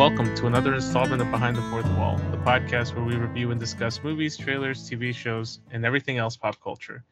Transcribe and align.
welcome 0.00 0.34
to 0.34 0.46
another 0.46 0.74
installment 0.74 1.20
of 1.20 1.30
Behind 1.30 1.54
the 1.54 1.60
Fourth 1.60 1.84
Wall, 1.98 2.16
the 2.30 2.38
podcast 2.38 2.94
where 2.94 3.04
we 3.04 3.16
review 3.16 3.50
and 3.50 3.60
discuss 3.60 4.02
movies, 4.02 4.34
trailers, 4.34 4.88
TV 4.88 5.14
shows, 5.14 5.60
and 5.72 5.84
everything 5.84 6.16
else 6.16 6.38
pop 6.38 6.58
culture. 6.58 7.04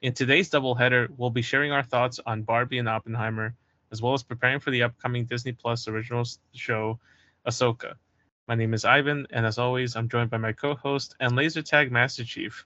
In 0.00 0.12
today's 0.12 0.48
doubleheader, 0.48 1.08
we'll 1.16 1.30
be 1.30 1.42
sharing 1.42 1.72
our 1.72 1.82
thoughts 1.82 2.20
on 2.24 2.44
Barbie 2.44 2.78
and 2.78 2.88
Oppenheimer, 2.88 3.56
as 3.90 4.00
well 4.00 4.14
as 4.14 4.22
preparing 4.22 4.60
for 4.60 4.70
the 4.70 4.84
upcoming 4.84 5.24
Disney 5.24 5.50
Plus 5.50 5.88
original 5.88 6.22
show, 6.54 7.00
Ahsoka. 7.48 7.94
My 8.46 8.54
name 8.54 8.74
is 8.74 8.84
Ivan, 8.84 9.26
and 9.30 9.44
as 9.44 9.58
always, 9.58 9.96
I'm 9.96 10.08
joined 10.08 10.30
by 10.30 10.38
my 10.38 10.52
co-host 10.52 11.16
and 11.18 11.34
laser 11.34 11.62
tag 11.62 11.90
master 11.90 12.22
chief, 12.22 12.64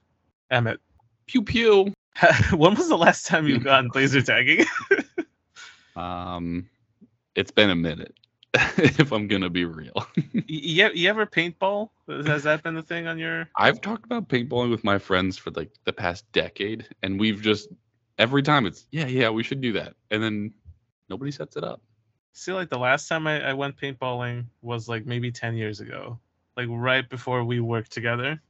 Emmett. 0.51 0.81
Pew 1.27 1.41
pew. 1.41 1.95
when 2.55 2.75
was 2.75 2.91
the 2.91 2.99
last 2.99 3.25
time 3.25 3.49
you 3.49 3.59
got 3.71 3.97
laser 3.97 4.21
tagging? 4.21 4.67
um, 5.97 6.69
it's 7.35 7.51
been 7.51 7.71
a 7.71 7.77
minute. 7.77 8.15
if 8.79 9.13
I'm 9.13 9.29
gonna 9.29 9.51
be 9.51 9.65
real. 9.65 10.07
you, 10.33 10.91
you 10.93 11.09
ever 11.09 11.27
paintball? 11.27 11.91
Has 12.09 12.43
that 12.45 12.63
been 12.63 12.75
the 12.75 12.83
thing 12.83 13.07
on 13.07 13.19
your? 13.19 13.49
I've 13.57 13.81
talked 13.81 14.05
about 14.05 14.29
paintballing 14.29 14.71
with 14.71 14.83
my 14.83 14.99
friends 14.99 15.37
for 15.37 15.51
like 15.53 15.71
the 15.85 15.93
past 15.93 16.31
decade, 16.33 16.89
and 17.03 17.21
we've 17.21 17.41
just 17.41 17.69
every 18.19 18.43
time 18.43 18.67
it's 18.67 18.87
yeah 18.91 19.07
yeah 19.07 19.31
we 19.31 19.45
should 19.45 19.61
do 19.61 19.73
that, 19.75 19.95
and 20.11 20.23
then 20.23 20.53
nobody 21.09 21.31
sets 21.31 21.57
it 21.57 21.65
up. 21.65 21.81
See, 22.33 22.53
like 22.53 22.71
the 22.71 22.79
last 22.79 23.09
time 23.09 23.27
I, 23.27 23.51
I 23.51 23.53
went 23.53 23.77
paintballing 23.77 24.47
was 24.63 24.89
like 24.89 25.05
maybe 25.05 25.31
10 25.31 25.57
years 25.57 25.81
ago, 25.81 26.19
like 26.57 26.69
right 26.71 27.09
before 27.09 27.45
we 27.45 27.61
worked 27.61 27.93
together. 27.93 28.41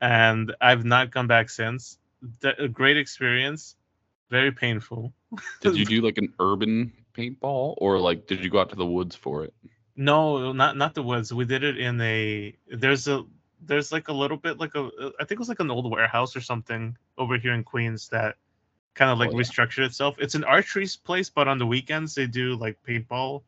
And 0.00 0.54
I've 0.60 0.84
not 0.84 1.10
come 1.10 1.26
back 1.26 1.50
since. 1.50 1.98
a 2.44 2.68
great 2.68 2.96
experience, 2.96 3.76
very 4.30 4.52
painful. 4.52 5.12
did 5.60 5.76
you 5.76 5.84
do 5.84 6.00
like 6.00 6.18
an 6.18 6.32
urban 6.38 6.92
paintball 7.18 7.74
or 7.78 7.98
like 7.98 8.26
did 8.26 8.44
you 8.44 8.50
go 8.50 8.60
out 8.60 8.70
to 8.70 8.76
the 8.76 8.86
woods 8.86 9.16
for 9.16 9.44
it? 9.44 9.52
No, 9.96 10.52
not 10.52 10.76
not 10.76 10.94
the 10.94 11.02
woods. 11.02 11.34
We 11.34 11.44
did 11.44 11.64
it 11.64 11.78
in 11.78 12.00
a 12.00 12.56
there's 12.70 13.08
a 13.08 13.24
there's 13.60 13.90
like 13.90 14.08
a 14.08 14.12
little 14.12 14.36
bit 14.36 14.58
like 14.58 14.74
a 14.76 14.88
I 15.18 15.24
think 15.24 15.32
it 15.32 15.38
was 15.40 15.48
like 15.48 15.60
an 15.60 15.70
old 15.70 15.90
warehouse 15.90 16.36
or 16.36 16.40
something 16.40 16.96
over 17.16 17.36
here 17.36 17.52
in 17.54 17.64
Queens 17.64 18.08
that 18.10 18.36
kind 18.94 19.10
of 19.10 19.18
like 19.18 19.30
oh, 19.30 19.32
yeah. 19.32 19.38
restructured 19.38 19.84
itself. 19.84 20.16
It's 20.18 20.34
an 20.34 20.44
archery 20.44 20.86
place, 21.04 21.28
but 21.30 21.48
on 21.48 21.58
the 21.58 21.66
weekends 21.66 22.14
they 22.14 22.26
do 22.26 22.56
like 22.56 22.78
paintball. 22.86 23.42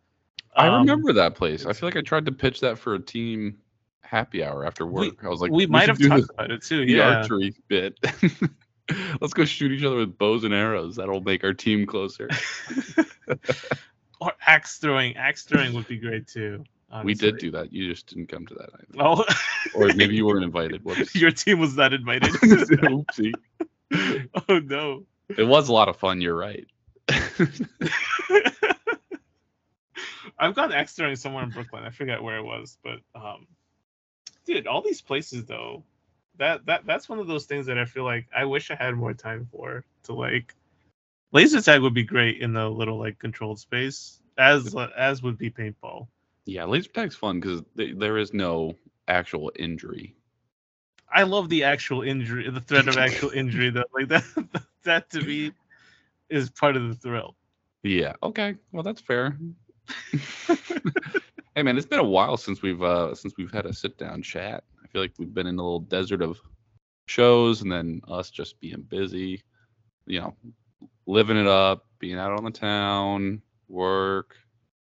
I 0.56 0.66
um, 0.66 0.80
remember 0.80 1.12
that 1.12 1.36
place. 1.36 1.64
I 1.64 1.72
feel 1.72 1.86
like 1.88 1.96
I 1.96 2.02
tried 2.02 2.26
to 2.26 2.32
pitch 2.32 2.60
that 2.60 2.78
for 2.78 2.94
a 2.94 2.98
team 2.98 3.58
happy 4.02 4.42
hour 4.42 4.66
after 4.66 4.86
work. 4.86 5.22
We, 5.22 5.26
I 5.26 5.30
was 5.30 5.40
like, 5.40 5.52
we, 5.52 5.66
we 5.66 5.66
might 5.66 5.88
have 5.88 6.00
talked 6.00 6.30
about 6.30 6.50
it 6.50 6.62
too. 6.62 6.80
The 6.86 6.92
yeah, 6.92 7.18
archery 7.18 7.54
bit. 7.68 7.98
Let's 9.20 9.34
go 9.34 9.44
shoot 9.44 9.72
each 9.72 9.84
other 9.84 9.96
with 9.96 10.16
bows 10.18 10.44
and 10.44 10.54
arrows. 10.54 10.96
That'll 10.96 11.20
make 11.20 11.44
our 11.44 11.54
team 11.54 11.86
closer. 11.86 12.28
or 14.20 14.32
axe 14.46 14.78
throwing. 14.78 15.16
Axe 15.16 15.44
throwing 15.44 15.74
would 15.74 15.88
be 15.88 15.98
great 15.98 16.26
too. 16.26 16.64
Honestly. 16.90 17.06
We 17.06 17.14
did 17.14 17.38
do 17.38 17.50
that. 17.52 17.72
You 17.72 17.88
just 17.88 18.06
didn't 18.08 18.26
come 18.26 18.46
to 18.46 18.54
that. 18.54 18.70
Either. 18.74 18.84
Oh, 18.98 19.24
or 19.74 19.86
maybe 19.94 20.16
you 20.16 20.26
weren't 20.26 20.44
invited. 20.44 20.84
Whoops. 20.84 21.14
Your 21.14 21.30
team 21.30 21.60
was 21.60 21.76
not 21.76 21.92
invited. 21.92 22.30
Oopsie. 22.32 23.32
oh 24.48 24.58
no. 24.58 25.04
It 25.36 25.44
was 25.44 25.68
a 25.68 25.72
lot 25.72 25.88
of 25.88 25.96
fun. 25.96 26.20
You're 26.20 26.36
right. 26.36 26.66
I've 30.38 30.54
gone 30.54 30.72
extraing 30.72 31.16
somewhere 31.16 31.44
in 31.44 31.50
Brooklyn. 31.50 31.84
I 31.84 31.90
forget 31.90 32.22
where 32.22 32.38
it 32.38 32.42
was, 32.42 32.78
but 32.82 33.00
um, 33.14 33.46
dude, 34.46 34.66
all 34.66 34.80
these 34.82 35.02
places 35.02 35.44
though, 35.44 35.84
that 36.40 36.66
that 36.66 36.84
that's 36.86 37.08
one 37.08 37.20
of 37.20 37.28
those 37.28 37.44
things 37.44 37.66
that 37.66 37.78
I 37.78 37.84
feel 37.84 38.04
like 38.04 38.26
I 38.36 38.44
wish 38.44 38.70
I 38.70 38.74
had 38.74 38.94
more 38.96 39.14
time 39.14 39.46
for 39.52 39.84
to 40.04 40.12
like. 40.12 40.54
Laser 41.32 41.60
tag 41.60 41.80
would 41.82 41.94
be 41.94 42.02
great 42.02 42.40
in 42.40 42.54
the 42.54 42.68
little 42.68 42.98
like 42.98 43.20
controlled 43.20 43.60
space, 43.60 44.20
as 44.36 44.74
as 44.96 45.22
would 45.22 45.38
be 45.38 45.50
paintball. 45.50 46.08
Yeah, 46.46 46.64
laser 46.64 46.90
tag's 46.90 47.14
fun 47.14 47.38
because 47.38 47.62
there 47.76 48.18
is 48.18 48.34
no 48.34 48.74
actual 49.06 49.52
injury. 49.56 50.16
I 51.12 51.22
love 51.24 51.48
the 51.48 51.64
actual 51.64 52.02
injury, 52.02 52.50
the 52.50 52.60
threat 52.60 52.88
of 52.88 52.96
actual 52.96 53.30
injury. 53.34 53.70
That 53.70 53.86
like 53.94 54.08
that, 54.08 54.24
that 54.84 55.10
to 55.10 55.22
me 55.22 55.52
is 56.30 56.50
part 56.50 56.76
of 56.76 56.88
the 56.88 56.94
thrill. 56.94 57.36
Yeah. 57.84 58.14
Okay. 58.22 58.56
Well, 58.72 58.82
that's 58.82 59.00
fair. 59.00 59.38
hey 61.54 61.62
man, 61.62 61.76
it's 61.76 61.86
been 61.86 62.00
a 62.00 62.04
while 62.04 62.36
since 62.36 62.62
we've 62.62 62.82
uh 62.82 63.14
since 63.14 63.34
we've 63.36 63.52
had 63.52 63.66
a 63.66 63.72
sit 63.72 63.98
down 63.98 64.22
chat. 64.22 64.64
Feel 64.92 65.02
like 65.02 65.14
we've 65.18 65.32
been 65.32 65.46
in 65.46 65.58
a 65.58 65.62
little 65.62 65.80
desert 65.80 66.22
of 66.22 66.40
shows, 67.06 67.62
and 67.62 67.70
then 67.70 68.00
us 68.08 68.30
just 68.30 68.60
being 68.60 68.82
busy. 68.82 69.42
You 70.06 70.20
know, 70.20 70.36
living 71.06 71.36
it 71.36 71.46
up, 71.46 71.86
being 71.98 72.18
out 72.18 72.36
on 72.36 72.44
the 72.44 72.50
town, 72.50 73.42
work. 73.68 74.36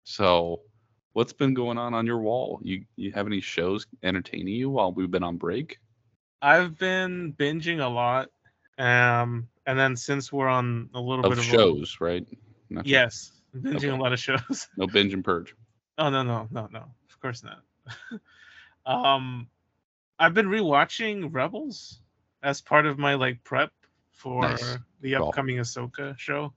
So, 0.04 0.62
what's 1.12 1.32
been 1.32 1.54
going 1.54 1.78
on 1.78 1.94
on 1.94 2.06
your 2.06 2.18
wall? 2.18 2.60
You 2.62 2.84
you 2.96 3.12
have 3.12 3.26
any 3.26 3.40
shows 3.40 3.86
entertaining 4.02 4.54
you 4.54 4.70
while 4.70 4.92
we've 4.92 5.10
been 5.10 5.22
on 5.22 5.36
break? 5.36 5.78
I've 6.42 6.76
been 6.78 7.32
binging 7.32 7.82
a 7.82 7.88
lot. 7.88 8.28
Um, 8.76 9.48
and 9.66 9.78
then 9.78 9.96
since 9.96 10.32
we're 10.32 10.48
on 10.48 10.90
a 10.94 11.00
little 11.00 11.24
of 11.24 11.30
bit 11.30 11.38
of 11.38 11.44
shows, 11.44 11.96
a, 12.00 12.04
right? 12.04 12.26
Not 12.68 12.86
yes, 12.86 13.32
binging 13.56 13.76
okay. 13.76 13.88
a 13.88 13.96
lot 13.96 14.12
of 14.12 14.18
shows. 14.18 14.68
No 14.76 14.86
binge 14.86 15.14
and 15.14 15.24
purge. 15.24 15.54
Oh 15.96 16.10
no 16.10 16.24
no 16.24 16.48
no 16.50 16.68
no! 16.72 16.86
Of 17.08 17.20
course 17.20 17.44
not. 17.44 17.62
um, 18.84 19.46
I've 20.18 20.34
been 20.34 20.46
rewatching 20.46 21.28
Rebels 21.32 22.00
as 22.42 22.60
part 22.60 22.86
of 22.86 22.98
my 22.98 23.14
like 23.14 23.42
prep 23.44 23.72
for 24.12 24.42
nice. 24.42 24.78
the 25.00 25.16
upcoming 25.16 25.56
cool. 25.56 25.64
Ahsoka 25.64 26.18
show, 26.18 26.52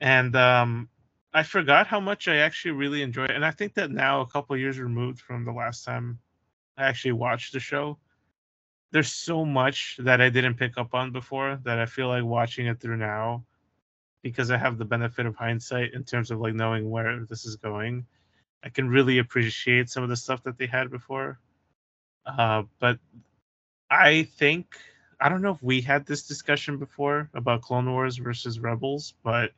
and 0.00 0.34
um, 0.36 0.88
I 1.32 1.42
forgot 1.42 1.86
how 1.86 2.00
much 2.00 2.28
I 2.28 2.36
actually 2.36 2.72
really 2.72 3.02
enjoy 3.02 3.24
it. 3.24 3.32
And 3.32 3.44
I 3.44 3.50
think 3.50 3.74
that 3.74 3.90
now, 3.90 4.20
a 4.20 4.26
couple 4.26 4.56
years 4.56 4.78
removed 4.78 5.20
from 5.20 5.44
the 5.44 5.52
last 5.52 5.84
time 5.84 6.18
I 6.76 6.84
actually 6.84 7.12
watched 7.12 7.52
the 7.52 7.60
show, 7.60 7.98
there's 8.90 9.12
so 9.12 9.44
much 9.44 9.96
that 10.00 10.20
I 10.20 10.30
didn't 10.30 10.54
pick 10.54 10.78
up 10.78 10.94
on 10.94 11.12
before 11.12 11.60
that 11.64 11.78
I 11.78 11.86
feel 11.86 12.08
like 12.08 12.24
watching 12.24 12.66
it 12.66 12.80
through 12.80 12.96
now 12.96 13.44
because 14.22 14.50
I 14.50 14.56
have 14.56 14.78
the 14.78 14.84
benefit 14.84 15.26
of 15.26 15.36
hindsight 15.36 15.94
in 15.94 16.04
terms 16.04 16.30
of 16.30 16.40
like 16.40 16.54
knowing 16.54 16.90
where 16.90 17.24
this 17.28 17.44
is 17.44 17.56
going. 17.56 18.04
I 18.64 18.68
can 18.68 18.88
really 18.88 19.18
appreciate 19.18 19.88
some 19.88 20.02
of 20.02 20.08
the 20.08 20.16
stuff 20.16 20.42
that 20.42 20.58
they 20.58 20.66
had 20.66 20.90
before. 20.90 21.38
Uh, 22.26 22.64
but 22.78 22.98
I 23.90 24.22
think 24.22 24.76
I 25.20 25.28
don't 25.28 25.42
know 25.42 25.52
if 25.52 25.62
we 25.62 25.80
had 25.80 26.06
this 26.06 26.26
discussion 26.26 26.78
before 26.78 27.28
about 27.34 27.62
Clone 27.62 27.90
Wars 27.90 28.16
versus 28.16 28.58
Rebels, 28.58 29.14
but 29.22 29.52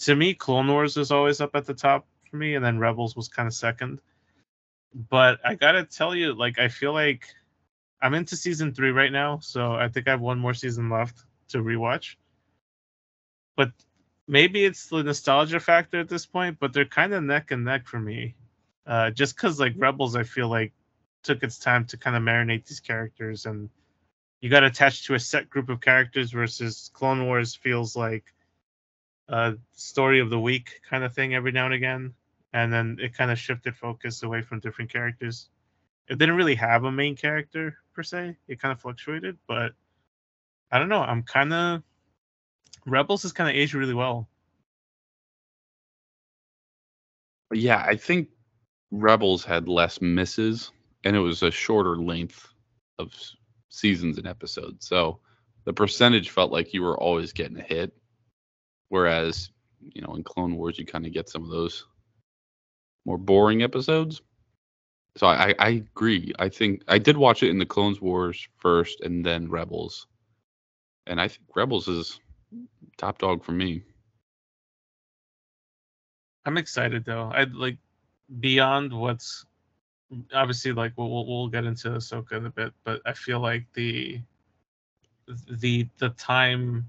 to 0.00 0.14
me, 0.14 0.34
Clone 0.34 0.68
Wars 0.68 0.96
is 0.96 1.10
always 1.10 1.40
up 1.40 1.54
at 1.54 1.66
the 1.66 1.74
top 1.74 2.06
for 2.30 2.36
me, 2.36 2.54
and 2.54 2.64
then 2.64 2.78
Rebels 2.78 3.16
was 3.16 3.28
kind 3.28 3.46
of 3.46 3.54
second. 3.54 4.00
But 5.08 5.40
I 5.44 5.54
gotta 5.54 5.84
tell 5.84 6.14
you, 6.14 6.34
like 6.34 6.58
I 6.58 6.68
feel 6.68 6.92
like 6.92 7.26
I'm 8.00 8.14
into 8.14 8.36
season 8.36 8.74
three 8.74 8.90
right 8.90 9.12
now, 9.12 9.38
so 9.38 9.72
I 9.72 9.88
think 9.88 10.06
I 10.06 10.12
have 10.12 10.20
one 10.20 10.38
more 10.38 10.54
season 10.54 10.90
left 10.90 11.24
to 11.48 11.58
rewatch. 11.58 12.16
But 13.56 13.72
maybe 14.28 14.64
it's 14.64 14.88
the 14.88 15.02
nostalgia 15.02 15.60
factor 15.60 16.00
at 16.00 16.08
this 16.08 16.26
point, 16.26 16.58
but 16.60 16.72
they're 16.72 16.84
kind 16.84 17.14
of 17.14 17.22
neck 17.22 17.50
and 17.50 17.64
neck 17.64 17.86
for 17.86 17.98
me. 17.98 18.34
Uh, 18.86 19.10
just 19.10 19.36
because 19.36 19.58
like 19.58 19.74
Rebels, 19.76 20.16
I 20.16 20.22
feel 20.22 20.48
like 20.48 20.72
took 21.24 21.42
its 21.42 21.58
time 21.58 21.84
to 21.86 21.96
kind 21.96 22.16
of 22.16 22.22
marinate 22.22 22.66
these 22.66 22.80
characters, 22.80 23.46
and 23.46 23.68
you 24.40 24.50
got 24.50 24.62
attached 24.62 25.06
to 25.06 25.14
a 25.14 25.18
set 25.18 25.50
group 25.50 25.68
of 25.68 25.80
characters 25.80 26.30
versus 26.30 26.90
Clone 26.92 27.26
Wars 27.26 27.54
feels 27.54 27.96
like 27.96 28.32
a 29.28 29.54
story 29.72 30.20
of 30.20 30.30
the 30.30 30.38
week 30.38 30.80
kind 30.88 31.02
of 31.02 31.14
thing 31.14 31.34
every 31.34 31.50
now 31.50 31.64
and 31.64 31.74
again, 31.74 32.14
and 32.52 32.72
then 32.72 32.98
it 33.00 33.16
kind 33.16 33.30
of 33.30 33.38
shifted 33.38 33.74
focus 33.74 34.22
away 34.22 34.42
from 34.42 34.60
different 34.60 34.92
characters. 34.92 35.48
It 36.08 36.18
didn't 36.18 36.36
really 36.36 36.54
have 36.56 36.84
a 36.84 36.92
main 36.92 37.16
character 37.16 37.78
per 37.94 38.02
se. 38.02 38.36
It 38.46 38.60
kind 38.60 38.72
of 38.72 38.80
fluctuated, 38.80 39.38
but 39.48 39.72
I 40.70 40.78
don't 40.78 40.90
know. 40.90 41.02
I'm 41.02 41.22
kind 41.22 41.52
of 41.52 41.82
Rebels 42.86 43.22
has 43.22 43.32
kind 43.32 43.48
of 43.48 43.56
aged 43.56 43.74
really 43.74 43.94
well. 43.94 44.28
Yeah, 47.52 47.82
I 47.86 47.96
think 47.96 48.28
Rebels 48.90 49.44
had 49.44 49.68
less 49.68 50.00
misses, 50.02 50.72
and 51.04 51.14
it 51.16 51.20
was 51.20 51.42
a 51.42 51.50
shorter 51.50 51.96
length 51.96 52.48
of 52.98 53.12
seasons 53.68 54.18
and 54.18 54.26
episodes. 54.26 54.86
So 54.86 55.20
the 55.64 55.72
percentage 55.72 56.30
felt 56.30 56.52
like 56.52 56.74
you 56.74 56.82
were 56.82 56.98
always 56.98 57.32
getting 57.32 57.58
a 57.58 57.62
hit, 57.62 57.92
whereas 58.88 59.50
you 59.80 60.02
know 60.02 60.14
in 60.14 60.24
Clone 60.24 60.56
Wars 60.56 60.78
you 60.78 60.86
kind 60.86 61.06
of 61.06 61.12
get 61.12 61.28
some 61.28 61.44
of 61.44 61.50
those 61.50 61.86
more 63.04 63.18
boring 63.18 63.62
episodes 63.62 64.22
so 65.16 65.28
I, 65.28 65.54
I 65.58 65.68
agree. 65.68 66.32
I 66.38 66.48
think 66.48 66.82
I 66.88 66.98
did 66.98 67.16
watch 67.16 67.42
it 67.42 67.50
in 67.50 67.58
the 67.58 67.66
Clones 67.66 68.00
Wars 68.00 68.48
first 68.56 69.00
and 69.00 69.24
then 69.24 69.48
Rebels. 69.48 70.06
And 71.06 71.20
I 71.20 71.28
think 71.28 71.42
Rebels 71.54 71.86
is 71.86 72.20
top 72.96 73.18
dog 73.18 73.44
for 73.44 73.52
me. 73.52 73.82
I'm 76.44 76.58
excited 76.58 77.04
though. 77.04 77.30
I'd 77.32 77.54
like 77.54 77.78
beyond 78.40 78.92
what's 78.92 79.46
obviously 80.32 80.72
like 80.72 80.92
we'll 80.96 81.26
we'll, 81.26 81.48
get 81.48 81.64
into 81.64 81.90
Ahsoka 81.90 82.32
in 82.32 82.46
a 82.46 82.50
bit, 82.50 82.72
but 82.84 83.00
I 83.06 83.12
feel 83.12 83.40
like 83.40 83.64
the 83.74 84.20
the 85.48 85.88
the 85.98 86.10
time 86.10 86.88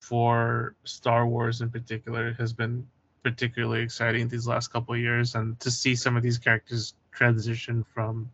for 0.00 0.74
Star 0.84 1.26
Wars 1.26 1.60
in 1.60 1.70
particular 1.70 2.32
has 2.34 2.52
been 2.52 2.86
particularly 3.22 3.82
exciting 3.82 4.28
these 4.28 4.46
last 4.46 4.68
couple 4.68 4.94
of 4.94 5.00
years, 5.00 5.34
and 5.34 5.58
to 5.60 5.70
see 5.70 5.94
some 5.94 6.16
of 6.16 6.22
these 6.22 6.38
characters 6.38 6.94
transition 7.12 7.84
from 7.94 8.30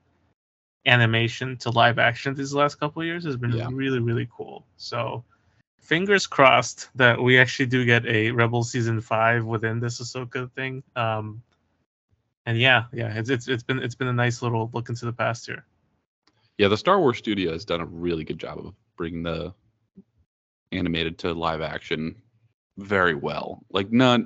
animation 0.87 1.57
to 1.57 1.71
live 1.71 1.99
action 1.99 2.33
these 2.35 2.55
last 2.55 2.77
couple 2.77 3.03
of 3.03 3.07
years 3.07 3.25
has 3.25 3.37
been 3.37 3.53
yeah. 3.53 3.69
really 3.73 3.99
really 3.99 4.29
cool. 4.31 4.65
So 4.77 5.25
fingers 5.81 6.27
crossed 6.27 6.89
that 6.97 7.21
we 7.21 7.39
actually 7.39 7.67
do 7.67 7.85
get 7.85 8.05
a 8.07 8.31
Rebel 8.31 8.65
season 8.65 9.01
five 9.01 9.45
within 9.45 9.81
this 9.81 10.01
Ahsoka 10.01 10.51
thing. 10.53 10.83
Um, 10.97 11.43
and 12.47 12.59
yeah, 12.59 12.85
yeah, 12.93 13.13
it's 13.15 13.29
it's 13.29 13.49
it's 13.49 13.63
been 13.63 13.81
it's 13.81 13.97
been 13.97 14.09
a 14.09 14.13
nice 14.13 14.41
little 14.41 14.71
look 14.73 14.89
into 14.89 15.05
the 15.05 15.13
past 15.13 15.47
here. 15.47 15.65
Yeah, 16.59 16.69
the 16.69 16.77
Star 16.77 17.01
Wars 17.01 17.19
studio 17.19 17.53
has 17.53 17.65
done 17.65 17.81
a 17.81 17.87
really 17.87 18.25
good 18.25 18.39
job 18.39 18.59
of 18.59 18.75
bringing 18.97 19.23
the 19.23 19.53
animated 20.73 21.19
to 21.19 21.35
live 21.35 21.61
action 21.61 22.17
very 22.79 23.15
well. 23.15 23.65
Like 23.71 23.93
not 23.93 24.21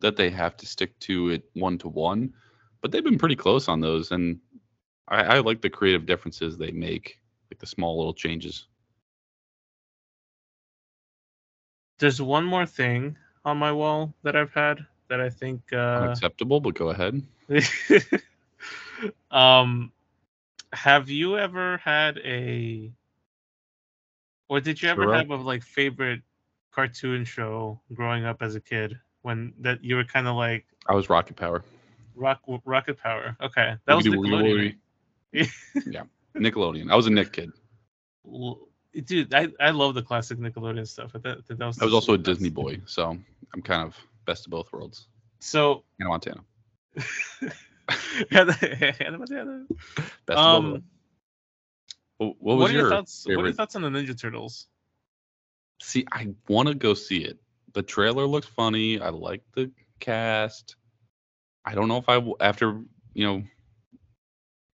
that 0.00 0.16
they 0.16 0.30
have 0.30 0.56
to 0.58 0.66
stick 0.66 0.98
to 1.00 1.30
it 1.30 1.44
one 1.54 1.78
to 1.78 1.88
one, 1.88 2.34
but 2.82 2.92
they've 2.92 3.02
been 3.02 3.18
pretty 3.18 3.36
close 3.36 3.68
on 3.68 3.80
those, 3.80 4.12
and 4.12 4.38
I, 5.08 5.22
I 5.22 5.38
like 5.38 5.62
the 5.62 5.70
creative 5.70 6.06
differences 6.06 6.58
they 6.58 6.72
make, 6.72 7.20
like 7.50 7.58
the 7.58 7.66
small 7.66 7.96
little 7.98 8.14
changes. 8.14 8.66
There's 11.98 12.20
one 12.20 12.44
more 12.44 12.66
thing 12.66 13.16
on 13.44 13.56
my 13.58 13.72
wall 13.72 14.12
that 14.24 14.36
I've 14.36 14.52
had 14.52 14.86
that 15.12 15.20
I 15.20 15.28
think 15.28 15.60
uh, 15.74 15.76
unacceptable, 16.04 16.58
but 16.58 16.72
go 16.72 16.88
ahead. 16.88 17.22
um, 19.30 19.92
have 20.72 21.10
you 21.10 21.36
ever 21.36 21.76
had 21.76 22.16
a, 22.24 22.90
or 24.48 24.60
did 24.60 24.80
you 24.80 24.88
ever 24.88 25.02
sure. 25.02 25.14
have 25.14 25.28
a 25.28 25.36
like 25.36 25.62
favorite 25.62 26.22
cartoon 26.70 27.26
show 27.26 27.78
growing 27.92 28.24
up 28.24 28.40
as 28.40 28.54
a 28.54 28.60
kid 28.60 28.98
when 29.20 29.52
that 29.60 29.84
you 29.84 29.96
were 29.96 30.04
kind 30.04 30.26
of 30.26 30.36
like? 30.36 30.64
I 30.88 30.94
was 30.94 31.10
Rocket 31.10 31.36
Power. 31.36 31.62
Rock 32.14 32.40
Rocket 32.64 32.96
Power. 32.96 33.36
Okay, 33.42 33.76
that 33.84 33.94
was 33.94 34.06
Nickelodeon. 34.06 34.76
yeah, 35.32 36.04
Nickelodeon. 36.34 36.90
I 36.90 36.96
was 36.96 37.06
a 37.06 37.10
Nick 37.10 37.34
kid. 37.34 37.52
Dude, 39.04 39.34
I, 39.34 39.48
I 39.60 39.72
love 39.72 39.92
the 39.92 40.02
classic 40.02 40.38
Nickelodeon 40.38 40.88
stuff. 40.88 41.12
That, 41.12 41.46
that 41.46 41.58
was 41.58 41.82
I 41.82 41.84
was 41.84 41.92
also 41.92 42.14
a 42.14 42.18
Disney 42.18 42.48
boy, 42.48 42.80
so 42.86 43.18
I'm 43.52 43.60
kind 43.60 43.86
of 43.86 43.94
best 44.24 44.46
of 44.46 44.50
both 44.50 44.72
worlds. 44.72 45.08
So 45.40 45.84
Hannah 45.98 46.10
Montana. 46.10 46.44
Hannah 48.30 49.18
Montana. 49.18 49.66
Best 50.26 50.38
um, 50.38 50.84
what, 52.18 52.36
what 52.38 52.56
was 52.56 52.62
what 52.64 52.72
your, 52.72 52.88
thoughts? 52.90 53.24
Favorite? 53.24 53.36
What 53.36 53.44
are 53.44 53.48
your 53.48 53.54
thoughts 53.54 53.76
on 53.76 53.82
the 53.82 53.88
Ninja 53.88 54.18
Turtles? 54.18 54.66
See, 55.80 56.06
I 56.12 56.28
want 56.48 56.68
to 56.68 56.74
go 56.74 56.94
see 56.94 57.24
it. 57.24 57.38
The 57.72 57.82
trailer 57.82 58.26
looks 58.26 58.46
funny. 58.46 59.00
I 59.00 59.08
like 59.08 59.42
the 59.54 59.70
cast. 59.98 60.76
I 61.64 61.74
don't 61.74 61.88
know 61.88 61.96
if 61.96 62.08
I 62.08 62.22
after 62.40 62.80
you 63.14 63.26
know 63.26 63.42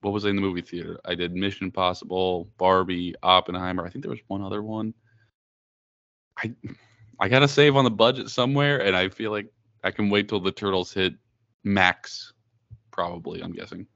what 0.01 0.13
was 0.13 0.25
I 0.25 0.31
in 0.31 0.37
the 0.37 0.43
movie 0.43 0.63
theater? 0.63 1.01
I 1.05 1.15
did 1.15 1.35
Mission 1.35 1.67
Impossible, 1.67 2.49
Barbie, 2.57 3.15
Oppenheimer. 3.23 3.85
I 3.85 3.91
think 3.91 4.05
there 4.05 4.11
was 4.11 4.21
one 4.29 4.43
other 4.43 4.63
one. 4.63 4.95
I 6.37 6.55
I 7.21 7.29
gotta 7.29 7.49
save 7.49 7.77
on 7.77 7.85
the 7.85 7.91
budget 7.91 8.31
somewhere, 8.31 8.81
and 8.81 8.97
I 8.97 9.09
feel 9.09 9.31
like 9.31 9.47
I 9.83 9.91
can 9.91 10.11
wait 10.11 10.29
till 10.29 10.41
the 10.41 10.53
turtles 10.53 10.93
hit 10.93 11.15
max. 11.65 12.33
Probably, 12.91 13.43
I'm 13.43 13.53
guessing. 13.53 13.87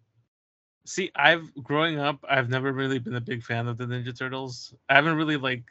See, 0.84 1.10
I've 1.14 1.52
growing 1.62 1.98
up, 1.98 2.24
I've 2.28 2.48
never 2.48 2.72
really 2.72 2.98
been 2.98 3.14
a 3.14 3.20
big 3.20 3.44
fan 3.44 3.68
of 3.68 3.78
the 3.78 3.84
Ninja 3.84 4.16
Turtles. 4.16 4.74
I 4.88 4.94
haven't 4.94 5.14
really 5.16 5.36
like. 5.36 5.64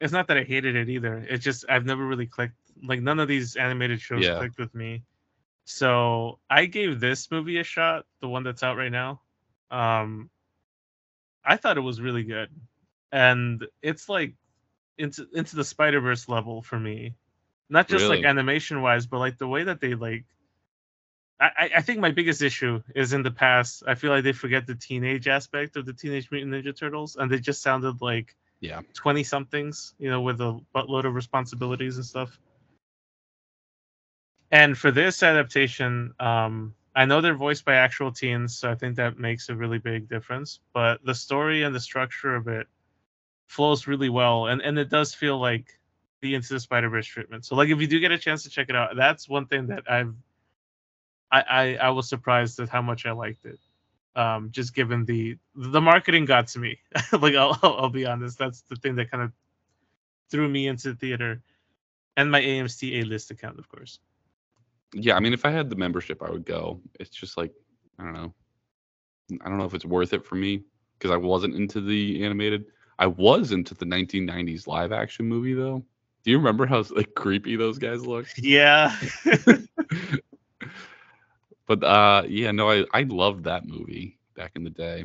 It's 0.00 0.12
not 0.12 0.26
that 0.28 0.36
I 0.36 0.42
hated 0.42 0.76
it 0.76 0.88
either. 0.88 1.24
It's 1.28 1.44
just 1.44 1.64
I've 1.68 1.86
never 1.86 2.04
really 2.04 2.26
clicked. 2.26 2.56
Like 2.82 3.00
none 3.00 3.20
of 3.20 3.28
these 3.28 3.56
animated 3.56 4.00
shows 4.00 4.24
yeah. 4.24 4.38
clicked 4.38 4.58
with 4.58 4.74
me. 4.74 5.02
So 5.64 6.38
I 6.50 6.66
gave 6.66 7.00
this 7.00 7.30
movie 7.30 7.58
a 7.58 7.64
shot, 7.64 8.06
the 8.20 8.28
one 8.28 8.42
that's 8.42 8.62
out 8.62 8.76
right 8.76 8.92
now. 8.92 9.20
Um, 9.70 10.30
I 11.44 11.56
thought 11.56 11.76
it 11.76 11.80
was 11.80 12.00
really 12.00 12.24
good, 12.24 12.50
and 13.12 13.64
it's 13.82 14.08
like 14.08 14.34
into 14.98 15.26
into 15.34 15.56
the 15.56 15.64
Spider 15.64 16.00
Verse 16.00 16.28
level 16.28 16.62
for 16.62 16.78
me. 16.78 17.14
Not 17.68 17.88
just 17.88 18.02
really? 18.02 18.18
like 18.18 18.26
animation 18.26 18.80
wise, 18.82 19.06
but 19.06 19.18
like 19.18 19.38
the 19.38 19.48
way 19.48 19.64
that 19.64 19.80
they 19.80 19.94
like. 19.94 20.24
I, 21.38 21.70
I 21.76 21.82
think 21.82 22.00
my 22.00 22.12
biggest 22.12 22.40
issue 22.40 22.82
is 22.94 23.12
in 23.12 23.22
the 23.22 23.30
past. 23.30 23.82
I 23.86 23.94
feel 23.94 24.10
like 24.10 24.24
they 24.24 24.32
forget 24.32 24.66
the 24.66 24.74
teenage 24.74 25.28
aspect 25.28 25.76
of 25.76 25.84
the 25.84 25.92
Teenage 25.92 26.30
Mutant 26.30 26.54
Ninja 26.54 26.74
Turtles, 26.74 27.16
and 27.16 27.30
they 27.30 27.38
just 27.38 27.60
sounded 27.60 28.00
like 28.00 28.34
yeah 28.60 28.80
twenty 28.94 29.22
somethings, 29.22 29.94
you 29.98 30.10
know, 30.10 30.22
with 30.22 30.40
a 30.40 30.58
buttload 30.74 31.04
of 31.04 31.14
responsibilities 31.14 31.96
and 31.96 32.06
stuff. 32.06 32.38
And 34.50 34.78
for 34.78 34.90
this 34.90 35.22
adaptation, 35.22 36.14
um, 36.20 36.74
I 36.94 37.04
know 37.04 37.20
they're 37.20 37.34
voiced 37.34 37.64
by 37.64 37.74
actual 37.74 38.12
teens, 38.12 38.56
so 38.56 38.70
I 38.70 38.74
think 38.74 38.96
that 38.96 39.18
makes 39.18 39.50
a 39.50 39.54
really 39.54 39.78
big 39.78 40.08
difference. 40.08 40.60
But 40.72 41.04
the 41.04 41.14
story 41.14 41.64
and 41.64 41.74
the 41.74 41.80
structure 41.80 42.34
of 42.34 42.48
it 42.48 42.66
flows 43.46 43.86
really 43.86 44.08
well, 44.08 44.46
and 44.46 44.60
and 44.60 44.78
it 44.78 44.90
does 44.90 45.14
feel 45.14 45.38
like 45.38 45.78
the 46.20 46.34
Into 46.34 46.54
the 46.54 46.60
Spider 46.60 46.88
Verse 46.88 47.06
treatment. 47.06 47.44
So 47.44 47.56
like 47.56 47.68
if 47.68 47.80
you 47.80 47.86
do 47.86 48.00
get 48.00 48.12
a 48.12 48.18
chance 48.18 48.42
to 48.44 48.50
check 48.50 48.68
it 48.68 48.76
out, 48.76 48.96
that's 48.96 49.28
one 49.28 49.46
thing 49.46 49.68
that 49.68 49.84
I've 49.90 50.14
I 51.30 51.40
I, 51.40 51.76
I 51.76 51.90
was 51.90 52.08
surprised 52.08 52.58
at 52.60 52.68
how 52.68 52.82
much 52.82 53.06
I 53.06 53.12
liked 53.12 53.44
it. 53.44 53.58
Um, 54.14 54.48
just 54.50 54.74
given 54.74 55.04
the 55.04 55.36
the 55.54 55.80
marketing 55.80 56.24
got 56.24 56.48
to 56.48 56.58
me. 56.58 56.78
like 57.12 57.34
I'll, 57.34 57.58
I'll 57.62 57.76
I'll 57.76 57.90
be 57.90 58.06
honest, 58.06 58.38
that's 58.38 58.62
the 58.62 58.76
thing 58.76 58.96
that 58.96 59.10
kind 59.10 59.22
of 59.22 59.32
threw 60.30 60.48
me 60.48 60.66
into 60.66 60.90
the 60.90 60.96
theater, 60.96 61.42
and 62.16 62.30
my 62.30 62.40
AMC 62.40 63.00
A 63.00 63.04
list 63.04 63.30
account, 63.30 63.58
of 63.58 63.68
course 63.68 64.00
yeah, 64.92 65.16
I 65.16 65.20
mean, 65.20 65.32
if 65.32 65.44
I 65.44 65.50
had 65.50 65.70
the 65.70 65.76
membership, 65.76 66.22
I 66.22 66.30
would 66.30 66.44
go. 66.44 66.80
It's 67.00 67.10
just 67.10 67.36
like 67.36 67.52
I 67.98 68.04
don't 68.04 68.12
know. 68.12 68.34
I 69.44 69.48
don't 69.48 69.58
know 69.58 69.64
if 69.64 69.74
it's 69.74 69.84
worth 69.84 70.12
it 70.12 70.24
for 70.24 70.36
me 70.36 70.62
because 70.98 71.10
I 71.10 71.16
wasn't 71.16 71.54
into 71.54 71.80
the 71.80 72.24
animated. 72.24 72.66
I 72.98 73.06
was 73.06 73.52
into 73.52 73.74
the 73.74 73.84
1990s 73.84 74.66
live 74.66 74.92
action 74.92 75.26
movie 75.26 75.54
though. 75.54 75.84
Do 76.24 76.30
you 76.30 76.38
remember 76.38 76.66
how 76.66 76.82
like 76.90 77.14
creepy 77.14 77.56
those 77.56 77.78
guys 77.78 78.04
looked? 78.06 78.38
Yeah. 78.38 78.96
but 81.66 81.84
uh 81.84 82.22
yeah, 82.26 82.50
no, 82.52 82.70
I 82.70 82.84
I 82.92 83.02
loved 83.02 83.44
that 83.44 83.66
movie 83.66 84.18
back 84.34 84.52
in 84.56 84.64
the 84.64 84.70
day. 84.70 85.04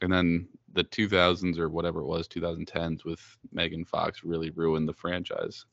And 0.00 0.12
then 0.12 0.48
the 0.72 0.84
2000s 0.84 1.58
or 1.58 1.68
whatever 1.68 2.00
it 2.00 2.06
was, 2.06 2.28
2010s 2.28 3.04
with 3.04 3.20
Megan 3.52 3.84
Fox 3.84 4.24
really 4.24 4.50
ruined 4.50 4.88
the 4.88 4.92
franchise. 4.92 5.64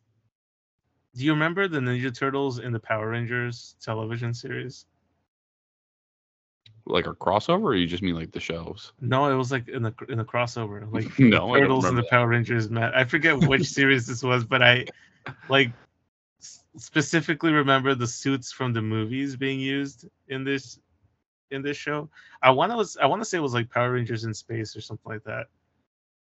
Do 1.15 1.25
you 1.25 1.33
remember 1.33 1.67
the 1.67 1.79
Ninja 1.79 2.15
Turtles 2.17 2.59
in 2.59 2.71
the 2.71 2.79
Power 2.79 3.09
Rangers 3.09 3.75
television 3.81 4.33
series? 4.33 4.85
Like 6.85 7.05
a 7.05 7.13
crossover, 7.13 7.63
or 7.63 7.75
you 7.75 7.87
just 7.87 8.03
mean 8.03 8.15
like 8.15 8.31
the 8.31 8.39
shows? 8.39 8.93
No, 9.01 9.31
it 9.31 9.35
was 9.35 9.51
like 9.51 9.67
in 9.67 9.83
the 9.83 9.93
in 10.09 10.17
the 10.17 10.25
crossover, 10.25 10.91
like 10.93 11.17
no, 11.19 11.53
Turtles 11.55 11.85
and 11.85 11.97
the 11.97 12.01
that. 12.01 12.09
Power 12.09 12.27
Rangers 12.27 12.69
met. 12.69 12.95
I 12.95 13.03
forget 13.05 13.37
which 13.37 13.65
series 13.67 14.07
this 14.07 14.23
was, 14.23 14.43
but 14.43 14.61
I 14.61 14.85
like 15.49 15.71
specifically 16.77 17.51
remember 17.51 17.93
the 17.93 18.07
suits 18.07 18.51
from 18.51 18.73
the 18.73 18.81
movies 18.81 19.35
being 19.35 19.59
used 19.59 20.07
in 20.27 20.43
this 20.43 20.79
in 21.51 21.61
this 21.61 21.77
show. 21.77 22.09
I 22.41 22.51
want 22.51 22.71
to 22.71 22.77
was 22.77 22.97
I 22.97 23.05
want 23.05 23.21
to 23.21 23.25
say 23.25 23.37
it 23.37 23.41
was 23.41 23.53
like 23.53 23.69
Power 23.69 23.91
Rangers 23.91 24.23
in 24.23 24.33
space 24.33 24.75
or 24.75 24.81
something 24.81 25.11
like 25.11 25.23
that. 25.25 25.47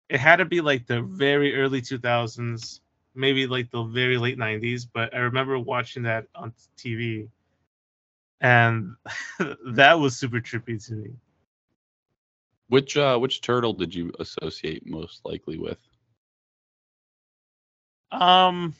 It 0.10 0.20
had 0.20 0.38
to 0.38 0.46
be 0.46 0.60
like 0.62 0.88
the 0.88 1.02
very 1.02 1.56
early 1.56 1.82
2000s 1.82 2.82
maybe 3.16 3.48
like 3.48 3.70
the 3.72 3.84
very 3.84 4.18
late 4.18 4.38
90s, 4.38 4.88
but 4.92 5.14
I 5.14 5.20
remember 5.20 5.60
watching 5.60 6.04
that 6.04 6.28
on 6.36 6.54
TV 6.78 7.28
and 8.42 8.96
that 9.68 10.00
was 10.00 10.18
super 10.18 10.42
trippy 10.42 10.84
to 10.88 10.94
me. 10.94 11.12
Which 12.68 12.98
uh 12.98 13.18
which 13.18 13.42
turtle 13.42 13.74
did 13.74 13.94
you 13.94 14.12
associate 14.20 14.84
most 14.86 15.22
likely 15.24 15.58
with? 15.58 15.78
Um 18.12 18.76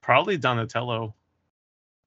probably 0.00 0.38
Donatello. 0.38 1.14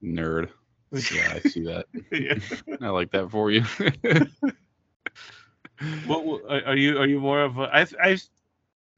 Nerd. 0.04 0.50
Yeah, 0.92 1.34
I 1.34 1.40
see 1.40 1.64
that. 1.64 1.86
yeah. 2.12 2.36
I 2.82 2.90
like 2.90 3.12
that 3.12 3.30
for 3.30 3.52
you. 3.52 3.62
what 6.06 6.42
are 6.50 6.76
you 6.76 6.98
are 6.98 7.08
you 7.08 7.20
more 7.20 7.42
of 7.42 7.60
a 7.60 7.64
I 7.64 7.86
I 8.02 8.18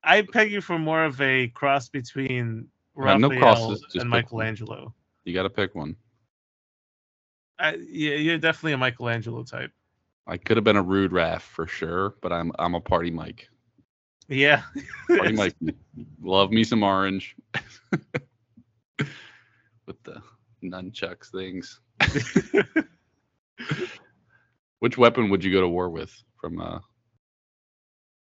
I 0.03 0.21
peg 0.21 0.51
you 0.51 0.61
for 0.61 0.77
more 0.77 1.03
of 1.03 1.19
a 1.19 1.47
cross 1.47 1.89
between 1.89 2.67
Raphael 2.95 3.71
no 3.71 3.77
and 3.95 4.09
Michelangelo. 4.09 4.93
You 5.23 5.33
got 5.33 5.43
to 5.43 5.49
pick 5.49 5.75
one. 5.75 5.95
I, 7.59 7.75
yeah, 7.89 8.15
you're 8.15 8.37
definitely 8.37 8.73
a 8.73 8.77
Michelangelo 8.77 9.43
type. 9.43 9.71
I 10.27 10.37
could 10.37 10.57
have 10.57 10.63
been 10.63 10.77
a 10.77 10.83
rude 10.83 11.11
Raph 11.11 11.41
for 11.41 11.67
sure, 11.67 12.15
but 12.21 12.31
I'm 12.31 12.51
I'm 12.59 12.75
a 12.75 12.81
party 12.81 13.11
Mike. 13.11 13.49
Yeah. 14.27 14.61
party 15.07 15.33
Mike. 15.35 15.55
Love 16.21 16.51
me 16.51 16.63
some 16.63 16.83
orange. 16.83 17.35
With 18.99 20.03
the 20.03 20.21
nunchucks 20.63 21.31
things. 21.31 21.79
Which 24.79 24.97
weapon 24.97 25.29
would 25.29 25.43
you 25.43 25.51
go 25.51 25.61
to 25.61 25.67
war 25.67 25.89
with 25.89 26.13
from 26.39 26.61
a 26.61 26.81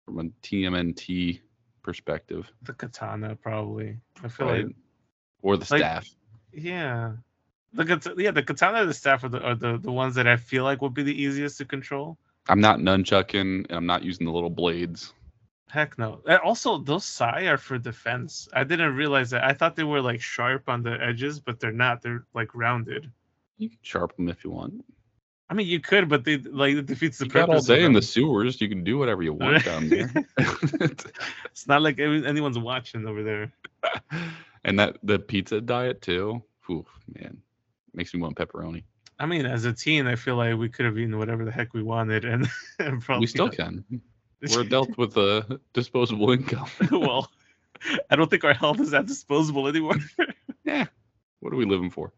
from 0.05 0.19
a 0.19 0.23
TMNT 0.45 1.39
perspective. 1.83 2.51
The 2.63 2.73
katana, 2.73 3.35
probably. 3.35 3.97
I 4.23 4.27
feel 4.27 4.47
right. 4.47 4.65
like, 4.65 4.75
or 5.41 5.57
the 5.57 5.65
staff. 5.65 6.07
yeah, 6.51 7.13
The 7.73 8.13
yeah, 8.17 8.31
the 8.31 8.43
katana 8.43 8.81
and 8.81 8.89
the 8.89 8.93
staff 8.93 9.23
are 9.23 9.29
the 9.29 9.41
are 9.41 9.55
the, 9.55 9.77
the 9.77 9.91
ones 9.91 10.15
that 10.15 10.27
I 10.27 10.37
feel 10.37 10.63
like 10.63 10.81
would 10.81 10.93
be 10.93 11.03
the 11.03 11.21
easiest 11.21 11.57
to 11.57 11.65
control. 11.65 12.17
I'm 12.47 12.61
not 12.61 12.79
nunchucking 12.79 13.65
and 13.67 13.71
I'm 13.71 13.85
not 13.85 14.03
using 14.03 14.25
the 14.25 14.31
little 14.31 14.49
blades. 14.49 15.13
Heck 15.69 15.97
no. 15.97 16.21
And 16.27 16.37
also, 16.39 16.77
those 16.77 17.03
sai 17.03 17.47
are 17.47 17.57
for 17.57 17.79
defense. 17.79 18.47
I 18.53 18.63
didn't 18.63 18.95
realize 18.95 19.31
that. 19.31 19.43
I 19.43 19.53
thought 19.53 19.75
they 19.75 19.83
were 19.83 20.01
like 20.01 20.21
sharp 20.21 20.69
on 20.69 20.83
the 20.83 21.01
edges, 21.01 21.39
but 21.39 21.59
they're 21.59 21.71
not. 21.71 22.03
They're 22.03 22.25
like 22.35 22.53
rounded. 22.53 23.09
You 23.57 23.69
can 23.69 23.79
sharpen 23.81 24.25
them 24.25 24.35
if 24.35 24.43
you 24.43 24.51
want. 24.51 24.85
I 25.49 25.55
mean, 25.55 25.67
you 25.67 25.79
could, 25.79 26.09
but 26.09 26.25
they 26.25 26.37
like 26.37 26.75
it 26.75 26.85
defeats 26.85 27.17
the 27.17 27.25
you 27.25 27.31
purpose. 27.31 27.47
Got 27.47 27.55
all 27.55 27.77
day 27.77 27.85
in 27.85 27.93
the 27.93 28.01
sewers. 28.01 28.61
You 28.61 28.69
can 28.69 28.83
do 28.83 28.97
whatever 28.97 29.23
you 29.23 29.33
want 29.33 29.65
down 29.65 29.89
there. 29.89 30.11
it's 30.37 31.67
not 31.67 31.81
like 31.81 31.99
anyone's 31.99 32.59
watching 32.59 33.07
over 33.07 33.23
there. 33.23 33.51
And 34.63 34.79
that 34.79 34.97
the 35.03 35.19
pizza 35.19 35.59
diet 35.59 36.01
too. 36.01 36.43
Oof, 36.69 36.87
man, 37.13 37.41
makes 37.93 38.13
me 38.13 38.21
want 38.21 38.35
pepperoni. 38.35 38.83
I 39.19 39.25
mean, 39.25 39.45
as 39.45 39.65
a 39.65 39.73
teen, 39.73 40.07
I 40.07 40.15
feel 40.15 40.35
like 40.35 40.57
we 40.57 40.69
could 40.69 40.85
have 40.85 40.97
eaten 40.97 41.17
whatever 41.17 41.45
the 41.45 41.51
heck 41.51 41.73
we 41.73 41.83
wanted, 41.83 42.25
and, 42.25 42.47
and 42.79 43.01
probably 43.01 43.21
we 43.21 43.27
still 43.27 43.49
can. 43.49 43.83
We're 44.53 44.65
dealt 44.65 44.97
with 44.97 45.15
a 45.15 45.59
disposable 45.71 46.31
income. 46.31 46.67
well, 46.91 47.31
I 48.09 48.17
don't 48.17 48.29
think 48.29 48.43
our 48.43 48.53
health 48.53 48.81
is 48.81 48.91
that 48.91 49.05
disposable 49.05 49.69
anymore. 49.69 49.95
yeah. 50.65 50.85
What 51.39 51.53
are 51.53 51.55
we 51.55 51.65
living 51.65 51.89
for? 51.89 52.11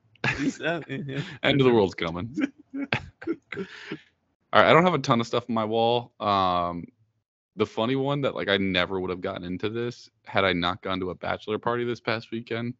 End 1.44 1.62
of 1.62 1.66
the 1.66 1.72
world's 1.72 1.94
coming. 1.94 2.36
All 2.76 4.62
right, 4.62 4.70
I 4.70 4.74
don't 4.74 4.84
have 4.84 4.96
a 4.96 5.00
ton 5.00 5.22
of 5.22 5.28
stuff 5.28 5.46
on 5.50 5.54
my 5.54 5.66
wall. 5.66 6.14
Um, 6.20 6.86
the 7.58 7.66
funny 7.66 7.96
one 7.96 8.22
that 8.22 8.36
like 8.36 8.50
I 8.50 8.58
never 8.58 9.00
would 9.00 9.10
have 9.10 9.22
gotten 9.22 9.44
into 9.44 9.70
this 9.70 10.10
had 10.26 10.44
I 10.46 10.54
not 10.54 10.82
gone 10.82 11.00
to 11.02 11.12
a 11.12 11.16
bachelor 11.16 11.60
party 11.60 11.86
this 11.86 12.00
past 12.00 12.32
weekend. 12.32 12.74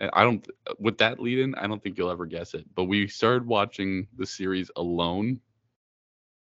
And 0.00 0.10
I 0.14 0.24
don't 0.24 0.44
uh, 0.66 0.74
with 0.78 0.98
that 0.98 1.20
lead 1.20 1.38
in, 1.38 1.54
I 1.54 1.66
don't 1.66 1.82
think 1.82 1.96
you'll 1.96 2.10
ever 2.10 2.26
guess 2.26 2.54
it. 2.54 2.64
But 2.74 2.84
we 2.84 3.06
started 3.06 3.46
watching 3.46 4.08
the 4.16 4.26
series 4.26 4.70
Alone. 4.76 5.40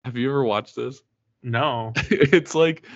Have 0.04 0.16
you 0.16 0.28
ever 0.28 0.44
watched 0.44 0.76
this? 0.76 1.00
No. 1.42 1.92
it's 2.10 2.54
like 2.54 2.86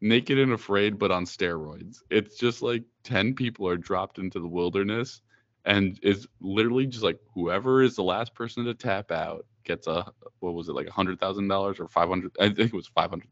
Naked 0.00 0.38
and 0.38 0.52
Afraid, 0.52 0.98
but 0.98 1.10
on 1.10 1.24
steroids. 1.24 1.98
It's 2.10 2.36
just 2.36 2.62
like 2.62 2.84
10 3.04 3.34
people 3.34 3.66
are 3.66 3.76
dropped 3.76 4.18
into 4.18 4.38
the 4.38 4.46
wilderness, 4.46 5.22
and 5.64 5.98
it's 6.02 6.26
literally 6.40 6.86
just 6.86 7.02
like 7.02 7.18
whoever 7.34 7.82
is 7.82 7.96
the 7.96 8.02
last 8.02 8.34
person 8.34 8.64
to 8.66 8.74
tap 8.74 9.10
out 9.10 9.46
gets 9.64 9.86
a, 9.86 10.06
what 10.40 10.54
was 10.54 10.68
it, 10.68 10.74
like 10.74 10.86
a 10.86 10.90
$100,000 10.90 11.80
or 11.80 11.88
500 11.88 12.36
I 12.40 12.48
think 12.48 12.72
it 12.72 12.74
was 12.74 12.90
$500,000. 12.96 13.22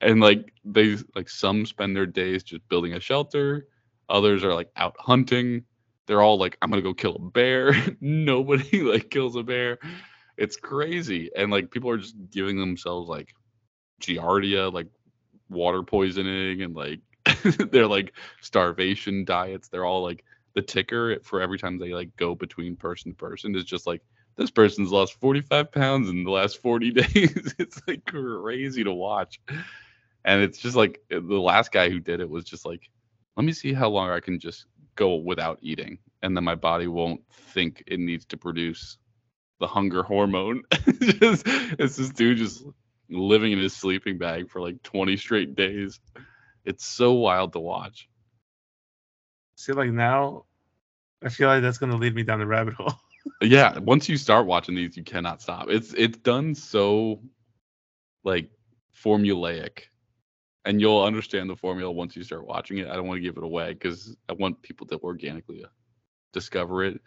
And 0.00 0.20
like 0.20 0.52
they, 0.64 0.96
like 1.14 1.28
some 1.28 1.66
spend 1.66 1.96
their 1.96 2.06
days 2.06 2.42
just 2.42 2.68
building 2.68 2.94
a 2.94 3.00
shelter, 3.00 3.68
others 4.08 4.44
are 4.44 4.54
like 4.54 4.70
out 4.76 4.96
hunting. 4.98 5.64
They're 6.06 6.22
all 6.22 6.38
like, 6.38 6.56
I'm 6.62 6.70
gonna 6.70 6.82
go 6.82 6.94
kill 6.94 7.16
a 7.16 7.30
bear. 7.30 7.74
Nobody 8.00 8.82
like 8.82 9.10
kills 9.10 9.36
a 9.36 9.42
bear. 9.42 9.78
It's 10.36 10.56
crazy. 10.56 11.30
And 11.34 11.50
like 11.50 11.70
people 11.70 11.90
are 11.90 11.98
just 11.98 12.16
giving 12.30 12.58
themselves 12.58 13.08
like 13.08 13.34
giardia 14.00 14.72
like 14.72 14.88
water 15.48 15.82
poisoning 15.82 16.62
and 16.62 16.74
like 16.74 17.00
they're 17.70 17.86
like 17.86 18.12
starvation 18.40 19.24
diets. 19.24 19.68
They're 19.68 19.84
all 19.84 20.02
like 20.02 20.24
the 20.54 20.62
ticker 20.62 21.18
for 21.22 21.40
every 21.40 21.58
time 21.58 21.78
they 21.78 21.92
like 21.92 22.16
go 22.16 22.34
between 22.34 22.76
person 22.76 23.12
to 23.12 23.16
person 23.16 23.54
is 23.54 23.64
just 23.64 23.86
like 23.86 24.02
this 24.36 24.50
person's 24.50 24.90
lost 24.90 25.18
45 25.20 25.72
pounds 25.72 26.08
in 26.08 26.24
the 26.24 26.30
last 26.30 26.60
40 26.60 26.90
days. 26.92 27.54
It's 27.58 27.80
like 27.86 28.04
crazy 28.04 28.84
to 28.84 28.92
watch. 28.92 29.40
And 30.24 30.42
it's 30.42 30.58
just 30.58 30.76
like 30.76 31.00
the 31.08 31.20
last 31.20 31.72
guy 31.72 31.88
who 31.88 32.00
did 32.00 32.20
it 32.20 32.28
was 32.28 32.44
just 32.44 32.66
like 32.66 32.90
let 33.36 33.44
me 33.44 33.52
see 33.52 33.72
how 33.72 33.88
long 33.88 34.10
i 34.10 34.20
can 34.20 34.38
just 34.38 34.66
go 34.94 35.16
without 35.16 35.58
eating 35.62 35.98
and 36.22 36.36
then 36.36 36.44
my 36.44 36.54
body 36.54 36.86
won't 36.86 37.20
think 37.30 37.82
it 37.86 38.00
needs 38.00 38.24
to 38.26 38.36
produce 38.36 38.98
the 39.60 39.66
hunger 39.66 40.02
hormone. 40.02 40.62
just, 41.00 41.44
it's 41.46 41.96
this 41.96 42.10
dude 42.10 42.38
just 42.38 42.64
living 43.08 43.52
in 43.52 43.58
his 43.58 43.74
sleeping 43.74 44.18
bag 44.18 44.50
for 44.50 44.60
like 44.60 44.82
20 44.82 45.16
straight 45.16 45.54
days. 45.54 46.00
It's 46.64 46.84
so 46.84 47.12
wild 47.12 47.52
to 47.52 47.60
watch. 47.60 48.08
See, 49.56 49.72
like 49.72 49.90
now, 49.90 50.44
I 51.22 51.28
feel 51.28 51.48
like 51.48 51.62
that's 51.62 51.78
gonna 51.78 51.96
lead 51.96 52.14
me 52.14 52.22
down 52.22 52.40
the 52.40 52.46
rabbit 52.46 52.74
hole. 52.74 52.92
yeah, 53.40 53.78
once 53.78 54.08
you 54.08 54.16
start 54.16 54.46
watching 54.46 54.74
these, 54.74 54.96
you 54.96 55.04
cannot 55.04 55.40
stop. 55.40 55.68
It's 55.70 55.94
it's 55.94 56.18
done 56.18 56.54
so 56.54 57.20
like 58.22 58.50
formulaic, 59.02 59.84
and 60.66 60.80
you'll 60.80 61.02
understand 61.02 61.48
the 61.48 61.56
formula 61.56 61.90
once 61.90 62.16
you 62.16 62.24
start 62.24 62.44
watching 62.44 62.78
it. 62.78 62.88
I 62.88 62.96
don't 62.96 63.06
want 63.06 63.18
to 63.18 63.22
give 63.22 63.36
it 63.36 63.44
away 63.44 63.72
because 63.72 64.16
I 64.28 64.32
want 64.32 64.60
people 64.62 64.86
to 64.88 64.98
organically 64.98 65.64
uh, 65.64 65.68
discover 66.32 66.84
it. 66.84 67.00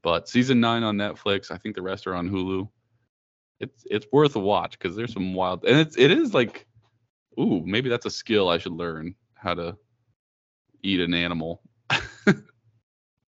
But 0.00 0.28
season 0.28 0.60
nine 0.60 0.84
on 0.84 0.96
Netflix. 0.96 1.50
I 1.50 1.58
think 1.58 1.74
the 1.74 1.82
rest 1.82 2.06
are 2.06 2.14
on 2.14 2.30
Hulu. 2.30 2.68
It's 3.58 3.84
it's 3.90 4.06
worth 4.12 4.36
a 4.36 4.40
watch 4.40 4.78
because 4.78 4.96
there's 4.96 5.12
some 5.12 5.34
wild 5.34 5.64
and 5.66 5.78
it's 5.78 5.98
it 5.98 6.10
is 6.10 6.32
like, 6.32 6.66
ooh, 7.38 7.62
maybe 7.66 7.90
that's 7.90 8.06
a 8.06 8.10
skill 8.10 8.48
I 8.48 8.56
should 8.56 8.72
learn 8.72 9.14
how 9.34 9.54
to 9.54 9.76
eat 10.82 11.00
an 11.00 11.12
animal. 11.12 11.60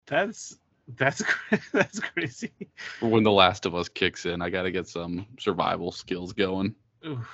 that's 0.07 0.57
that's 0.97 1.23
that's 1.71 1.99
crazy. 1.99 2.51
When 2.99 3.23
The 3.23 3.31
Last 3.31 3.65
of 3.65 3.75
Us 3.75 3.87
kicks 3.87 4.25
in, 4.25 4.41
I 4.41 4.49
got 4.49 4.63
to 4.63 4.71
get 4.71 4.89
some 4.89 5.27
survival 5.39 5.91
skills 5.91 6.33
going. 6.33 6.75
Oof. 7.05 7.29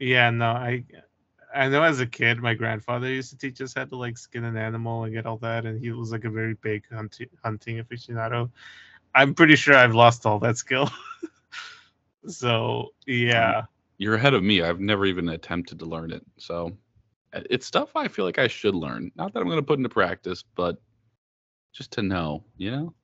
Yeah, 0.00 0.30
no, 0.30 0.46
I 0.46 0.84
I 1.54 1.68
know 1.68 1.82
as 1.82 2.00
a 2.00 2.06
kid, 2.06 2.40
my 2.40 2.54
grandfather 2.54 3.08
used 3.08 3.30
to 3.30 3.38
teach 3.38 3.60
us 3.60 3.74
how 3.74 3.84
to 3.84 3.96
like 3.96 4.18
skin 4.18 4.44
an 4.44 4.56
animal 4.56 5.04
and 5.04 5.14
get 5.14 5.26
all 5.26 5.36
that, 5.38 5.64
and 5.66 5.80
he 5.80 5.92
was 5.92 6.10
like 6.10 6.24
a 6.24 6.30
very 6.30 6.54
big 6.54 6.84
hunting 6.92 7.28
hunting 7.42 7.82
aficionado. 7.82 8.50
I'm 9.14 9.34
pretty 9.34 9.56
sure 9.56 9.76
I've 9.76 9.94
lost 9.94 10.26
all 10.26 10.38
that 10.40 10.56
skill. 10.56 10.90
so 12.26 12.88
yeah, 13.06 13.58
um, 13.58 13.68
you're 13.98 14.16
ahead 14.16 14.34
of 14.34 14.42
me. 14.42 14.62
I've 14.62 14.80
never 14.80 15.06
even 15.06 15.28
attempted 15.28 15.78
to 15.78 15.86
learn 15.86 16.10
it, 16.10 16.24
so 16.38 16.76
uh, 17.32 17.40
it's 17.50 17.66
stuff 17.66 17.94
I 17.94 18.08
feel 18.08 18.24
like 18.24 18.38
I 18.38 18.48
should 18.48 18.74
learn. 18.74 19.12
Not 19.14 19.32
that 19.32 19.40
I'm 19.40 19.46
going 19.46 19.58
to 19.58 19.62
put 19.62 19.78
into 19.78 19.88
practice, 19.88 20.44
but 20.56 20.80
just 21.72 21.92
to 21.92 22.02
know, 22.02 22.44
you 22.56 22.70
know. 22.70 22.94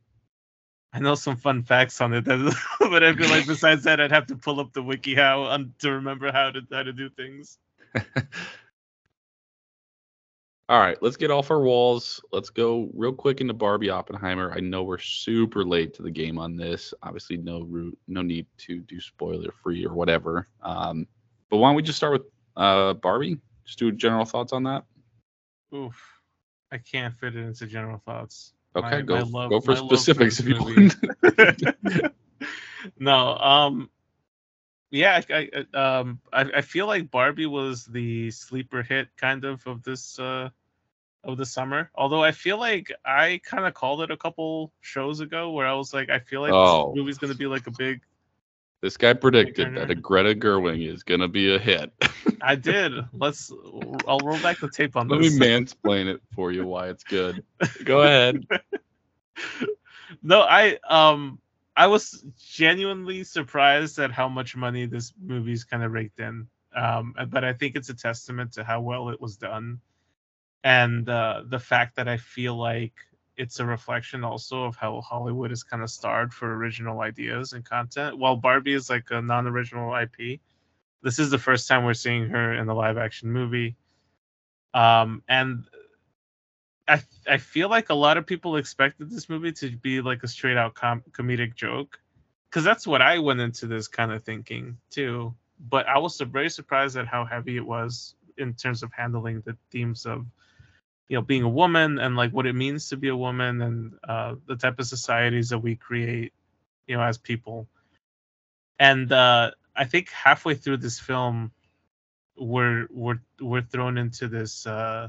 I 0.92 0.98
know 0.98 1.14
some 1.14 1.36
fun 1.36 1.62
facts 1.62 2.00
on 2.00 2.14
it, 2.14 2.24
but 2.80 3.04
I 3.04 3.14
feel 3.14 3.28
like 3.28 3.46
besides 3.46 3.84
that, 3.84 4.00
I'd 4.00 4.10
have 4.10 4.26
to 4.26 4.36
pull 4.36 4.58
up 4.58 4.72
the 4.72 4.82
wiki 4.82 5.14
how 5.14 5.56
to 5.78 5.90
remember 5.92 6.32
how 6.32 6.50
to 6.50 6.62
how 6.72 6.82
to 6.82 6.92
do 6.92 7.08
things. 7.10 7.58
All 10.68 10.78
right, 10.78 10.96
let's 11.02 11.16
get 11.16 11.32
off 11.32 11.50
our 11.50 11.62
walls. 11.62 12.20
Let's 12.30 12.48
go 12.48 12.88
real 12.94 13.12
quick 13.12 13.40
into 13.40 13.54
Barbie 13.54 13.90
Oppenheimer. 13.90 14.52
I 14.54 14.60
know 14.60 14.84
we're 14.84 14.98
super 14.98 15.64
late 15.64 15.94
to 15.94 16.02
the 16.02 16.12
game 16.12 16.38
on 16.38 16.56
this. 16.56 16.94
Obviously, 17.02 17.36
no 17.38 17.62
root, 17.62 17.98
no 18.06 18.22
need 18.22 18.46
to 18.58 18.78
do 18.78 19.00
spoiler 19.00 19.52
free 19.64 19.84
or 19.84 19.94
whatever. 19.94 20.46
Um, 20.62 21.08
but 21.48 21.56
why 21.56 21.68
don't 21.68 21.74
we 21.74 21.82
just 21.82 21.96
start 21.96 22.12
with 22.12 22.22
uh, 22.56 22.94
Barbie? 22.94 23.38
Just 23.64 23.80
do 23.80 23.90
general 23.90 24.24
thoughts 24.24 24.52
on 24.52 24.62
that. 24.62 24.84
Oof, 25.74 26.00
I 26.70 26.78
can't 26.78 27.14
fit 27.18 27.34
it 27.34 27.40
into 27.40 27.66
general 27.66 27.98
thoughts. 27.98 28.52
Okay, 28.76 28.88
my, 28.88 29.02
go 29.02 29.14
my 29.16 29.22
love, 29.22 29.50
go 29.50 29.60
for 29.60 29.74
specifics 29.74 30.40
for 30.40 30.50
if 30.50 30.56
you 30.56 30.94
want. 31.98 32.12
no, 33.00 33.36
um, 33.38 33.90
yeah, 34.90 35.20
I, 35.30 35.48
I 35.52 35.78
um 35.78 36.20
I, 36.32 36.40
I 36.56 36.60
feel 36.60 36.86
like 36.86 37.10
Barbie 37.10 37.46
was 37.46 37.86
the 37.86 38.30
sleeper 38.30 38.82
hit 38.82 39.08
kind 39.16 39.44
of 39.44 39.66
of 39.66 39.82
this 39.82 40.18
uh 40.18 40.50
of 41.24 41.36
the 41.36 41.46
summer. 41.46 41.90
Although 41.94 42.24
I 42.24 42.32
feel 42.32 42.58
like 42.58 42.92
I 43.04 43.40
kind 43.44 43.66
of 43.66 43.74
called 43.74 44.02
it 44.02 44.10
a 44.10 44.16
couple 44.16 44.72
shows 44.80 45.20
ago 45.20 45.50
where 45.50 45.66
I 45.66 45.74
was 45.74 45.92
like, 45.92 46.10
I 46.10 46.18
feel 46.18 46.40
like 46.40 46.52
oh. 46.52 46.88
this 46.88 46.98
movie's 46.98 47.18
gonna 47.18 47.34
be 47.34 47.46
like 47.46 47.66
a 47.66 47.70
big. 47.70 48.00
This 48.80 48.96
guy 48.96 49.12
predicted 49.12 49.74
that 49.76 49.90
a 49.90 49.94
Greta 49.94 50.34
Gerwig 50.34 50.90
is 50.90 51.02
gonna 51.02 51.28
be 51.28 51.54
a 51.54 51.58
hit. 51.58 51.92
I 52.40 52.54
did. 52.54 52.92
Let's. 53.12 53.52
I'll 54.08 54.20
roll 54.20 54.40
back 54.40 54.58
the 54.58 54.70
tape 54.70 54.96
on 54.96 55.08
Let 55.08 55.20
this. 55.20 55.38
Let 55.38 55.40
me 55.40 55.46
mansplain 55.46 56.06
it 56.06 56.22
for 56.34 56.50
you 56.50 56.66
why 56.66 56.88
it's 56.88 57.04
good. 57.04 57.44
Go 57.84 58.02
ahead. 58.02 58.46
no, 60.22 60.40
I 60.40 60.78
um 60.88 61.38
I 61.80 61.86
was 61.86 62.22
genuinely 62.38 63.24
surprised 63.24 63.98
at 64.00 64.12
how 64.12 64.28
much 64.28 64.54
money 64.54 64.84
this 64.84 65.14
movie's 65.18 65.64
kind 65.64 65.82
of 65.82 65.92
raked 65.92 66.20
in. 66.20 66.46
Um, 66.76 67.14
but 67.28 67.42
I 67.42 67.54
think 67.54 67.74
it's 67.74 67.88
a 67.88 67.94
testament 67.94 68.52
to 68.52 68.64
how 68.64 68.82
well 68.82 69.08
it 69.08 69.18
was 69.18 69.38
done, 69.38 69.80
and 70.62 71.08
uh, 71.08 71.42
the 71.46 71.58
fact 71.58 71.96
that 71.96 72.06
I 72.06 72.18
feel 72.18 72.54
like 72.54 72.92
it's 73.38 73.60
a 73.60 73.64
reflection 73.64 74.24
also 74.24 74.64
of 74.64 74.76
how 74.76 75.00
Hollywood 75.00 75.52
is 75.52 75.62
kind 75.62 75.82
of 75.82 75.88
starved 75.88 76.34
for 76.34 76.54
original 76.54 77.00
ideas 77.00 77.54
and 77.54 77.64
content. 77.64 78.18
While 78.18 78.36
Barbie 78.36 78.74
is 78.74 78.90
like 78.90 79.10
a 79.10 79.22
non-original 79.22 79.96
IP, 79.96 80.40
this 81.02 81.18
is 81.18 81.30
the 81.30 81.38
first 81.38 81.66
time 81.66 81.86
we're 81.86 81.94
seeing 81.94 82.28
her 82.28 82.52
in 82.52 82.68
a 82.68 82.74
live-action 82.74 83.32
movie. 83.32 83.74
Um, 84.74 85.22
and 85.26 85.64
I 86.90 87.02
I 87.28 87.38
feel 87.38 87.70
like 87.70 87.90
a 87.90 87.94
lot 87.94 88.18
of 88.18 88.26
people 88.26 88.56
expected 88.56 89.10
this 89.10 89.28
movie 89.28 89.52
to 89.52 89.70
be 89.76 90.00
like 90.00 90.24
a 90.24 90.28
straight 90.28 90.56
out 90.56 90.74
com- 90.74 91.04
comedic 91.12 91.54
joke, 91.54 92.00
because 92.50 92.64
that's 92.64 92.86
what 92.86 93.02
I 93.02 93.20
went 93.20 93.40
into 93.40 93.66
this 93.66 93.88
kind 93.88 94.12
of 94.12 94.24
thinking 94.24 94.78
too. 94.90 95.34
But 95.60 95.88
I 95.88 95.98
was 95.98 96.20
very 96.20 96.50
surprised 96.50 96.96
at 96.96 97.06
how 97.06 97.24
heavy 97.24 97.56
it 97.56 97.66
was 97.66 98.14
in 98.38 98.54
terms 98.54 98.82
of 98.82 98.92
handling 98.92 99.42
the 99.42 99.56
themes 99.70 100.06
of 100.06 100.26
you 101.08 101.16
know 101.16 101.22
being 101.22 101.42
a 101.44 101.48
woman 101.48 101.98
and 101.98 102.16
like 102.16 102.32
what 102.32 102.46
it 102.46 102.54
means 102.54 102.88
to 102.88 102.96
be 102.96 103.08
a 103.08 103.16
woman 103.16 103.62
and 103.62 103.94
uh, 104.08 104.34
the 104.46 104.56
type 104.56 104.78
of 104.80 104.86
societies 104.86 105.50
that 105.50 105.58
we 105.58 105.76
create 105.76 106.32
you 106.86 106.96
know 106.96 107.02
as 107.02 107.18
people 107.18 107.68
and 108.78 109.12
uh, 109.12 109.50
i 109.76 109.84
think 109.84 110.08
halfway 110.10 110.54
through 110.54 110.76
this 110.78 110.98
film 111.00 111.50
we're 112.36 112.86
we're 112.90 113.20
we're 113.40 113.62
thrown 113.62 113.98
into 113.98 114.28
this 114.28 114.66
uh, 114.66 115.08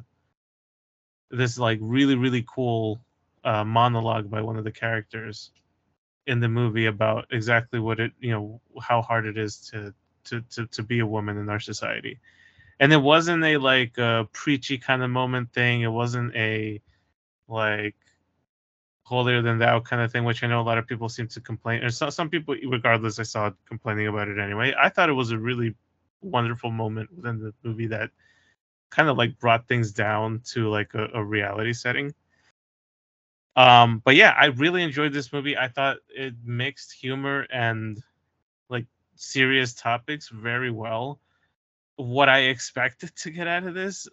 this 1.32 1.58
like 1.58 1.80
really 1.82 2.16
really 2.16 2.46
cool 2.48 3.02
uh, 3.44 3.64
monologue 3.64 4.30
by 4.30 4.42
one 4.42 4.58
of 4.58 4.64
the 4.64 4.72
characters 4.72 5.52
in 6.28 6.40
the 6.40 6.48
movie 6.48 6.86
about 6.86 7.26
exactly 7.32 7.80
what 7.80 8.00
it 8.00 8.12
you 8.20 8.32
know 8.32 8.62
how 8.82 9.02
hard 9.02 9.26
it 9.26 9.38
is 9.38 9.58
to 9.58 9.94
to 10.24 10.42
to, 10.50 10.68
to 10.68 10.84
be 10.84 11.00
a 11.00 11.06
woman 11.06 11.38
in 11.38 11.50
our 11.50 11.60
society 11.60 12.20
and 12.82 12.92
it 12.92 12.98
wasn't 12.98 13.44
a 13.44 13.58
like 13.58 13.98
a 14.00 14.28
preachy 14.34 14.78
kind 14.78 15.04
of 15.04 15.12
moment 15.12 15.54
thing. 15.54 15.82
It 15.82 15.92
wasn't 15.92 16.36
a 16.36 16.82
like 17.48 17.96
holier 19.04 19.44
than 19.44 19.60
thou 19.60 19.80
kind 19.80 20.02
of 20.02 20.12
thing, 20.12 20.24
which 20.24 20.44
I 20.44 20.48
know 20.48 20.62
a 20.62 20.64
lot 20.64 20.80
of 20.80 20.88
people 20.88 21.08
seem 21.08 21.28
to 21.28 21.40
complain. 21.40 21.84
Or 21.84 21.92
some 21.92 22.10
some 22.10 22.30
people, 22.30 22.56
regardless, 22.68 23.20
I 23.20 23.24
saw 23.24 23.52
complaining 23.68 24.08
about 24.08 24.30
it 24.30 24.40
anyway. 24.40 24.74
I 24.82 24.90
thought 24.90 25.10
it 25.10 25.14
was 25.14 25.30
a 25.30 25.38
really 25.38 25.76
wonderful 26.22 26.72
moment 26.72 27.16
within 27.16 27.40
the 27.40 27.54
movie 27.64 27.88
that 27.88 28.10
kind 28.92 29.10
of 29.10 29.18
like 29.18 29.40
brought 29.40 29.68
things 29.68 29.92
down 29.92 30.42
to 30.52 30.70
like 30.70 30.94
a, 30.94 31.08
a 31.16 31.24
reality 31.24 31.74
setting. 31.74 32.14
Um, 33.56 34.02
but 34.06 34.16
yeah, 34.16 34.36
I 34.38 34.46
really 34.46 34.84
enjoyed 34.84 35.12
this 35.12 35.34
movie. 35.34 35.58
I 35.58 35.68
thought 35.68 35.98
it 36.10 36.36
mixed 36.44 36.94
humor 36.94 37.48
and 37.52 38.02
like 38.70 38.86
serious 39.16 39.74
topics 39.74 40.30
very 40.30 40.72
well 40.72 41.20
what 42.02 42.30
I 42.30 42.40
expected 42.40 43.16
to 43.18 43.32
get 43.32 43.48
out 43.48 43.66
of 43.66 43.74
this 43.74 44.08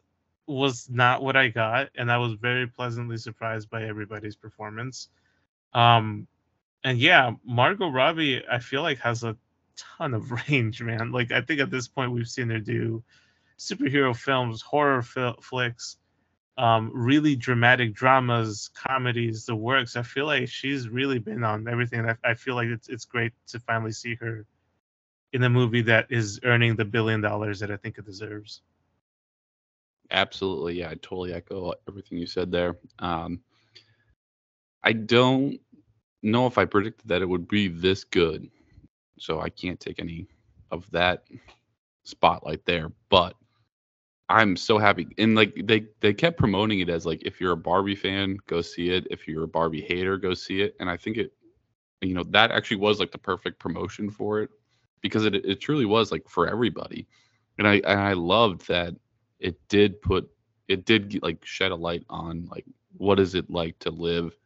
was 0.47 0.89
not 0.89 1.23
what 1.23 1.37
I 1.37 1.49
got, 1.49 1.91
and 1.95 2.11
I 2.11 2.19
was 2.19 2.35
very 2.35 2.67
pleasantly 2.67 3.19
surprised 3.19 3.69
by 3.71 3.85
everybody's 3.85 4.37
performance. 4.37 5.09
Um, 5.75 6.27
and 6.85 6.99
yeah, 6.99 7.33
Margot 7.45 7.91
Robbie, 7.91 8.43
I 8.51 8.59
feel 8.59 8.83
like 8.83 8.99
has 8.99 9.25
a 9.25 9.37
ton 9.77 10.15
of 10.15 10.31
range, 10.49 10.83
man. 10.83 11.13
Like 11.13 11.33
I 11.33 11.41
think 11.41 11.61
at 11.61 11.71
this 11.71 11.89
point 11.89 12.13
we've 12.13 12.29
seen 12.29 12.51
her 12.51 12.61
do 12.61 13.03
superhero 13.59 14.17
films, 14.17 14.63
horror 14.63 15.03
fil- 15.03 15.39
flicks, 15.43 15.99
um, 16.59 16.91
really 16.95 17.37
dramatic 17.37 17.95
dramas, 17.95 18.71
comedies, 18.75 19.47
the 19.47 19.57
works. 19.57 19.97
I 19.97 20.03
feel 20.03 20.27
like 20.27 20.49
she's 20.49 20.89
really 20.89 21.19
been 21.19 21.45
on 21.45 21.69
everything. 21.69 22.09
I, 22.09 22.17
I 22.25 22.35
feel 22.35 22.55
like 22.55 22.69
it's 22.69 22.89
it's 22.89 23.05
great 23.05 23.33
to 23.49 23.61
finally 23.61 23.93
see 23.93 24.15
her 24.17 24.47
in 25.33 25.43
a 25.45 25.51
movie 25.51 25.83
that 25.83 26.07
is 26.11 26.41
earning 26.45 26.77
the 26.77 26.85
billion 26.85 27.21
dollars 27.21 27.61
that 27.61 27.71
I 27.71 27.77
think 27.77 27.99
it 27.99 28.07
deserves. 28.07 28.63
Absolutely, 30.11 30.79
yeah, 30.79 30.91
I 30.91 30.95
totally 30.95 31.33
echo 31.33 31.73
everything 31.89 32.19
you 32.19 32.27
said 32.27 32.51
there. 32.51 32.77
Um, 32.99 33.41
I 34.83 34.93
don't 34.93 35.61
know 36.23 36.47
if 36.47 36.59
I 36.59 36.65
predicted 36.65 37.09
that 37.09 37.23
it 37.23 37.29
would 37.29 37.49
be 37.49 37.69
this 37.69 38.05
good, 38.05 38.49
so 39.19 39.41
I 39.41 39.51
can't 39.51 39.79
take 39.81 39.99
any 40.01 40.27
of 40.71 40.91
that 40.91 41.25
spotlight 42.05 42.65
there. 42.65 42.91
But 43.11 43.35
I'm 44.31 44.57
so 44.57 44.79
happy, 44.79 45.09
and 45.17 45.35
like 45.35 45.55
they 45.65 45.87
they 46.01 46.13
kept 46.13 46.39
promoting 46.39 46.81
it 46.81 46.91
as 46.91 47.07
like 47.07 47.23
if 47.25 47.41
you're 47.41 47.53
a 47.53 47.57
Barbie 47.57 47.95
fan, 47.95 48.37
go 48.47 48.61
see 48.61 48.91
it. 48.91 49.07
If 49.11 49.27
you're 49.27 49.45
a 49.45 49.49
Barbie 49.49 49.81
hater, 49.81 50.19
go 50.19 50.35
see 50.35 50.61
it. 50.61 50.77
And 50.81 50.91
I 50.91 50.99
think 50.99 51.17
it, 51.17 51.33
you 52.03 52.15
know, 52.15 52.25
that 52.31 52.51
actually 52.51 52.77
was 52.79 53.01
like 53.01 53.11
the 53.11 53.19
perfect 53.19 53.59
promotion 53.59 54.11
for 54.11 54.43
it 54.43 54.51
because 55.01 55.25
it 55.25 55.35
it 55.35 55.61
truly 55.61 55.87
was 55.87 56.13
like 56.13 56.29
for 56.29 56.47
everybody, 56.47 57.07
and 57.59 57.67
I 57.67 57.77
and 57.77 58.01
I 58.01 58.13
loved 58.13 58.69
that 58.69 58.95
it 59.41 59.57
did 59.69 60.01
put 60.03 60.29
it 60.69 60.85
did 60.85 61.23
like 61.23 61.45
shed 61.45 61.73
a 61.73 61.77
light 61.77 62.05
on 62.11 62.47
like 62.51 62.67
what 62.97 63.19
is 63.19 63.35
it 63.35 63.51
like 63.51 63.79
to 63.81 63.91
live 63.91 64.37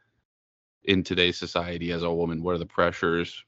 in 0.84 1.02
today's 1.02 1.38
society 1.38 1.92
as 1.92 2.02
a 2.02 2.12
woman 2.12 2.42
what 2.42 2.54
are 2.54 2.58
the 2.58 2.66
pressures 2.66 3.44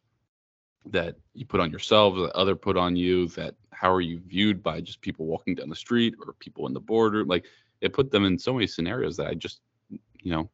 that 0.86 1.16
you 1.34 1.46
put 1.46 1.60
on 1.60 1.70
yourself 1.70 2.14
that 2.16 2.32
other 2.32 2.54
put 2.54 2.76
on 2.76 2.94
you 2.96 3.26
that 3.28 3.54
how 3.74 3.92
are 3.92 4.00
you 4.00 4.20
viewed 4.26 4.62
by 4.62 4.80
just 4.80 5.00
people 5.00 5.26
walking 5.26 5.54
down 5.54 5.68
the 5.68 5.76
street 5.76 6.14
or 6.24 6.32
people 6.34 6.66
in 6.66 6.72
the 6.72 6.80
border? 6.80 7.24
Like 7.24 7.44
it 7.84 7.92
put 7.92 8.10
them 8.10 8.24
in 8.24 8.38
so 8.38 8.52
many 8.52 8.66
scenarios 8.66 9.16
that 9.16 9.26
i 9.26 9.34
just 9.34 9.60
you 9.90 10.30
know 10.30 10.50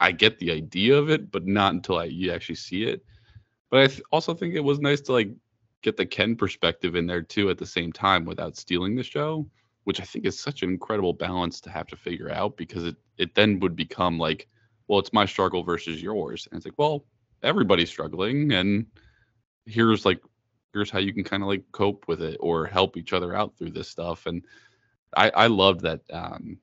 i 0.00 0.10
get 0.10 0.38
the 0.38 0.50
idea 0.50 0.96
of 0.96 1.08
it 1.08 1.30
but 1.30 1.46
not 1.46 1.72
until 1.72 1.98
i 1.98 2.04
you 2.04 2.30
actually 2.32 2.56
see 2.56 2.84
it. 2.84 3.04
But 3.70 3.80
i 3.80 3.86
th- 3.86 4.02
also 4.12 4.34
think 4.34 4.54
it 4.54 4.60
was 4.60 4.80
nice 4.80 5.00
to 5.02 5.12
like 5.12 5.30
get 5.82 5.96
the 5.96 6.06
Ken 6.06 6.34
perspective 6.34 6.96
in 6.96 7.06
there 7.06 7.22
too 7.22 7.50
at 7.50 7.58
the 7.58 7.66
same 7.66 7.92
time 7.92 8.24
without 8.24 8.56
stealing 8.56 8.96
the 8.96 9.02
show, 9.02 9.48
which 9.84 10.00
I 10.00 10.04
think 10.04 10.24
is 10.24 10.38
such 10.38 10.62
an 10.62 10.70
incredible 10.70 11.12
balance 11.12 11.60
to 11.60 11.70
have 11.70 11.86
to 11.88 11.96
figure 11.96 12.30
out 12.30 12.56
because 12.56 12.84
it 12.84 12.96
it 13.16 13.34
then 13.34 13.60
would 13.60 13.76
become 13.76 14.18
like, 14.18 14.48
well, 14.88 14.98
it's 14.98 15.12
my 15.12 15.24
struggle 15.24 15.62
versus 15.62 16.02
yours, 16.02 16.48
and 16.50 16.56
it's 16.56 16.66
like, 16.66 16.78
well, 16.78 17.04
everybody's 17.42 17.90
struggling, 17.90 18.52
and 18.52 18.86
here's 19.66 20.04
like 20.04 20.20
here's 20.72 20.90
how 20.90 20.98
you 20.98 21.12
can 21.12 21.24
kind 21.24 21.42
of 21.42 21.48
like 21.48 21.64
cope 21.72 22.04
with 22.08 22.22
it 22.22 22.36
or 22.40 22.66
help 22.66 22.96
each 22.96 23.12
other 23.12 23.34
out 23.34 23.56
through 23.56 23.70
this 23.70 23.88
stuff, 23.88 24.26
and 24.26 24.44
I 25.16 25.30
I 25.30 25.46
loved 25.46 25.80
that. 25.82 26.00
Um, 26.12 26.58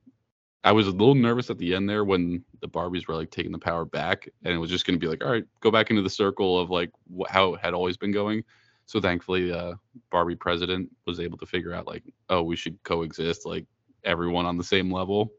I 0.64 0.72
was 0.72 0.88
a 0.88 0.92
little 0.92 1.16
nervous 1.16 1.50
at 1.52 1.60
the 1.60 1.76
end 1.76 1.88
there 1.88 2.04
when 2.04 2.44
the 2.62 2.68
Barbies 2.68 3.08
were 3.08 3.16
like 3.16 3.30
taking 3.30 3.52
the 3.52 3.60
power 3.60 3.86
back, 3.86 4.28
and 4.44 4.54
it 4.54 4.58
was 4.58 4.70
just 4.70 4.86
going 4.86 5.00
to 5.00 5.04
be 5.04 5.08
like, 5.08 5.24
all 5.24 5.32
right, 5.32 5.46
go 5.62 5.70
back 5.72 5.90
into 5.92 6.02
the 6.02 6.10
circle 6.10 6.60
of 6.60 6.70
like 6.72 6.92
wh- 7.16 7.30
how 7.30 7.54
it 7.54 7.62
had 7.62 7.74
always 7.74 7.98
been 7.98 8.12
going 8.12 8.44
so 8.86 9.02
thankfully 9.02 9.52
uh 9.52 9.74
barbie 10.12 10.36
president 10.36 10.90
was 11.06 11.20
able 11.20 11.38
to 11.38 11.46
figure 11.46 11.74
out 11.74 11.88
like 11.88 12.04
oh 12.30 12.44
we 12.44 12.56
should 12.56 12.82
coexist 12.84 13.46
like 13.46 13.66
everyone 14.04 14.46
on 14.46 14.58
the 14.58 14.64
same 14.64 14.92
level 14.92 15.32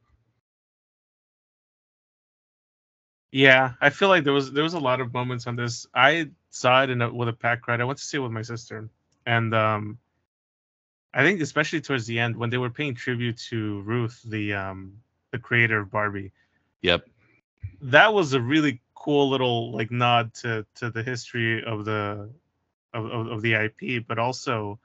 yeah 3.37 3.75
i 3.83 3.91
feel 3.91 4.09
like 4.09 4.25
there 4.25 4.33
was 4.33 4.51
there 4.53 4.65
was 4.65 4.73
a 4.73 4.79
lot 4.79 4.99
of 4.99 5.13
moments 5.13 5.47
on 5.47 5.57
this. 5.57 5.87
I 5.95 6.31
saw 6.49 6.83
it 6.85 6.89
in 6.89 7.03
a, 7.03 7.13
with 7.13 7.29
a 7.29 7.35
pack 7.35 7.61
crowd. 7.61 7.83
I 7.83 7.85
went 7.85 7.99
to 7.99 8.05
see 8.05 8.17
it 8.17 8.21
with 8.21 8.33
my 8.33 8.41
sister. 8.43 8.89
And 9.27 9.55
um 9.55 9.99
i 11.13 11.23
think 11.23 11.41
especially 11.41 11.83
towards 11.83 12.07
the 12.07 12.19
end 12.19 12.37
when 12.37 12.49
they 12.51 12.57
were 12.57 12.71
paying 12.71 12.95
tribute 12.95 13.39
to 13.51 13.83
ruth 13.83 14.19
the 14.25 14.55
um 14.55 14.79
the 15.33 15.39
creator 15.39 15.81
of 15.81 15.91
barbie. 15.91 16.33
Yep. 16.81 17.07
That 17.83 18.15
was 18.15 18.33
a 18.33 18.41
really 18.41 18.81
cool 18.95 19.29
little 19.29 19.71
like 19.71 19.91
nod 19.91 20.33
to 20.41 20.65
to 20.77 20.91
the 20.91 21.03
history 21.03 21.63
of 21.63 21.85
the 21.85 22.31
of, 22.95 23.05
of, 23.05 23.27
of 23.27 23.43
the 23.43 23.53
IP, 23.53 24.07
but 24.09 24.19
also 24.19 24.81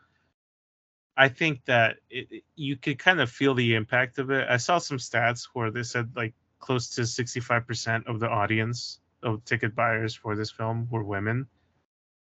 I 1.16 1.30
think 1.30 1.64
that 1.66 1.98
it, 2.10 2.44
you 2.56 2.76
could 2.76 3.00
kind 3.00 3.22
of 3.22 3.30
feel 3.32 3.54
the 3.54 3.76
impact 3.76 4.18
of 4.18 4.30
it. 4.30 4.46
I 4.50 4.58
saw 4.58 4.78
some 4.80 4.98
stats 4.98 5.48
where 5.54 5.72
they 5.72 5.84
said 5.84 6.12
like 6.18 6.34
close 6.62 6.90
to 6.96 7.02
65% 7.02 8.08
of 8.08 8.20
the 8.20 8.30
audience 8.30 9.00
of 9.24 9.44
ticket 9.46 9.76
buyers 9.76 10.16
for 10.16 10.36
this 10.36 10.52
film 10.52 10.88
were 10.90 11.04
women, 11.04 11.48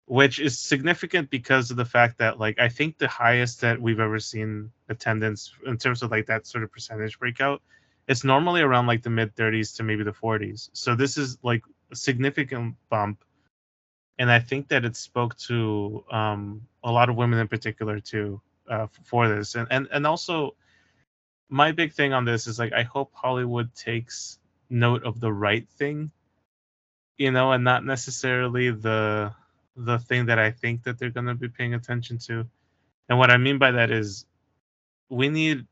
which 0.07 0.39
is 0.39 0.59
significant 0.59 1.31
because 1.31 1.71
of 1.71 1.77
the 1.77 1.85
fact 1.85 2.19
that 2.19 2.39
like 2.39 2.61
I 2.61 2.69
think 2.69 2.99
the 2.99 3.09
highest 3.09 3.61
that 3.63 3.81
we've 3.81 4.01
ever 4.01 4.21
seen 4.21 4.71
attendance 4.89 5.53
in 5.67 5.79
terms 5.79 6.03
of 6.03 6.11
like 6.11 6.27
that 6.27 6.47
sort 6.47 6.65
of 6.65 6.73
percentage 6.73 7.19
breakout, 7.19 7.63
it's 8.09 8.25
normally 8.25 8.61
around 8.61 8.87
like 8.87 9.03
the 9.03 9.11
mid 9.11 9.35
30s 9.35 9.77
to 9.77 9.83
maybe 9.83 10.05
the 10.05 10.13
40s. 10.13 10.71
So 10.75 10.95
this 10.95 11.17
is 11.17 11.39
like 11.43 11.63
a 11.91 11.97
significant 11.97 12.77
bump 12.91 13.25
and 14.19 14.31
I 14.31 14.39
think 14.39 14.69
that 14.69 14.85
it 14.85 14.97
spoke 14.97 15.37
to 15.39 16.05
um, 16.11 16.63
a 16.83 16.91
lot 16.91 17.09
of 17.09 17.17
women 17.17 17.39
in 17.39 17.49
particular 17.49 18.01
too 18.01 18.41
uh, 18.69 18.87
for 19.05 19.29
this, 19.29 19.55
and 19.55 19.69
and 19.71 19.89
and 19.93 20.07
also 20.07 20.55
my 21.49 21.73
big 21.73 21.93
thing 21.93 22.13
on 22.13 22.25
this 22.25 22.47
is 22.47 22.59
like 22.59 22.73
I 22.73 22.83
hope 22.83 23.13
Hollywood 23.15 23.75
takes 23.75 24.39
note 24.71 25.05
of 25.05 25.21
the 25.21 25.33
right 25.33 25.69
thing, 25.79 26.11
you 27.19 27.31
know, 27.31 27.53
and 27.53 27.65
not 27.65 27.85
necessarily 27.85 28.71
the 28.71 29.33
the 29.77 29.99
thing 29.99 30.27
that 30.27 30.39
I 30.39 30.51
think 30.51 30.85
that 30.85 30.99
they're 30.99 31.11
to 31.11 31.35
be 31.35 31.49
paying 31.49 31.75
attention 31.75 32.19
to. 32.19 32.47
And 33.09 33.19
what 33.19 33.31
I 33.31 33.37
mean 33.37 33.59
by 33.59 33.73
that 33.73 33.91
is 33.91 34.27
we 35.11 35.29
need 35.29 35.67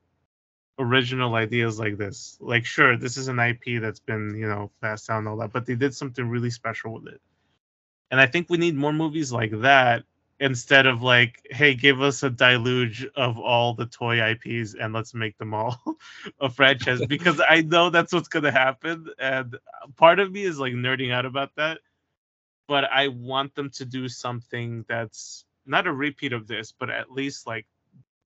original 0.78 1.34
ideas 1.34 1.78
like 1.78 1.96
this. 1.98 2.36
Like 2.40 2.66
sure, 2.66 2.96
this 2.96 3.16
is 3.16 3.28
an 3.28 3.40
IP 3.40 3.80
that's 3.80 4.00
been, 4.00 4.36
you 4.36 4.48
know, 4.48 4.70
passed 4.82 5.08
down 5.08 5.20
and 5.20 5.28
all 5.28 5.36
that, 5.38 5.52
but 5.52 5.66
they 5.66 5.74
did 5.74 5.94
something 5.94 6.28
really 6.28 6.50
special 6.50 6.94
with 6.94 7.08
it 7.08 7.20
and 8.14 8.20
I 8.20 8.26
think 8.26 8.48
we 8.48 8.58
need 8.58 8.76
more 8.76 8.92
movies 8.92 9.32
like 9.32 9.50
that 9.62 10.04
instead 10.44 10.84
of 10.86 11.02
like, 11.02 11.40
hey, 11.50 11.74
give 11.74 12.02
us 12.02 12.22
a 12.22 12.28
deluge 12.28 13.06
of 13.16 13.38
all 13.38 13.72
the 13.72 13.86
toy 13.86 14.22
IPs 14.22 14.74
and 14.74 14.92
let's 14.92 15.14
make 15.14 15.38
them 15.38 15.54
all 15.54 15.80
a 16.40 16.50
franchise 16.50 17.00
because 17.08 17.40
I 17.48 17.62
know 17.62 17.88
that's 17.88 18.12
what's 18.12 18.28
gonna 18.28 18.52
happen. 18.52 19.08
And 19.18 19.56
part 19.96 20.20
of 20.20 20.30
me 20.30 20.44
is 20.44 20.58
like 20.58 20.74
nerding 20.74 21.12
out 21.12 21.24
about 21.24 21.52
that. 21.56 21.78
But 22.68 22.84
I 22.84 23.08
want 23.08 23.54
them 23.54 23.70
to 23.70 23.86
do 23.86 24.06
something 24.06 24.84
that's 24.86 25.46
not 25.64 25.86
a 25.86 25.92
repeat 25.92 26.34
of 26.34 26.46
this, 26.46 26.72
but 26.72 26.90
at 26.90 27.10
least 27.10 27.46
like 27.46 27.66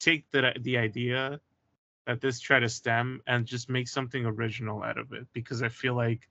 take 0.00 0.28
the 0.33 0.54
the 0.61 0.78
idea 0.78 1.40
that 2.07 2.20
this 2.20 2.40
try 2.40 2.59
to 2.59 2.68
stem 2.68 3.22
and 3.28 3.46
just 3.46 3.70
make 3.70 3.87
something 3.87 4.26
original 4.26 4.83
out 4.83 4.98
of 4.98 5.12
it 5.12 5.28
because 5.33 5.62
I 5.62 5.68
feel 5.68 5.94
like 5.94 6.28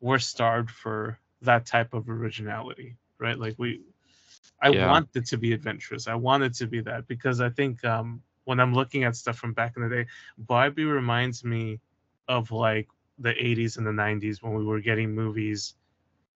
we're 0.00 0.18
starved 0.18 0.70
for 0.70 1.18
that 1.42 1.64
type 1.64 1.94
of 1.94 2.10
originality, 2.10 2.96
right? 3.18 3.38
Like 3.38 3.54
we, 3.58 3.80
I 4.60 4.70
yeah. 4.70 4.90
want 4.90 5.10
it 5.14 5.26
to 5.26 5.38
be 5.38 5.52
adventurous. 5.52 6.08
I 6.08 6.14
want 6.14 6.42
it 6.42 6.54
to 6.54 6.66
be 6.66 6.80
that 6.82 7.06
because 7.06 7.40
I 7.40 7.50
think 7.50 7.84
um, 7.84 8.22
when 8.44 8.60
I'm 8.60 8.74
looking 8.74 9.04
at 9.04 9.16
stuff 9.16 9.36
from 9.36 9.52
back 9.52 9.74
in 9.76 9.82
the 9.82 9.88
day, 9.88 10.06
Barbie 10.36 10.84
reminds 10.84 11.44
me 11.44 11.80
of 12.28 12.50
like 12.50 12.88
the 13.18 13.30
80s 13.30 13.78
and 13.78 13.86
the 13.86 13.90
90s 13.90 14.42
when 14.42 14.54
we 14.54 14.64
were 14.64 14.80
getting 14.80 15.14
movies 15.14 15.74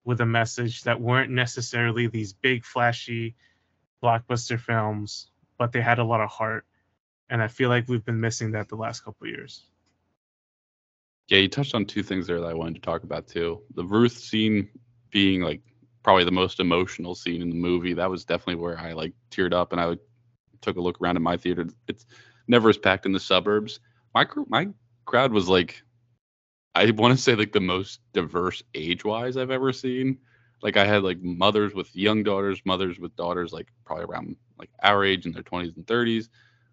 with 0.05 0.21
a 0.21 0.27
message 0.27 0.83
that 0.83 1.01
weren't 1.01 1.31
necessarily 1.31 2.09
these 2.09 2.33
big 2.33 2.65
flashy 2.65 3.37
blockbuster 4.03 4.59
films 4.59 5.29
but 5.59 5.71
they 5.71 5.81
had 5.81 6.01
a 6.01 6.05
lot 6.05 6.21
of 6.21 6.29
heart 6.29 6.67
and 7.31 7.41
i 7.41 7.47
feel 7.47 7.69
like 7.69 7.87
we've 7.87 8.05
been 8.05 8.21
missing 8.21 8.51
that 8.51 8.69
the 8.69 8.75
last 8.75 9.05
couple 9.05 9.29
years 9.29 9.67
yeah 11.29 11.39
you 11.39 11.49
touched 11.49 11.75
on 11.75 11.85
two 11.85 12.03
things 12.03 12.27
there 12.27 12.41
that 12.41 12.51
i 12.51 12.55
wanted 12.55 12.75
to 12.75 12.81
talk 12.81 13.05
about 13.05 13.29
too 13.29 13.63
the 13.75 13.85
ruth 13.85 14.17
scene 14.19 14.69
being 15.11 15.41
like 15.41 15.61
probably 16.03 16.25
the 16.25 16.31
most 16.31 16.61
emotional 16.61 17.15
scene 17.15 17.43
in 17.43 17.51
the 17.51 17.57
movie 17.57 17.95
that 17.95 18.11
was 18.11 18.25
definitely 18.25 18.61
where 18.61 18.79
i 18.79 18.93
like 18.93 19.13
teared 19.31 19.53
up 19.53 19.73
and 19.73 19.81
i 19.81 19.97
took 20.61 20.77
a 20.77 20.81
look 20.81 21.01
around 21.01 21.17
in 21.17 21.23
my 21.23 21.37
theater 21.37 21.67
it's 21.89 22.07
never 22.49 22.69
as 22.69 22.79
packed 22.79 23.07
in 23.07 23.13
the 23.13 23.21
suburbs 23.21 23.81
my 24.15 24.27
my 24.49 24.69
crowd 25.05 25.33
was 25.33 25.49
like 25.49 25.83
I 26.75 26.91
want 26.93 27.17
to 27.17 27.23
say 27.23 27.35
like 27.35 27.53
the 27.53 27.61
most 27.61 28.01
diverse 28.13 28.63
age 28.75 29.05
wise 29.05 29.37
I've 29.37 29.51
ever 29.51 29.73
seen. 29.73 30.19
Like 30.63 30.77
I 30.77 30.87
had 30.87 31.03
like 31.03 31.21
mothers 31.21 31.75
with 31.75 31.95
young 31.95 32.23
daughters, 32.23 32.63
mothers 32.65 32.99
with 32.99 33.15
daughters 33.17 33.53
like 33.53 33.69
probably 33.85 34.05
around 34.05 34.37
like 34.59 34.71
our 34.83 35.05
age 35.05 35.27
in 35.27 35.33
their 35.33 35.43
20s 35.43 35.77
and 35.77 35.87
30s. 35.87 36.29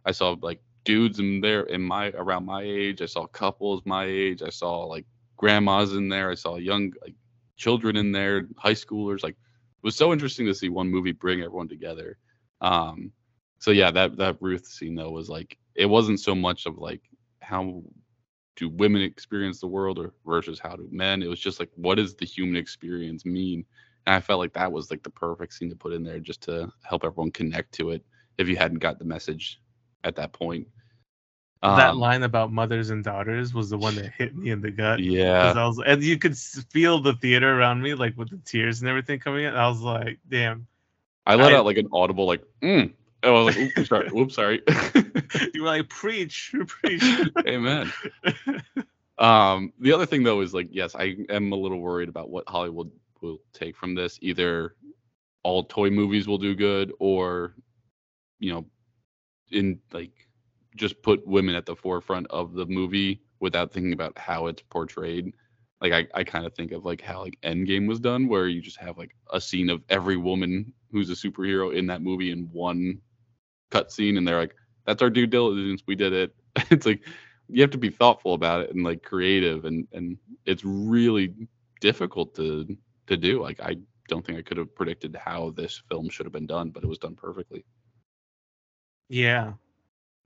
I 0.06 0.12
saw 0.12 0.36
like 0.42 0.62
dudes 0.86 1.20
in 1.20 1.42
there 1.42 1.64
in 1.64 1.82
my 1.82 2.12
around 2.12 2.46
my 2.46 2.62
age. 2.64 3.02
I 3.02 3.08
saw 3.08 3.26
couples 3.28 3.82
my 3.86 4.06
age. 4.06 4.42
I 4.42 4.50
saw 4.50 4.86
like 4.86 5.06
grandmas 5.36 5.94
in 5.94 6.08
there. 6.08 6.30
I 6.32 6.36
saw 6.36 6.56
young 6.56 6.94
like 7.02 7.16
children 7.60 7.96
in 7.96 8.12
there, 8.12 8.48
high 8.58 8.74
schoolers. 8.74 9.22
Like 9.22 9.36
it 9.36 9.84
was 9.84 9.96
so 9.96 10.12
interesting 10.12 10.48
to 10.48 10.56
see 10.56 10.70
one 10.70 10.90
movie 10.90 11.12
bring 11.12 11.42
everyone 11.42 11.68
together. 11.68 12.18
Um 12.62 13.12
so 13.60 13.72
yeah, 13.72 13.92
that 13.92 14.18
that 14.18 14.38
Ruth 14.42 14.66
scene 14.66 14.96
though 14.96 15.12
was 15.12 15.30
like 15.30 15.60
it 15.76 15.86
wasn't 15.86 16.20
so 16.20 16.34
much 16.34 16.66
of 16.66 16.80
like 16.80 17.02
how 17.42 17.84
do 18.60 18.70
women 18.70 19.02
experience 19.02 19.62
the 19.62 19.68
world 19.68 19.98
or 19.98 20.14
versus 20.26 20.60
how 20.60 20.76
do 20.76 20.88
men 20.92 21.24
it 21.24 21.28
was 21.28 21.40
just 21.40 21.60
like 21.60 21.70
what 21.76 21.96
does 21.96 22.14
the 22.16 22.26
human 22.26 22.58
experience 22.58 23.26
mean 23.26 23.64
and 24.06 24.16
i 24.16 24.20
felt 24.20 24.40
like 24.40 24.54
that 24.54 24.72
was 24.72 24.92
like 24.92 25.02
the 25.02 25.10
perfect 25.10 25.54
scene 25.54 25.70
to 25.70 25.76
put 25.76 25.94
in 25.94 26.04
there 26.04 26.20
just 26.20 26.42
to 26.42 26.70
help 26.84 27.06
everyone 27.06 27.32
connect 27.32 27.72
to 27.72 27.92
it 27.92 28.04
if 28.38 28.50
you 28.50 28.58
hadn't 28.58 28.80
got 28.80 29.00
the 29.00 29.06
message 29.06 29.62
at 30.04 30.16
that 30.16 30.34
point 30.34 30.68
that 31.62 31.92
um, 31.92 32.00
line 32.00 32.24
about 32.24 32.52
mothers 32.52 32.90
and 32.90 33.04
daughters 33.04 33.54
was 33.54 33.70
the 33.70 33.78
one 33.78 33.96
that 33.96 34.12
hit 34.18 34.36
me 34.36 34.52
in 34.52 34.62
the 34.62 34.72
gut. 34.72 35.00
Yeah, 35.00 35.54
I 35.56 35.68
was, 35.68 35.82
and 35.86 36.02
you 36.02 36.18
could 36.18 36.38
feel 36.38 37.02
the 37.02 37.14
theater 37.14 37.60
around 37.60 37.82
me, 37.82 37.96
like 37.96 38.18
with 38.18 38.30
the 38.30 38.38
tears 38.46 38.80
and 38.80 38.90
everything 38.90 39.20
coming 39.20 39.44
in. 39.44 39.54
I 39.54 39.68
was 39.68 39.82
like, 39.82 40.20
"Damn!" 40.30 40.68
I 41.26 41.36
let 41.36 41.52
I, 41.52 41.58
out 41.58 41.66
like 41.66 41.78
an 41.78 41.90
audible, 41.92 42.26
like, 42.26 42.44
mm. 42.62 42.94
was 43.24 43.58
like, 43.58 43.78
oops, 43.78 43.90
sorry, 43.90 44.10
oops, 44.16 44.36
sorry." 44.36 44.62
you 45.54 45.62
were 45.62 45.68
like, 45.68 45.90
preach, 45.90 46.54
preach. 46.68 47.04
Amen. 47.46 47.92
Um, 49.20 49.74
the 49.82 49.92
other 49.92 50.06
thing 50.06 50.24
though 50.24 50.40
is 50.40 50.54
like, 50.54 50.70
yes, 50.72 50.96
I 50.96 51.18
am 51.30 51.52
a 51.52 51.56
little 51.58 51.82
worried 51.82 52.08
about 52.08 52.30
what 52.30 52.48
Hollywood 52.48 52.90
will 53.20 53.42
take 53.52 53.76
from 53.76 53.94
this. 53.94 54.18
Either 54.22 54.76
all 55.44 55.66
toy 55.66 55.90
movies 55.90 56.26
will 56.26 56.38
do 56.38 56.56
good, 56.56 56.94
or 57.00 57.54
you 58.40 58.54
know, 58.54 58.66
in 59.52 59.82
like 59.92 60.29
just 60.76 61.02
put 61.02 61.26
women 61.28 61.56
at 61.56 61.66
the 61.66 61.76
forefront 61.76 62.28
of 62.28 62.54
the 62.54 62.66
movie 62.66 63.22
without 63.40 63.72
thinking 63.72 63.94
about 63.94 64.18
how 64.18 64.48
it's 64.48 64.62
portrayed. 64.70 65.34
Like 65.82 65.94
I, 65.94 66.08
I 66.14 66.24
kind 66.24 66.46
of 66.46 66.54
think 66.54 66.72
of 66.72 66.86
like 66.86 67.02
how 67.02 67.22
like 67.22 67.38
Endgame 67.42 67.88
was 67.88 68.00
done, 68.00 68.28
where 68.28 68.48
you 68.48 68.62
just 68.62 68.78
have 68.78 68.98
like 68.98 69.16
a 69.32 69.40
scene 69.40 69.70
of 69.70 69.82
every 69.90 70.18
woman 70.18 70.74
who's 70.92 71.10
a 71.10 71.14
superhero 71.14 71.76
in 71.76 71.88
that 71.88 72.02
movie 72.02 72.32
in 72.32 72.50
one 72.52 73.00
cut 73.72 73.92
scene, 73.92 74.18
and 74.18 74.28
they're 74.28 74.40
like, 74.40 74.56
that's 74.86 75.02
our 75.02 75.10
due 75.10 75.28
diligence. 75.28 75.84
We 75.88 75.96
did 75.96 76.14
it. 76.14 76.36
it's 76.70 76.86
like 76.86 77.02
you 77.48 77.62
have 77.62 77.72
to 77.72 77.78
be 77.78 77.90
thoughtful 77.90 78.34
about 78.34 78.62
it 78.62 78.74
and 78.74 78.84
like 78.84 79.04
creative 79.04 79.66
and 79.66 79.88
and 79.94 80.18
it's 80.46 80.64
really 80.66 81.34
difficult 81.80 82.36
to 82.36 82.78
to 83.08 83.18
do. 83.18 83.42
Like 83.42 83.60
I 83.62 83.78
don't 84.10 84.26
think 84.26 84.38
I 84.38 84.42
could 84.42 84.58
have 84.58 84.76
predicted 84.76 85.16
how 85.16 85.52
this 85.52 85.82
film 85.90 86.10
should 86.10 86.26
have 86.26 86.34
been 86.34 86.48
done, 86.48 86.72
but 86.72 86.84
it 86.84 86.88
was 86.88 86.98
done 86.98 87.16
perfectly. 87.16 87.64
Yeah. 89.08 89.54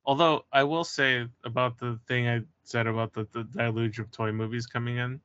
Although 0.05 0.45
I 0.51 0.63
will 0.63 0.83
say 0.83 1.27
about 1.43 1.77
the 1.77 1.99
thing 2.07 2.27
I 2.27 2.41
said 2.63 2.87
about 2.87 3.13
the, 3.13 3.27
the 3.31 3.43
deluge 3.43 3.99
of 3.99 4.11
toy 4.11 4.31
movies 4.31 4.65
coming 4.65 4.97
in, 4.97 5.21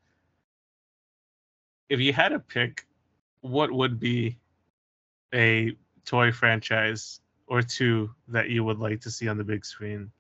if 1.89 2.01
you 2.01 2.13
had 2.13 2.29
to 2.29 2.39
pick 2.39 2.87
what 3.41 3.73
would 3.73 3.99
be 3.99 4.39
a 5.35 5.73
toy 6.05 6.31
franchise 6.33 7.21
or 7.47 7.63
two 7.63 8.11
that 8.29 8.51
you 8.51 8.63
would 8.63 8.79
like 8.79 9.01
to 9.01 9.11
see 9.11 9.29
on 9.29 9.37
the 9.37 9.45
big 9.45 9.65
screen, 9.65 10.11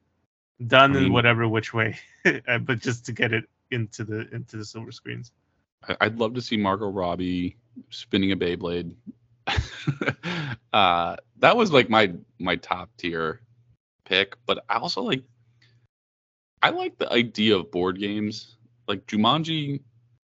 done 0.66 0.92
I 0.92 0.94
mean, 0.94 1.06
in 1.06 1.12
whatever 1.12 1.46
which 1.46 1.72
way, 1.72 1.98
uh, 2.48 2.58
but 2.58 2.80
just 2.80 3.06
to 3.06 3.12
get 3.12 3.32
it 3.32 3.44
into 3.70 4.04
the 4.04 4.28
into 4.34 4.56
the 4.56 4.64
silver 4.64 4.92
screens. 4.92 5.32
I'd 6.00 6.18
love 6.18 6.34
to 6.34 6.42
see 6.42 6.56
Margot 6.56 6.88
Robbie 6.88 7.56
spinning 7.90 8.32
a 8.32 8.36
Beyblade. 8.36 8.92
uh, 10.72 11.16
that 11.38 11.56
was 11.56 11.70
like 11.70 11.88
my 11.88 12.12
my 12.38 12.56
top 12.56 12.90
tier 12.96 13.40
pick, 14.08 14.36
but 14.46 14.64
I 14.68 14.76
also 14.76 15.02
like 15.02 15.22
I 16.62 16.70
like 16.70 16.98
the 16.98 17.12
idea 17.12 17.56
of 17.56 17.70
board 17.70 17.98
games. 17.98 18.56
Like 18.86 19.06
Jumanji, 19.06 19.82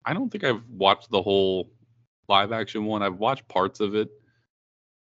I 0.05 0.13
don't 0.13 0.31
think 0.31 0.45
I've 0.45 0.63
watched 0.69 1.11
the 1.11 1.23
whole 1.23 1.71
live 2.29 2.53
action 2.53 2.85
one. 2.85 3.03
I've 3.03 3.19
watched 3.19 3.49
parts 3.49 3.81
of 3.81 3.95
it, 3.95 4.09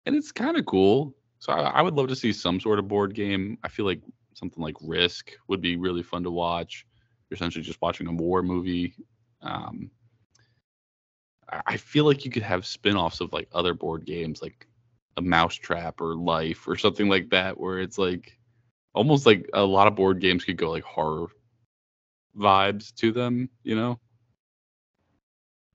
and 0.05 0.15
it's 0.15 0.31
kind 0.31 0.57
of 0.57 0.65
cool. 0.65 1.15
So 1.39 1.51
I, 1.53 1.61
I, 1.61 1.81
would 1.81 1.95
love 1.95 2.07
to 2.09 2.15
see 2.15 2.31
some 2.31 2.59
sort 2.59 2.77
of 2.77 2.87
board 2.87 3.15
game. 3.15 3.57
I 3.63 3.67
feel 3.67 3.85
like 3.85 4.01
something 4.35 4.61
like 4.63 4.75
Risk 4.81 5.31
would 5.47 5.59
be 5.59 5.75
really 5.75 6.03
fun 6.03 6.23
to 6.23 6.31
watch. 6.31 6.85
You're 7.29 7.35
essentially 7.35 7.63
just 7.63 7.81
watching 7.81 8.07
a 8.07 8.11
war 8.11 8.43
movie. 8.43 8.93
Um, 9.41 9.89
I, 11.49 11.61
I 11.65 11.77
feel 11.77 12.05
like 12.05 12.25
you 12.25 12.31
could 12.31 12.43
have 12.43 12.65
spin-offs 12.65 13.21
of 13.21 13.33
like 13.33 13.49
other 13.53 13.73
board 13.73 14.05
games, 14.05 14.41
like 14.41 14.67
a 15.17 15.21
Mousetrap 15.21 15.99
or 15.99 16.15
Life 16.15 16.67
or 16.67 16.77
something 16.77 17.09
like 17.09 17.31
that, 17.31 17.59
where 17.59 17.79
it's 17.79 17.97
like 17.97 18.37
almost 18.93 19.25
like 19.25 19.49
a 19.53 19.63
lot 19.63 19.87
of 19.87 19.95
board 19.95 20.19
games 20.19 20.43
could 20.43 20.57
go 20.57 20.71
like 20.71 20.83
horror 20.83 21.27
vibes 22.37 22.93
to 22.95 23.11
them, 23.11 23.49
you 23.63 23.75
know? 23.75 23.99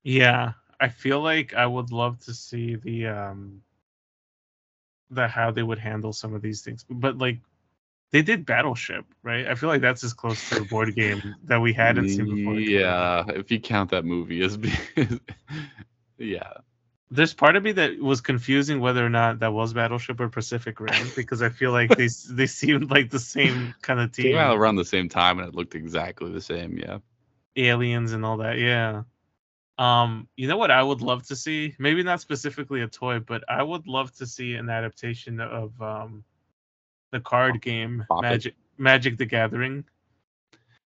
Yeah, 0.02 0.52
I 0.80 0.88
feel 0.88 1.20
like 1.20 1.54
I 1.54 1.66
would 1.66 1.90
love 1.92 2.18
to 2.24 2.34
see 2.34 2.76
the 2.76 3.06
um 3.08 3.62
the 5.10 5.28
how 5.28 5.50
they 5.50 5.62
would 5.62 5.78
handle 5.78 6.12
some 6.12 6.34
of 6.34 6.42
these 6.42 6.62
things. 6.62 6.84
But 6.88 7.18
like 7.18 7.40
they 8.12 8.22
did 8.22 8.46
Battleship, 8.46 9.04
right? 9.22 9.46
I 9.46 9.54
feel 9.54 9.68
like 9.68 9.80
that's 9.80 10.04
as 10.04 10.14
close 10.14 10.48
to 10.50 10.60
a 10.60 10.64
board 10.64 10.94
game 10.94 11.36
that 11.44 11.60
we 11.60 11.72
hadn't 11.72 12.08
seen 12.08 12.26
before. 12.26 12.54
Yeah, 12.58 13.24
if 13.28 13.50
you 13.50 13.60
count 13.60 13.90
that 13.90 14.04
movie 14.04 14.42
as 14.42 14.56
being 14.56 14.76
yeah. 16.18 16.52
There's 17.10 17.34
part 17.34 17.54
of 17.54 17.62
me 17.62 17.72
that 17.72 18.00
was 18.00 18.20
confusing 18.20 18.80
whether 18.80 19.04
or 19.04 19.08
not 19.08 19.38
that 19.38 19.52
was 19.52 19.72
Battleship 19.72 20.18
or 20.18 20.28
Pacific 20.28 20.80
Rim 20.80 21.08
because 21.16 21.40
I 21.40 21.48
feel 21.48 21.70
like 21.70 21.90
they 21.96 22.08
they 22.30 22.46
seemed 22.46 22.90
like 22.90 23.10
the 23.10 23.20
same 23.20 23.74
kind 23.82 24.00
of 24.00 24.12
team. 24.12 24.34
Yeah, 24.34 24.52
around 24.52 24.76
the 24.76 24.84
same 24.84 25.08
time 25.08 25.38
and 25.38 25.48
it 25.48 25.54
looked 25.54 25.74
exactly 25.74 26.32
the 26.32 26.40
same. 26.40 26.76
Yeah. 26.78 26.98
Aliens 27.56 28.12
and 28.12 28.24
all 28.24 28.38
that. 28.38 28.58
Yeah. 28.58 29.02
Um, 29.78 30.28
you 30.36 30.48
know 30.48 30.56
what 30.56 30.70
I 30.70 30.82
would 30.82 31.02
love 31.02 31.26
to 31.26 31.36
see? 31.36 31.74
Maybe 31.78 32.02
not 32.02 32.20
specifically 32.20 32.80
a 32.80 32.88
toy, 32.88 33.20
but 33.20 33.44
I 33.48 33.62
would 33.62 33.86
love 33.86 34.12
to 34.16 34.26
see 34.26 34.54
an 34.54 34.68
adaptation 34.68 35.40
of 35.40 35.80
um 35.80 36.24
the 37.12 37.20
card 37.20 37.62
game 37.62 38.04
Magic 38.20 38.54
Magic 38.78 39.16
the 39.16 39.26
Gathering. 39.26 39.84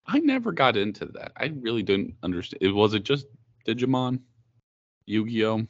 I 0.06 0.18
never 0.18 0.52
got 0.52 0.76
into 0.76 1.06
that. 1.06 1.32
I 1.36 1.52
really 1.60 1.82
didn't 1.82 2.14
understand. 2.22 2.62
It 2.62 2.72
was 2.72 2.94
it 2.94 3.04
just 3.04 3.26
Digimon, 3.66 4.20
Yu-Gi-Oh. 5.06 5.66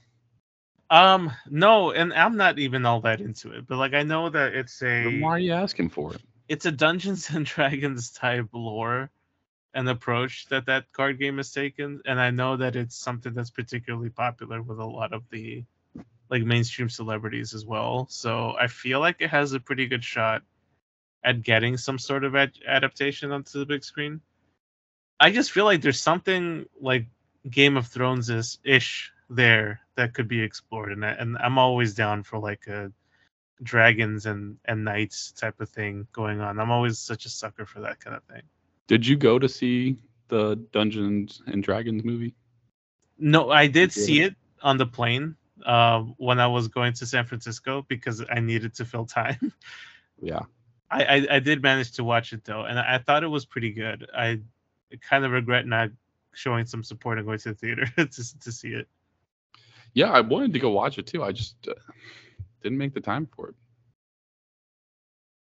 Um, 0.90 1.32
no, 1.48 1.92
and 1.92 2.12
I'm 2.12 2.36
not 2.36 2.58
even 2.58 2.84
all 2.84 3.00
that 3.02 3.20
into 3.20 3.52
it, 3.52 3.66
but 3.66 3.78
like 3.78 3.94
I 3.94 4.02
know 4.02 4.28
that 4.28 4.54
it's 4.54 4.82
a. 4.82 5.04
Then 5.04 5.20
why 5.20 5.30
are 5.30 5.38
you 5.38 5.52
asking 5.52 5.90
for 5.90 6.14
it? 6.14 6.22
It's 6.48 6.66
a 6.66 6.72
Dungeons 6.72 7.30
and 7.30 7.46
Dragons 7.46 8.10
type 8.10 8.48
lore 8.52 9.10
and 9.74 9.88
approach 9.88 10.46
that 10.46 10.66
that 10.66 10.92
card 10.92 11.18
game 11.18 11.36
has 11.36 11.52
taken 11.52 12.00
and 12.04 12.20
i 12.20 12.30
know 12.30 12.56
that 12.56 12.76
it's 12.76 12.96
something 12.96 13.32
that's 13.32 13.50
particularly 13.50 14.10
popular 14.10 14.62
with 14.62 14.78
a 14.78 14.84
lot 14.84 15.12
of 15.12 15.22
the 15.30 15.64
like 16.28 16.42
mainstream 16.42 16.88
celebrities 16.88 17.54
as 17.54 17.64
well 17.64 18.06
so 18.10 18.54
i 18.58 18.66
feel 18.66 19.00
like 19.00 19.16
it 19.20 19.30
has 19.30 19.52
a 19.52 19.60
pretty 19.60 19.86
good 19.86 20.04
shot 20.04 20.42
at 21.22 21.42
getting 21.42 21.76
some 21.76 21.98
sort 21.98 22.24
of 22.24 22.34
ad- 22.34 22.58
adaptation 22.66 23.30
onto 23.30 23.58
the 23.58 23.66
big 23.66 23.84
screen 23.84 24.20
i 25.20 25.30
just 25.30 25.52
feel 25.52 25.64
like 25.64 25.80
there's 25.80 26.00
something 26.00 26.66
like 26.80 27.06
game 27.48 27.76
of 27.76 27.86
thrones 27.86 28.28
is 28.28 28.58
ish 28.64 29.12
there 29.30 29.80
that 29.96 30.12
could 30.12 30.28
be 30.28 30.42
explored 30.42 30.92
and, 30.92 31.04
I, 31.04 31.10
and 31.10 31.38
i'm 31.38 31.56
always 31.56 31.94
down 31.94 32.22
for 32.24 32.38
like 32.38 32.66
a 32.66 32.92
dragons 33.62 34.26
and 34.26 34.58
and 34.64 34.84
knights 34.84 35.32
type 35.32 35.60
of 35.60 35.68
thing 35.68 36.06
going 36.12 36.40
on 36.40 36.58
i'm 36.58 36.70
always 36.70 36.98
such 36.98 37.24
a 37.26 37.28
sucker 37.28 37.64
for 37.64 37.80
that 37.80 38.00
kind 38.00 38.16
of 38.16 38.24
thing 38.24 38.42
did 38.90 39.06
you 39.06 39.16
go 39.16 39.38
to 39.38 39.48
see 39.48 40.02
the 40.30 40.56
Dungeons 40.72 41.42
and 41.46 41.62
Dragons 41.62 42.02
movie? 42.02 42.34
No, 43.18 43.50
I 43.50 43.66
did 43.66 43.92
see 43.92 44.22
it 44.22 44.34
on 44.62 44.78
the 44.78 44.86
plane 44.86 45.36
uh, 45.64 46.00
when 46.16 46.40
I 46.40 46.48
was 46.48 46.66
going 46.66 46.94
to 46.94 47.06
San 47.06 47.26
Francisco 47.26 47.84
because 47.86 48.24
I 48.28 48.40
needed 48.40 48.74
to 48.76 48.84
fill 48.84 49.04
time. 49.04 49.52
Yeah. 50.20 50.40
I, 50.90 51.04
I, 51.04 51.26
I 51.36 51.38
did 51.38 51.62
manage 51.62 51.92
to 51.92 52.04
watch 52.04 52.32
it 52.32 52.44
though, 52.44 52.64
and 52.64 52.80
I 52.80 52.98
thought 52.98 53.22
it 53.22 53.28
was 53.28 53.46
pretty 53.46 53.70
good. 53.70 54.08
I 54.12 54.40
kind 55.08 55.24
of 55.24 55.30
regret 55.30 55.64
not 55.68 55.90
showing 56.32 56.66
some 56.66 56.82
support 56.82 57.18
and 57.18 57.26
going 57.28 57.38
to 57.38 57.50
the 57.50 57.54
theater 57.54 57.86
to 57.96 58.40
to 58.40 58.50
see 58.50 58.70
it. 58.70 58.88
Yeah, 59.94 60.10
I 60.10 60.20
wanted 60.20 60.52
to 60.52 60.58
go 60.58 60.70
watch 60.70 60.98
it 60.98 61.06
too. 61.06 61.22
I 61.22 61.32
just 61.32 61.56
uh, 61.68 61.74
didn't 62.62 62.78
make 62.78 62.94
the 62.94 63.00
time 63.00 63.26
for 63.34 63.48
it. 63.48 63.54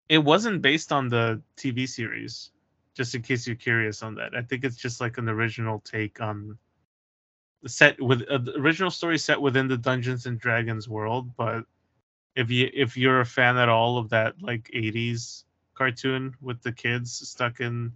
It 0.09 0.17
wasn't 0.17 0.61
based 0.61 0.91
on 0.91 1.07
the 1.07 1.41
TV 1.55 1.87
series, 1.87 2.51
just 2.93 3.15
in 3.15 3.21
case 3.21 3.47
you're 3.47 3.55
curious 3.55 4.03
on 4.03 4.15
that. 4.15 4.35
I 4.35 4.41
think 4.41 4.63
it's 4.63 4.75
just 4.75 4.99
like 4.99 5.17
an 5.17 5.29
original 5.29 5.79
take 5.79 6.19
on 6.19 6.57
the 7.61 7.69
set 7.69 8.01
with 8.01 8.23
uh, 8.23 8.39
the 8.39 8.57
original 8.57 8.89
story 8.89 9.17
set 9.17 9.39
within 9.39 9.67
the 9.67 9.77
Dungeons 9.77 10.25
and 10.25 10.39
Dragons 10.39 10.89
world. 10.89 11.35
But 11.37 11.63
if 12.35 12.49
you 12.49 12.69
if 12.73 12.97
you're 12.97 13.21
a 13.21 13.25
fan 13.25 13.57
at 13.57 13.69
all 13.69 13.97
of 13.97 14.09
that 14.09 14.41
like 14.41 14.69
80s 14.73 15.43
cartoon 15.75 16.35
with 16.41 16.61
the 16.61 16.71
kids 16.71 17.27
stuck 17.29 17.59
in 17.59 17.91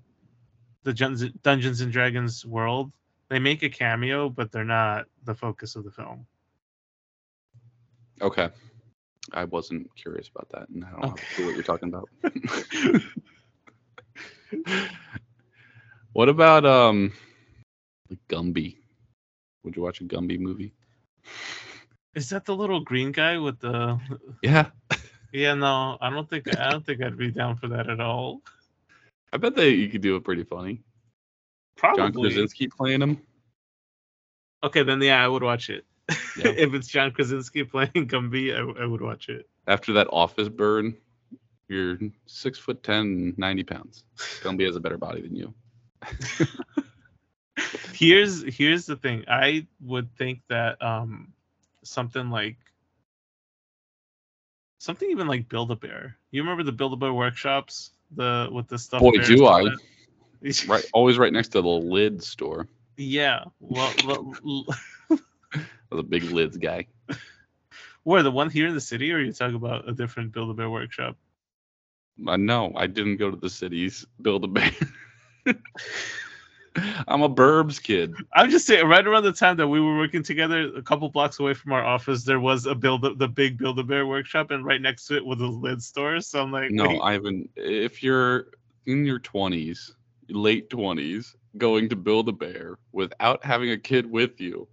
the 0.84 0.94
Dungeons 1.42 1.82
and 1.82 1.92
Dragons 1.92 2.46
world, 2.46 2.92
they 3.30 3.40
make 3.40 3.64
a 3.64 3.70
cameo, 3.70 4.30
but 4.30 4.52
they're 4.52 4.64
not 4.64 5.08
the 5.24 5.34
focus 5.34 5.76
of 5.76 5.84
the 5.84 5.92
film. 5.92 6.28
Okay. 8.22 8.50
I 9.34 9.44
wasn't 9.46 9.94
curious 9.96 10.30
about 10.30 10.50
that, 10.50 10.70
and 10.70 10.86
I 10.86 10.92
don't 10.92 11.06
okay. 11.06 11.24
know 11.40 11.46
what 11.48 11.56
you're 11.56 11.64
talking 11.64 11.90
about. 11.90 12.10
what 16.14 16.30
about 16.30 16.66
um, 16.66 17.12
like 18.10 18.20
Gumby? 18.30 18.78
Would 19.64 19.76
you 19.76 19.82
watch 19.82 20.02
a 20.02 20.04
Gumby 20.04 20.40
movie? 20.40 20.74
Is 22.14 22.30
that 22.30 22.46
the 22.46 22.56
little 22.56 22.82
green 22.82 23.12
guy 23.12 23.38
with 23.38 23.60
the? 23.60 24.00
Yeah. 24.42 24.68
Yeah, 25.34 25.54
no, 25.54 25.98
I 26.00 26.10
don't 26.10 26.30
think 26.30 26.58
I 26.58 26.70
don't 26.70 26.86
think 26.86 27.04
I'd 27.04 27.18
be 27.18 27.30
down 27.30 27.58
for 27.58 27.68
that 27.68 27.90
at 27.90 28.00
all. 28.00 28.42
I 29.34 29.38
bet 29.38 29.56
that 29.56 29.72
you 29.72 29.90
could 29.90 30.02
do 30.02 30.16
it 30.16 30.24
pretty 30.24 30.44
funny. 30.44 30.82
Probably. 31.76 32.04
John 32.04 32.14
Krasinski 32.14 32.70
playing 32.70 33.02
him. 33.02 33.22
Okay, 34.64 34.84
then 34.84 35.02
yeah, 35.02 35.22
I 35.22 35.28
would 35.28 35.44
watch 35.44 35.70
it. 35.70 35.84
Yeah. 36.10 36.16
if 36.38 36.74
it's 36.74 36.88
John 36.88 37.12
Krasinski 37.12 37.64
playing 37.64 38.08
Gumby, 38.08 38.56
I, 38.56 38.84
I 38.84 38.86
would 38.86 39.02
watch 39.02 39.30
it. 39.30 39.48
After 39.68 39.94
that 39.94 40.08
office 40.12 40.50
burn, 40.50 40.96
you're 41.68 41.98
six 42.26 42.60
foot 42.60 42.84
ten, 42.84 43.34
90 43.38 43.64
pounds. 43.64 44.04
Gumby 44.42 44.66
has 44.66 44.76
a 44.76 44.80
better 44.80 44.98
body 44.98 45.22
than 45.22 45.36
you. 45.36 45.54
here's 47.94 48.44
here's 48.44 48.86
the 48.86 48.96
thing. 48.96 49.26
I 49.28 49.66
would 49.82 50.16
think 50.18 50.42
that 50.50 50.82
um 50.82 51.34
something 51.84 52.30
like 52.30 52.58
something 54.78 55.10
even 55.10 55.28
like 55.28 55.50
Build 55.50 55.72
a 55.72 55.76
Bear. 55.76 56.18
You 56.32 56.42
remember 56.42 56.64
the 56.64 56.72
Build 56.72 56.94
a 56.94 56.98
Bear 56.98 57.14
workshops? 57.14 57.92
The 58.16 58.50
with 58.52 58.68
the 58.68 58.78
stuff. 58.78 59.02
Boy, 59.02 59.18
do 59.18 59.48
I! 59.48 59.64
right, 60.68 60.86
always 60.94 61.18
right 61.18 61.34
next 61.34 61.50
to 61.50 61.62
the 61.62 61.68
lid 61.68 62.24
store. 62.24 62.68
Yeah. 62.98 63.46
Well, 63.60 63.94
well 64.06 64.66
was 65.96 66.04
a 66.04 66.08
big 66.08 66.24
lids 66.24 66.58
guy. 66.58 66.88
Where 68.04 68.24
the 68.24 68.32
one 68.32 68.50
here 68.50 68.68
in 68.68 68.76
the 68.76 68.82
city, 68.82 69.12
or 69.12 69.20
you 69.20 69.32
talk 69.32 69.54
about 69.54 69.90
a 69.90 69.94
different 69.94 70.32
Build 70.32 70.50
a 70.52 70.54
Bear 70.54 70.70
workshop? 70.70 71.18
Uh, 72.28 72.38
no, 72.38 72.72
I 72.76 72.88
didn't 72.88 73.18
go 73.18 73.32
to 73.32 73.38
the 73.38 73.50
cities 73.50 74.06
Build 74.22 74.44
a 74.44 74.48
Bear. 74.48 74.72
I'm 77.08 77.22
a 77.22 77.30
Burbs 77.30 77.82
kid. 77.82 78.14
I'm 78.34 78.50
just 78.50 78.68
saying, 78.68 78.86
right 78.86 79.06
around 79.06 79.24
the 79.24 79.32
time 79.32 79.56
that 79.58 79.68
we 79.68 79.80
were 79.80 79.98
working 79.98 80.24
together, 80.24 80.76
a 80.76 80.82
couple 80.82 81.08
blocks 81.10 81.40
away 81.40 81.54
from 81.54 81.72
our 81.72 81.86
office, 81.86 82.24
there 82.24 82.42
was 82.42 82.66
a 82.66 82.76
build 82.76 83.18
the 83.18 83.28
big 83.28 83.58
Build 83.58 83.80
a 83.80 83.84
Bear 83.84 84.06
workshop, 84.06 84.52
and 84.52 84.66
right 84.66 84.82
next 84.82 85.08
to 85.08 85.16
it 85.16 85.26
was 85.26 85.40
a 85.40 85.46
lid 85.46 85.82
store. 85.82 86.20
So 86.20 86.42
I'm 86.42 86.52
like, 86.52 86.72
no, 86.72 87.00
Ivan, 87.00 87.48
if 87.56 88.04
you're 88.04 88.48
in 88.86 89.06
your 89.06 89.20
20s, 89.20 89.92
late 90.30 90.70
20s, 90.70 91.36
going 91.58 91.88
to 91.90 91.96
Build 91.96 92.28
a 92.28 92.34
Bear 92.34 92.78
without 92.92 93.44
having 93.44 93.72
a 93.72 93.78
kid 93.78 94.10
with 94.10 94.42
you, 94.42 94.68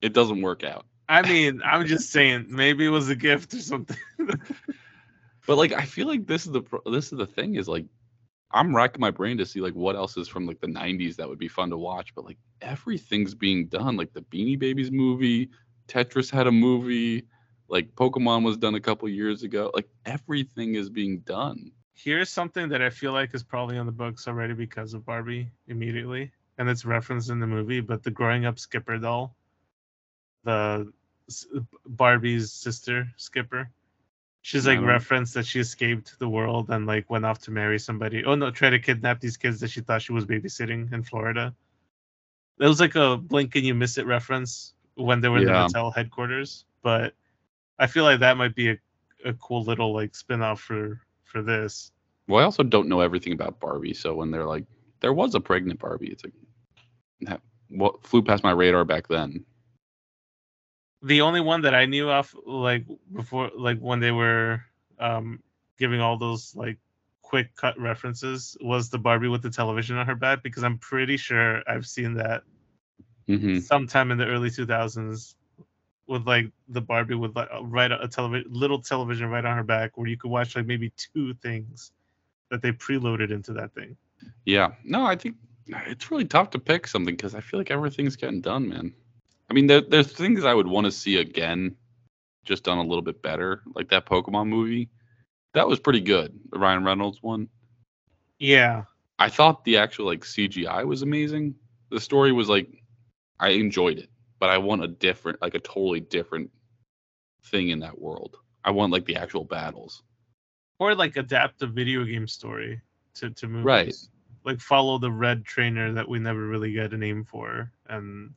it 0.00 0.12
doesn't 0.12 0.42
work 0.42 0.64
out. 0.64 0.86
I 1.08 1.22
mean, 1.22 1.62
I'm 1.64 1.86
just 1.86 2.10
saying, 2.10 2.46
maybe 2.48 2.84
it 2.84 2.90
was 2.90 3.08
a 3.08 3.14
gift 3.14 3.54
or 3.54 3.60
something. 3.60 3.96
but 5.46 5.56
like, 5.56 5.72
I 5.72 5.84
feel 5.84 6.06
like 6.08 6.26
this 6.26 6.46
is 6.46 6.52
the 6.52 6.62
this 6.86 7.12
is 7.12 7.18
the 7.18 7.26
thing 7.26 7.54
is 7.54 7.68
like, 7.68 7.86
I'm 8.50 8.74
racking 8.74 9.00
my 9.00 9.10
brain 9.10 9.38
to 9.38 9.46
see 9.46 9.60
like 9.60 9.74
what 9.74 9.96
else 9.96 10.16
is 10.16 10.28
from 10.28 10.46
like 10.46 10.60
the 10.60 10.66
'90s 10.66 11.16
that 11.16 11.28
would 11.28 11.38
be 11.38 11.48
fun 11.48 11.70
to 11.70 11.76
watch. 11.76 12.14
But 12.14 12.24
like 12.24 12.38
everything's 12.60 13.34
being 13.34 13.66
done. 13.66 13.96
Like 13.96 14.12
the 14.12 14.22
Beanie 14.22 14.58
Babies 14.58 14.90
movie, 14.90 15.50
Tetris 15.86 16.30
had 16.30 16.48
a 16.48 16.52
movie, 16.52 17.26
like 17.68 17.94
Pokemon 17.94 18.44
was 18.44 18.56
done 18.56 18.74
a 18.74 18.80
couple 18.80 19.08
years 19.08 19.44
ago. 19.44 19.70
Like 19.74 19.88
everything 20.04 20.74
is 20.74 20.90
being 20.90 21.20
done. 21.20 21.70
Here's 21.94 22.30
something 22.30 22.68
that 22.70 22.82
I 22.82 22.90
feel 22.90 23.12
like 23.12 23.34
is 23.34 23.42
probably 23.42 23.78
on 23.78 23.86
the 23.86 23.92
books 23.92 24.26
already 24.26 24.54
because 24.54 24.92
of 24.92 25.06
Barbie 25.06 25.50
immediately, 25.68 26.32
and 26.58 26.68
it's 26.68 26.84
referenced 26.84 27.30
in 27.30 27.38
the 27.38 27.46
movie. 27.46 27.80
But 27.80 28.02
the 28.02 28.10
growing 28.10 28.44
up 28.44 28.58
Skipper 28.58 28.98
doll 28.98 29.35
the 30.46 30.92
Barbie's 31.84 32.52
sister, 32.52 33.08
Skipper. 33.16 33.68
She's 34.42 34.66
like 34.66 34.80
no. 34.80 34.86
referenced 34.86 35.34
that 35.34 35.44
she 35.44 35.58
escaped 35.58 36.18
the 36.20 36.28
world 36.28 36.70
and 36.70 36.86
like 36.86 37.10
went 37.10 37.26
off 37.26 37.40
to 37.40 37.50
marry 37.50 37.80
somebody. 37.80 38.24
Oh 38.24 38.36
no, 38.36 38.52
try 38.52 38.70
to 38.70 38.78
kidnap 38.78 39.20
these 39.20 39.36
kids 39.36 39.58
that 39.60 39.70
she 39.70 39.80
thought 39.80 40.02
she 40.02 40.12
was 40.12 40.24
babysitting 40.24 40.92
in 40.92 41.02
Florida. 41.02 41.52
It 42.60 42.66
was 42.66 42.80
like 42.80 42.94
a 42.94 43.16
blink 43.16 43.56
and 43.56 43.66
you 43.66 43.74
miss 43.74 43.98
it 43.98 44.06
reference 44.06 44.72
when 44.94 45.20
they 45.20 45.28
were 45.28 45.38
in 45.38 45.48
yeah. 45.48 45.66
the 45.66 45.74
Mattel 45.74 45.94
headquarters. 45.94 46.64
But 46.82 47.14
I 47.78 47.88
feel 47.88 48.04
like 48.04 48.20
that 48.20 48.36
might 48.36 48.54
be 48.54 48.70
a, 48.70 48.76
a 49.24 49.34
cool 49.34 49.64
little 49.64 49.92
like 49.92 50.14
spin 50.14 50.42
off 50.42 50.60
for 50.60 51.00
for 51.24 51.42
this. 51.42 51.90
Well, 52.28 52.40
I 52.40 52.44
also 52.44 52.62
don't 52.62 52.88
know 52.88 53.00
everything 53.00 53.32
about 53.32 53.58
Barbie, 53.58 53.94
so 53.94 54.14
when 54.14 54.30
they're 54.30 54.46
like, 54.46 54.64
there 55.00 55.12
was 55.12 55.34
a 55.34 55.40
pregnant 55.40 55.80
Barbie, 55.80 56.08
it's 56.08 56.22
like 56.22 56.32
that 57.22 57.40
what 57.70 58.04
flew 58.04 58.22
past 58.22 58.44
my 58.44 58.52
radar 58.52 58.84
back 58.84 59.08
then 59.08 59.44
the 61.02 61.20
only 61.20 61.40
one 61.40 61.62
that 61.62 61.74
I 61.74 61.86
knew 61.86 62.10
of, 62.10 62.34
like 62.44 62.84
before, 63.12 63.50
like 63.56 63.78
when 63.78 64.00
they 64.00 64.12
were 64.12 64.62
um, 64.98 65.42
giving 65.78 66.00
all 66.00 66.18
those 66.18 66.54
like 66.56 66.78
quick 67.22 67.54
cut 67.56 67.78
references, 67.78 68.56
was 68.60 68.90
the 68.90 68.98
Barbie 68.98 69.28
with 69.28 69.42
the 69.42 69.50
television 69.50 69.96
on 69.96 70.06
her 70.06 70.14
back 70.14 70.42
because 70.42 70.64
I'm 70.64 70.78
pretty 70.78 71.16
sure 71.16 71.62
I've 71.68 71.86
seen 71.86 72.14
that 72.14 72.42
mm-hmm. 73.28 73.58
sometime 73.58 74.10
in 74.10 74.18
the 74.18 74.26
early 74.26 74.50
2000s 74.50 75.34
with 76.06 76.26
like 76.26 76.50
the 76.68 76.80
Barbie 76.80 77.14
with 77.14 77.34
like 77.34 77.48
right 77.62 77.90
a 77.90 78.08
television, 78.08 78.50
little 78.52 78.80
television 78.80 79.28
right 79.28 79.44
on 79.44 79.56
her 79.56 79.64
back, 79.64 79.96
where 79.96 80.06
you 80.06 80.16
could 80.16 80.30
watch 80.30 80.56
like 80.56 80.66
maybe 80.66 80.92
two 80.96 81.34
things 81.34 81.92
that 82.50 82.62
they 82.62 82.72
preloaded 82.72 83.30
into 83.30 83.52
that 83.52 83.74
thing. 83.74 83.96
Yeah, 84.44 84.72
no, 84.84 85.04
I 85.04 85.16
think 85.16 85.36
it's 85.66 86.10
really 86.10 86.24
tough 86.24 86.50
to 86.50 86.58
pick 86.58 86.86
something 86.86 87.16
because 87.16 87.34
I 87.34 87.40
feel 87.40 87.58
like 87.58 87.70
everything's 87.70 88.16
getting 88.16 88.40
done, 88.40 88.68
man. 88.68 88.94
I 89.48 89.54
mean, 89.54 89.66
there, 89.66 89.80
there's 89.80 90.12
things 90.12 90.44
I 90.44 90.54
would 90.54 90.66
want 90.66 90.86
to 90.86 90.92
see 90.92 91.16
again, 91.16 91.76
just 92.44 92.64
done 92.64 92.78
a 92.78 92.82
little 92.82 93.02
bit 93.02 93.22
better, 93.22 93.62
like 93.74 93.88
that 93.90 94.06
Pokemon 94.06 94.48
movie. 94.48 94.88
That 95.54 95.68
was 95.68 95.78
pretty 95.78 96.00
good, 96.00 96.38
the 96.50 96.58
Ryan 96.58 96.84
Reynolds 96.84 97.22
one. 97.22 97.48
Yeah. 98.38 98.84
I 99.18 99.28
thought 99.28 99.64
the 99.64 99.78
actual 99.78 100.06
like 100.06 100.20
CGI 100.20 100.84
was 100.84 101.02
amazing. 101.02 101.54
The 101.90 102.00
story 102.00 102.32
was 102.32 102.48
like, 102.48 102.82
I 103.40 103.50
enjoyed 103.50 103.98
it, 103.98 104.10
but 104.38 104.50
I 104.50 104.58
want 104.58 104.82
a 104.82 104.88
different, 104.88 105.40
like 105.40 105.54
a 105.54 105.60
totally 105.60 106.00
different 106.00 106.50
thing 107.44 107.70
in 107.70 107.80
that 107.80 107.98
world. 107.98 108.36
I 108.64 108.70
want 108.70 108.92
like 108.92 109.06
the 109.06 109.16
actual 109.16 109.44
battles. 109.44 110.02
Or 110.78 110.94
like 110.94 111.16
adapt 111.16 111.62
a 111.62 111.66
video 111.66 112.04
game 112.04 112.26
story 112.26 112.80
to 113.14 113.30
to 113.30 113.46
movies. 113.46 113.64
Right. 113.64 113.94
Like 114.44 114.60
follow 114.60 114.98
the 114.98 115.10
red 115.10 115.44
trainer 115.44 115.92
that 115.92 116.08
we 116.08 116.18
never 116.18 116.46
really 116.46 116.72
get 116.72 116.92
a 116.92 116.98
name 116.98 117.24
for, 117.24 117.72
and 117.88 118.34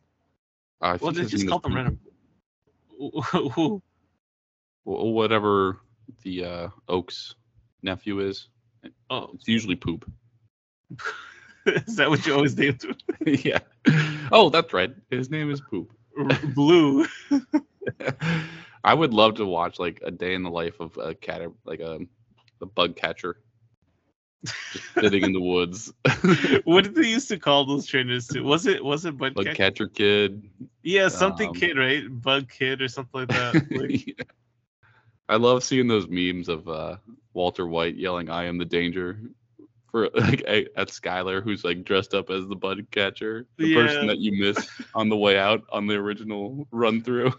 I 0.81 0.95
well, 0.95 1.11
they 1.11 1.25
just 1.25 1.47
call 1.47 1.59
them 1.59 1.75
random. 1.75 1.99
Who? 3.53 3.81
Whatever 4.83 5.77
the 6.23 6.45
uh, 6.45 6.67
Oak's 6.87 7.35
nephew 7.83 8.19
is. 8.21 8.47
Oh, 9.09 9.31
it's 9.33 9.47
usually 9.47 9.75
poop. 9.75 10.09
is 11.65 11.97
that 11.97 12.09
what 12.09 12.25
you 12.25 12.33
always 12.33 12.57
name 12.57 12.77
him? 12.81 12.95
yeah. 13.43 13.59
Oh, 14.31 14.49
that's 14.49 14.73
right. 14.73 14.93
His 15.09 15.29
name 15.29 15.51
is 15.51 15.61
Poop. 15.61 15.91
Blue. 16.55 17.05
I 18.83 18.93
would 18.93 19.13
love 19.13 19.35
to 19.35 19.45
watch 19.45 19.79
like 19.79 20.01
a 20.03 20.11
day 20.11 20.33
in 20.33 20.43
the 20.43 20.49
life 20.49 20.79
of 20.79 20.97
a 20.97 21.13
cat, 21.13 21.41
like 21.65 21.79
a, 21.79 21.99
a 22.61 22.65
bug 22.65 22.95
catcher 22.95 23.37
sitting 24.99 25.23
in 25.23 25.33
the 25.33 25.41
woods. 25.41 25.93
what 26.63 26.83
did 26.83 26.95
they 26.95 27.07
used 27.07 27.27
to 27.29 27.37
call 27.37 27.65
those 27.65 27.85
trainers? 27.85 28.27
Too? 28.27 28.43
Was 28.43 28.65
it 28.65 28.83
was 28.83 29.05
it 29.05 29.17
bug, 29.17 29.33
bug 29.35 29.45
catcher? 29.45 29.55
catcher 29.55 29.87
kid? 29.87 30.49
Yeah, 30.83 31.07
something 31.07 31.49
um, 31.49 31.55
kid, 31.55 31.77
right? 31.77 32.03
Bug 32.09 32.49
kid 32.49 32.81
or 32.81 32.87
something 32.87 33.21
like 33.21 33.29
that. 33.29 33.67
Like... 33.71 34.07
yeah. 34.07 34.23
I 35.27 35.35
love 35.35 35.63
seeing 35.63 35.87
those 35.87 36.07
memes 36.07 36.49
of 36.49 36.67
uh, 36.67 36.97
Walter 37.33 37.67
White 37.67 37.95
yelling, 37.95 38.29
"I 38.29 38.45
am 38.45 38.57
the 38.57 38.65
danger." 38.65 39.19
For 39.91 40.09
like 40.13 40.43
at 40.47 40.89
Skyler, 40.89 41.43
who's 41.43 41.63
like 41.63 41.83
dressed 41.83 42.13
up 42.13 42.29
as 42.29 42.47
the 42.47 42.55
bug 42.55 42.89
catcher, 42.91 43.47
the 43.57 43.67
yeah. 43.67 43.85
person 43.85 44.07
that 44.07 44.19
you 44.19 44.39
missed 44.39 44.69
on 44.93 45.09
the 45.09 45.17
way 45.17 45.37
out 45.37 45.63
on 45.71 45.87
the 45.87 45.95
original 45.95 46.67
run 46.71 47.01
through. 47.01 47.33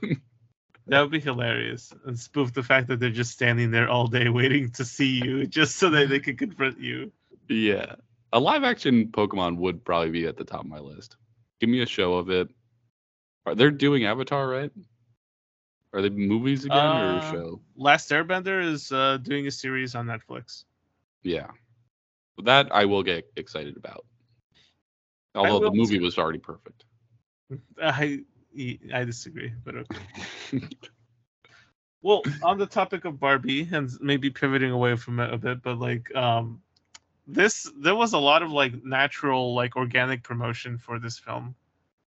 That 0.90 1.02
would 1.02 1.12
be 1.12 1.20
hilarious. 1.20 1.94
And 2.04 2.18
spoof 2.18 2.52
the 2.52 2.64
fact 2.64 2.88
that 2.88 2.98
they're 2.98 3.10
just 3.10 3.30
standing 3.30 3.70
there 3.70 3.88
all 3.88 4.08
day 4.08 4.28
waiting 4.28 4.72
to 4.72 4.84
see 4.84 5.20
you 5.24 5.46
just 5.58 5.76
so 5.76 5.88
that 5.90 6.08
they 6.08 6.18
can 6.18 6.36
confront 6.36 6.80
you. 6.80 7.12
Yeah. 7.48 7.94
a 8.32 8.40
live 8.40 8.64
action 8.64 9.06
Pokemon 9.06 9.56
would 9.58 9.84
probably 9.84 10.10
be 10.10 10.26
at 10.26 10.36
the 10.36 10.44
top 10.44 10.62
of 10.62 10.66
my 10.66 10.80
list. 10.80 11.16
Give 11.60 11.70
me 11.70 11.82
a 11.82 11.86
show 11.86 12.14
of 12.14 12.28
it. 12.28 12.48
Are 13.46 13.54
they 13.54 13.70
doing 13.70 14.04
Avatar 14.04 14.48
right? 14.48 14.72
Are 15.92 16.02
they 16.02 16.10
movies 16.10 16.64
again 16.64 16.76
uh, 16.76 16.98
or 16.98 17.18
a 17.18 17.20
show? 17.20 17.60
Last 17.76 18.10
Airbender 18.10 18.62
is 18.64 18.90
uh, 18.90 19.18
doing 19.18 19.46
a 19.46 19.50
series 19.52 19.94
on 19.94 20.06
Netflix. 20.06 20.64
Yeah, 21.22 21.48
that 22.44 22.74
I 22.74 22.84
will 22.84 23.02
get 23.04 23.30
excited 23.36 23.76
about. 23.76 24.04
Although 25.36 25.70
the 25.70 25.76
movie 25.76 26.00
was 26.00 26.18
already 26.18 26.38
perfect. 26.38 26.84
I 27.82 28.20
I 28.56 29.04
disagree, 29.04 29.52
but 29.64 29.74
okay. 29.76 30.60
well, 32.02 32.22
on 32.42 32.58
the 32.58 32.66
topic 32.66 33.04
of 33.04 33.20
Barbie 33.20 33.68
and 33.70 33.90
maybe 34.00 34.30
pivoting 34.30 34.70
away 34.70 34.96
from 34.96 35.20
it 35.20 35.32
a 35.32 35.38
bit, 35.38 35.62
but 35.62 35.78
like 35.78 36.14
um 36.14 36.62
this 37.26 37.70
there 37.78 37.94
was 37.94 38.12
a 38.12 38.18
lot 38.18 38.42
of 38.42 38.50
like 38.50 38.84
natural 38.84 39.54
like 39.54 39.76
organic 39.76 40.22
promotion 40.22 40.78
for 40.78 40.98
this 40.98 41.18
film 41.18 41.54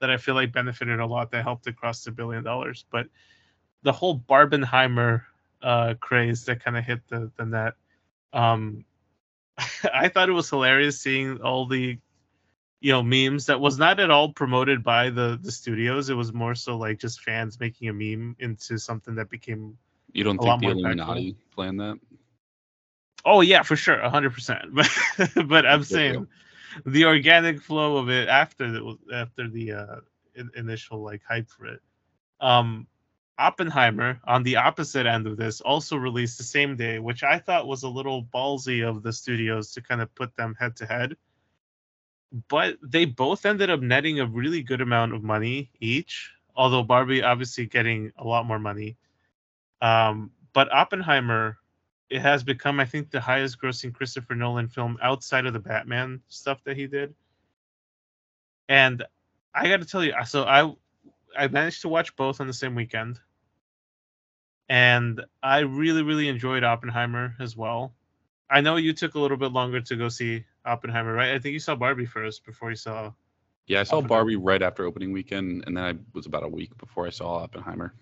that 0.00 0.10
I 0.10 0.16
feel 0.16 0.34
like 0.34 0.52
benefited 0.52 0.98
a 0.98 1.06
lot 1.06 1.30
that 1.30 1.42
helped 1.42 1.66
it 1.66 1.76
cross 1.76 2.04
the 2.04 2.10
billion 2.10 2.42
dollars. 2.42 2.84
But 2.90 3.06
the 3.82 3.92
whole 3.92 4.18
Barbenheimer 4.18 5.22
uh, 5.62 5.94
craze 6.00 6.46
that 6.46 6.64
kind 6.64 6.76
of 6.76 6.84
hit 6.84 7.06
the 7.08 7.30
the 7.36 7.44
net. 7.44 7.74
Um, 8.32 8.84
I 9.92 10.08
thought 10.08 10.28
it 10.28 10.32
was 10.32 10.48
hilarious 10.48 11.00
seeing 11.00 11.40
all 11.42 11.66
the 11.66 11.98
you 12.80 12.92
know 12.92 13.02
memes 13.02 13.46
that 13.46 13.60
was 13.60 13.78
not 13.78 14.00
at 14.00 14.10
all 14.10 14.32
promoted 14.32 14.82
by 14.82 15.10
the 15.10 15.38
the 15.40 15.52
studios. 15.52 16.08
It 16.08 16.14
was 16.14 16.32
more 16.32 16.54
so 16.54 16.76
like 16.76 16.98
just 16.98 17.20
fans 17.20 17.60
making 17.60 17.88
a 17.88 17.92
meme 17.92 18.36
into 18.38 18.78
something 18.78 19.14
that 19.16 19.28
became. 19.28 19.76
You 20.12 20.24
don't 20.24 20.38
think 20.38 20.60
the 20.60 20.68
Illuminati 20.70 21.36
planned 21.54 21.80
that? 21.80 21.98
Oh 23.24 23.42
yeah, 23.42 23.62
for 23.62 23.76
sure, 23.76 24.00
hundred 24.08 24.34
percent. 24.34 24.74
But 24.74 25.48
but 25.48 25.66
I'm 25.66 25.84
saying 25.84 26.26
the 26.86 27.04
organic 27.04 27.60
flow 27.60 27.98
of 27.98 28.08
it 28.08 28.28
after 28.28 28.70
the 28.70 28.98
after 29.12 29.48
the 29.48 29.72
uh, 29.72 29.96
in, 30.34 30.50
initial 30.56 31.02
like 31.02 31.22
hype 31.28 31.50
for 31.50 31.66
it. 31.66 31.80
Um, 32.40 32.86
Oppenheimer 33.38 34.20
on 34.26 34.42
the 34.42 34.56
opposite 34.56 35.06
end 35.06 35.26
of 35.26 35.38
this 35.38 35.62
also 35.62 35.96
released 35.96 36.36
the 36.36 36.44
same 36.44 36.76
day, 36.76 36.98
which 36.98 37.22
I 37.22 37.38
thought 37.38 37.66
was 37.66 37.82
a 37.82 37.88
little 37.88 38.24
ballsy 38.24 38.86
of 38.86 39.02
the 39.02 39.12
studios 39.12 39.72
to 39.72 39.82
kind 39.82 40.02
of 40.02 40.14
put 40.14 40.36
them 40.36 40.54
head 40.58 40.76
to 40.76 40.86
head. 40.86 41.16
But 42.48 42.76
they 42.82 43.04
both 43.06 43.44
ended 43.44 43.70
up 43.70 43.80
netting 43.80 44.20
a 44.20 44.26
really 44.26 44.62
good 44.62 44.80
amount 44.80 45.14
of 45.14 45.22
money 45.22 45.70
each, 45.80 46.30
although 46.54 46.82
Barbie 46.82 47.22
obviously 47.22 47.66
getting 47.66 48.12
a 48.16 48.24
lot 48.24 48.46
more 48.46 48.58
money. 48.58 48.96
Um, 49.82 50.30
but 50.52 50.72
Oppenheimer 50.72 51.58
it 52.10 52.20
has 52.20 52.42
become, 52.42 52.80
I 52.80 52.84
think, 52.84 53.10
the 53.10 53.20
highest 53.20 53.60
grossing 53.60 53.94
Christopher 53.94 54.34
Nolan 54.34 54.68
film 54.68 54.98
outside 55.00 55.46
of 55.46 55.52
the 55.52 55.60
Batman 55.60 56.20
stuff 56.28 56.62
that 56.64 56.76
he 56.76 56.88
did. 56.88 57.14
And 58.68 59.04
I 59.54 59.68
got 59.68 59.78
to 59.78 59.86
tell 59.86 60.04
you, 60.04 60.12
so 60.26 60.44
I 60.44 60.74
I 61.38 61.46
managed 61.48 61.82
to 61.82 61.88
watch 61.88 62.14
both 62.16 62.40
on 62.40 62.48
the 62.48 62.52
same 62.52 62.74
weekend, 62.74 63.20
and 64.68 65.20
I 65.42 65.60
really 65.60 66.02
really 66.02 66.28
enjoyed 66.28 66.64
Oppenheimer 66.64 67.34
as 67.40 67.56
well. 67.56 67.94
I 68.50 68.60
know 68.60 68.76
you 68.76 68.92
took 68.92 69.14
a 69.14 69.20
little 69.20 69.36
bit 69.36 69.52
longer 69.52 69.80
to 69.80 69.96
go 69.96 70.08
see 70.08 70.44
Oppenheimer, 70.64 71.12
right? 71.12 71.32
I 71.32 71.38
think 71.38 71.52
you 71.52 71.58
saw 71.58 71.74
Barbie 71.74 72.06
first 72.06 72.44
before 72.44 72.70
you 72.70 72.76
saw. 72.76 73.12
Yeah, 73.66 73.80
I 73.80 73.84
saw 73.84 74.00
Barbie 74.00 74.36
right 74.36 74.62
after 74.62 74.84
opening 74.84 75.12
weekend, 75.12 75.64
and 75.66 75.76
then 75.76 75.84
I 75.84 75.94
was 76.12 76.26
about 76.26 76.42
a 76.42 76.48
week 76.48 76.76
before 76.78 77.06
I 77.06 77.10
saw 77.10 77.44
Oppenheimer. 77.44 77.94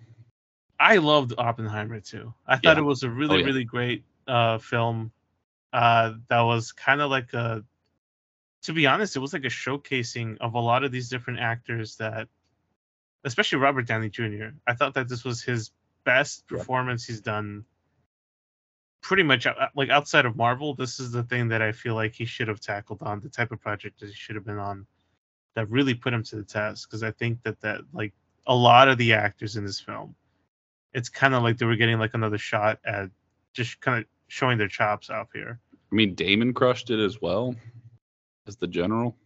I 0.80 0.96
loved 0.96 1.34
Oppenheimer 1.36 2.00
too. 2.00 2.32
I 2.46 2.56
thought 2.56 2.76
yeah. 2.76 2.82
it 2.82 2.84
was 2.84 3.02
a 3.02 3.10
really, 3.10 3.36
oh, 3.36 3.38
yeah. 3.38 3.46
really 3.46 3.64
great 3.64 4.04
uh, 4.26 4.58
film. 4.58 5.12
Uh, 5.72 6.14
that 6.28 6.40
was 6.40 6.72
kind 6.72 7.00
of 7.00 7.10
like 7.10 7.34
a, 7.34 7.64
to 8.62 8.72
be 8.72 8.86
honest, 8.86 9.16
it 9.16 9.20
was 9.20 9.32
like 9.32 9.44
a 9.44 9.48
showcasing 9.48 10.38
of 10.40 10.54
a 10.54 10.60
lot 10.60 10.84
of 10.84 10.92
these 10.92 11.08
different 11.08 11.40
actors 11.40 11.96
that, 11.96 12.28
especially 13.24 13.58
Robert 13.58 13.86
Downey 13.86 14.08
Jr. 14.08 14.50
I 14.66 14.74
thought 14.74 14.94
that 14.94 15.08
this 15.08 15.24
was 15.24 15.42
his 15.42 15.70
best 16.04 16.46
performance 16.46 17.08
yeah. 17.08 17.12
he's 17.12 17.20
done. 17.20 17.64
Pretty 19.00 19.22
much, 19.22 19.46
uh, 19.46 19.54
like 19.76 19.90
outside 19.90 20.26
of 20.26 20.36
Marvel, 20.36 20.74
this 20.74 21.00
is 21.00 21.12
the 21.12 21.22
thing 21.22 21.48
that 21.48 21.62
I 21.62 21.72
feel 21.72 21.94
like 21.94 22.14
he 22.14 22.24
should 22.24 22.48
have 22.48 22.60
tackled 22.60 23.02
on 23.02 23.20
the 23.20 23.28
type 23.28 23.52
of 23.52 23.60
project 23.60 24.00
that 24.00 24.08
he 24.08 24.14
should 24.14 24.34
have 24.34 24.44
been 24.44 24.58
on, 24.58 24.86
that 25.54 25.70
really 25.70 25.94
put 25.94 26.12
him 26.12 26.22
to 26.24 26.36
the 26.36 26.44
test. 26.44 26.88
Because 26.88 27.02
I 27.02 27.12
think 27.12 27.42
that 27.44 27.60
that 27.60 27.80
like 27.92 28.12
a 28.46 28.54
lot 28.54 28.88
of 28.88 28.98
the 28.98 29.12
actors 29.12 29.56
in 29.56 29.64
this 29.64 29.80
film 29.80 30.14
it's 30.94 31.08
kind 31.08 31.34
of 31.34 31.42
like 31.42 31.58
they 31.58 31.66
were 31.66 31.76
getting 31.76 31.98
like 31.98 32.14
another 32.14 32.38
shot 32.38 32.78
at 32.84 33.10
just 33.52 33.80
kind 33.80 34.00
of 34.00 34.04
showing 34.28 34.58
their 34.58 34.68
chops 34.68 35.10
out 35.10 35.28
here. 35.32 35.60
I 35.90 35.94
mean, 35.94 36.14
Damon 36.14 36.52
crushed 36.52 36.90
it 36.90 37.02
as 37.02 37.20
well 37.20 37.54
as 38.46 38.56
the 38.56 38.66
general. 38.66 39.16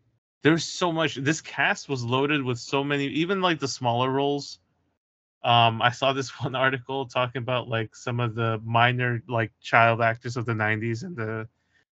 There's 0.43 0.65
so 0.65 0.93
much. 0.93 1.17
This 1.17 1.41
cast 1.41 1.89
was 1.89 2.05
loaded 2.05 2.43
with 2.43 2.59
so 2.59 2.83
many, 2.83 3.07
even 3.07 3.41
like 3.41 3.61
the 3.61 3.69
smaller 3.69 4.11
roles. 4.11 4.59
Um, 5.45 5.83
I 5.83 5.91
saw 5.91 6.13
this 6.13 6.31
one 6.43 6.55
article 6.55 7.07
talking 7.07 7.41
about 7.41 7.69
like 7.69 7.97
some 7.97 8.21
of 8.21 8.35
the 8.35 8.61
minor 8.65 9.23
like 9.29 9.53
child 9.61 10.01
actors 10.01 10.37
of 10.37 10.47
the 10.47 10.53
90s 10.53 11.03
and 11.03 11.17
the 11.17 11.49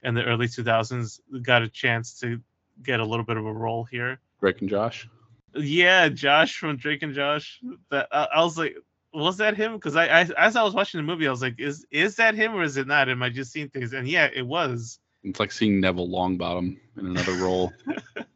and 0.04 0.18
the 0.18 0.24
early 0.24 0.48
2000s 0.48 1.20
got 1.42 1.62
a 1.62 1.70
chance 1.70 2.20
to 2.20 2.42
get 2.82 3.00
a 3.00 3.06
little 3.06 3.26
bit 3.26 3.38
of 3.38 3.46
a 3.46 3.54
role 3.54 3.86
here. 3.86 4.20
Drake 4.40 4.60
and 4.62 4.70
Josh. 4.70 5.08
Yeah, 5.56 6.10
Josh 6.10 6.58
from 6.58 6.78
Drake 6.78 7.04
and 7.04 7.14
Josh. 7.14 7.62
That 7.90 8.08
I, 8.12 8.28
I 8.36 8.44
was 8.44 8.58
like, 8.58 8.76
was 9.14 9.38
that 9.38 9.56
him? 9.56 9.74
Because 9.74 9.96
I, 9.96 10.08
I, 10.08 10.30
as 10.38 10.56
I 10.56 10.64
was 10.64 10.74
watching 10.74 10.98
the 10.98 11.04
movie, 11.04 11.28
I 11.28 11.32
was 11.32 11.42
like, 11.42 11.60
is 11.60 11.86
is 11.92 12.16
that 12.16 12.36
him 12.36 12.54
or 12.54 12.64
is 12.64 12.78
it 12.78 12.88
not? 12.88 13.10
Am 13.10 13.22
I 13.24 13.30
just 13.30 13.52
seeing 13.52 13.70
things? 13.70 13.94
And 13.94 14.08
yeah, 14.08 14.30
it 14.34 14.46
was. 14.46 15.00
It's 15.24 15.40
like 15.40 15.52
seeing 15.52 15.80
Neville 15.80 16.10
Longbottom 16.10 16.78
in 16.98 17.06
another 17.06 17.34
role. 17.34 17.72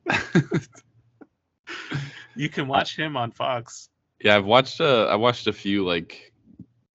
you 2.36 2.48
can 2.50 2.67
watch 2.67 2.96
him 2.96 3.17
on 3.17 3.32
Fox. 3.32 3.89
Yeah, 4.19 4.36
I've 4.36 4.45
watched 4.45 4.82
uh, 4.82 5.06
I 5.06 5.15
watched 5.15 5.47
a 5.47 5.53
few 5.53 5.86
like 5.86 6.34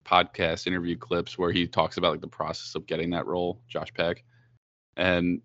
podcast 0.04 0.66
interview 0.66 0.96
clips 0.96 1.38
where 1.38 1.52
he 1.52 1.66
talks 1.66 1.96
about 1.96 2.12
like 2.12 2.20
the 2.20 2.28
process 2.28 2.74
of 2.74 2.86
getting 2.86 3.10
that 3.10 3.26
role, 3.26 3.60
Josh 3.68 3.92
Peck, 3.92 4.24
and 4.96 5.40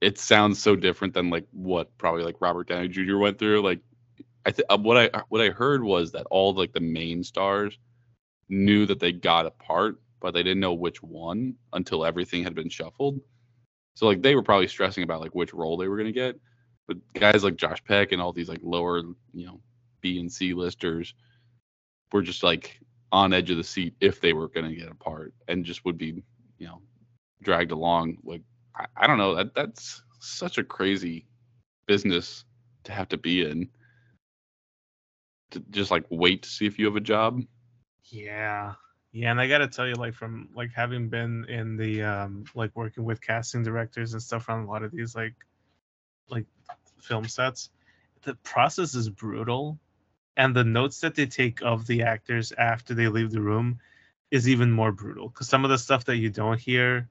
it 0.00 0.18
sounds 0.18 0.60
so 0.62 0.76
different 0.76 1.14
than 1.14 1.30
like 1.30 1.46
what 1.52 1.96
probably 1.98 2.22
like 2.22 2.40
Robert 2.40 2.68
Downey 2.68 2.88
Jr. 2.88 3.18
went 3.18 3.38
through. 3.38 3.62
Like 3.62 3.80
I 4.44 4.52
th- 4.52 4.66
uh, 4.68 4.78
what 4.78 4.96
I 5.14 5.22
what 5.28 5.40
I 5.40 5.50
heard 5.50 5.82
was 5.82 6.12
that 6.12 6.26
all 6.30 6.54
like 6.54 6.72
the 6.72 6.80
main 6.80 7.24
stars 7.24 7.76
knew 8.48 8.86
that 8.86 9.00
they 9.00 9.12
got 9.12 9.46
a 9.46 9.50
part, 9.50 10.00
but 10.20 10.32
they 10.32 10.42
didn't 10.44 10.60
know 10.60 10.74
which 10.74 11.02
one 11.02 11.54
until 11.72 12.04
everything 12.04 12.44
had 12.44 12.54
been 12.54 12.68
shuffled. 12.68 13.20
So 13.94 14.06
like 14.06 14.22
they 14.22 14.36
were 14.36 14.42
probably 14.42 14.68
stressing 14.68 15.02
about 15.02 15.22
like 15.22 15.34
which 15.34 15.52
role 15.52 15.76
they 15.76 15.88
were 15.88 15.96
gonna 15.96 16.12
get. 16.12 16.38
But 16.86 16.98
guys 17.14 17.42
like 17.42 17.56
Josh 17.56 17.82
Peck 17.82 18.12
and 18.12 18.22
all 18.22 18.32
these 18.32 18.48
like 18.48 18.60
lower, 18.62 18.98
you 19.34 19.46
know, 19.46 19.60
And 20.18 20.32
C 20.32 20.54
listers 20.54 21.14
were 22.12 22.22
just 22.22 22.42
like 22.42 22.78
on 23.12 23.32
edge 23.32 23.50
of 23.50 23.56
the 23.56 23.64
seat 23.64 23.94
if 24.00 24.20
they 24.20 24.32
were 24.32 24.48
gonna 24.48 24.74
get 24.74 24.90
a 24.90 24.94
part 24.94 25.32
and 25.48 25.64
just 25.64 25.84
would 25.84 25.98
be, 25.98 26.22
you 26.58 26.66
know, 26.66 26.80
dragged 27.42 27.72
along. 27.72 28.18
Like 28.24 28.42
I, 28.74 28.86
I 28.96 29.06
don't 29.06 29.18
know, 29.18 29.34
that 29.34 29.54
that's 29.54 30.02
such 30.20 30.58
a 30.58 30.64
crazy 30.64 31.26
business 31.86 32.44
to 32.84 32.92
have 32.92 33.08
to 33.08 33.16
be 33.16 33.42
in 33.42 33.68
to 35.50 35.60
just 35.70 35.90
like 35.90 36.04
wait 36.10 36.42
to 36.42 36.48
see 36.48 36.66
if 36.66 36.78
you 36.78 36.86
have 36.86 36.96
a 36.96 37.00
job. 37.00 37.42
Yeah. 38.04 38.74
Yeah, 39.12 39.30
and 39.30 39.40
I 39.40 39.48
gotta 39.48 39.66
tell 39.66 39.86
you, 39.86 39.94
like 39.94 40.12
from 40.12 40.50
like 40.54 40.72
having 40.74 41.08
been 41.08 41.46
in 41.48 41.78
the 41.78 42.02
um 42.02 42.44
like 42.54 42.70
working 42.74 43.04
with 43.04 43.22
casting 43.22 43.62
directors 43.62 44.12
and 44.12 44.22
stuff 44.22 44.50
on 44.50 44.64
a 44.64 44.66
lot 44.66 44.82
of 44.82 44.92
these 44.92 45.14
like 45.16 45.34
like 46.28 46.44
film 47.00 47.26
sets, 47.26 47.70
the 48.24 48.34
process 48.42 48.94
is 48.94 49.08
brutal. 49.08 49.78
And 50.36 50.54
the 50.54 50.64
notes 50.64 51.00
that 51.00 51.14
they 51.14 51.26
take 51.26 51.62
of 51.62 51.86
the 51.86 52.02
actors 52.02 52.52
after 52.52 52.94
they 52.94 53.08
leave 53.08 53.30
the 53.30 53.40
room 53.40 53.80
is 54.30 54.48
even 54.48 54.70
more 54.70 54.92
brutal. 54.92 55.28
Because 55.28 55.48
some 55.48 55.64
of 55.64 55.70
the 55.70 55.78
stuff 55.78 56.04
that 56.06 56.16
you 56.16 56.30
don't 56.30 56.60
hear 56.60 57.08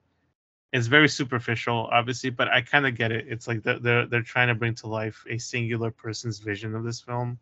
is 0.72 0.86
very 0.86 1.08
superficial, 1.08 1.88
obviously, 1.90 2.30
but 2.30 2.48
I 2.48 2.62
kind 2.62 2.86
of 2.86 2.94
get 2.94 3.12
it. 3.12 3.26
It's 3.28 3.48
like 3.48 3.62
they're, 3.62 4.06
they're 4.06 4.22
trying 4.22 4.48
to 4.48 4.54
bring 4.54 4.74
to 4.76 4.86
life 4.86 5.24
a 5.28 5.38
singular 5.38 5.90
person's 5.90 6.38
vision 6.38 6.74
of 6.74 6.84
this 6.84 7.00
film 7.00 7.38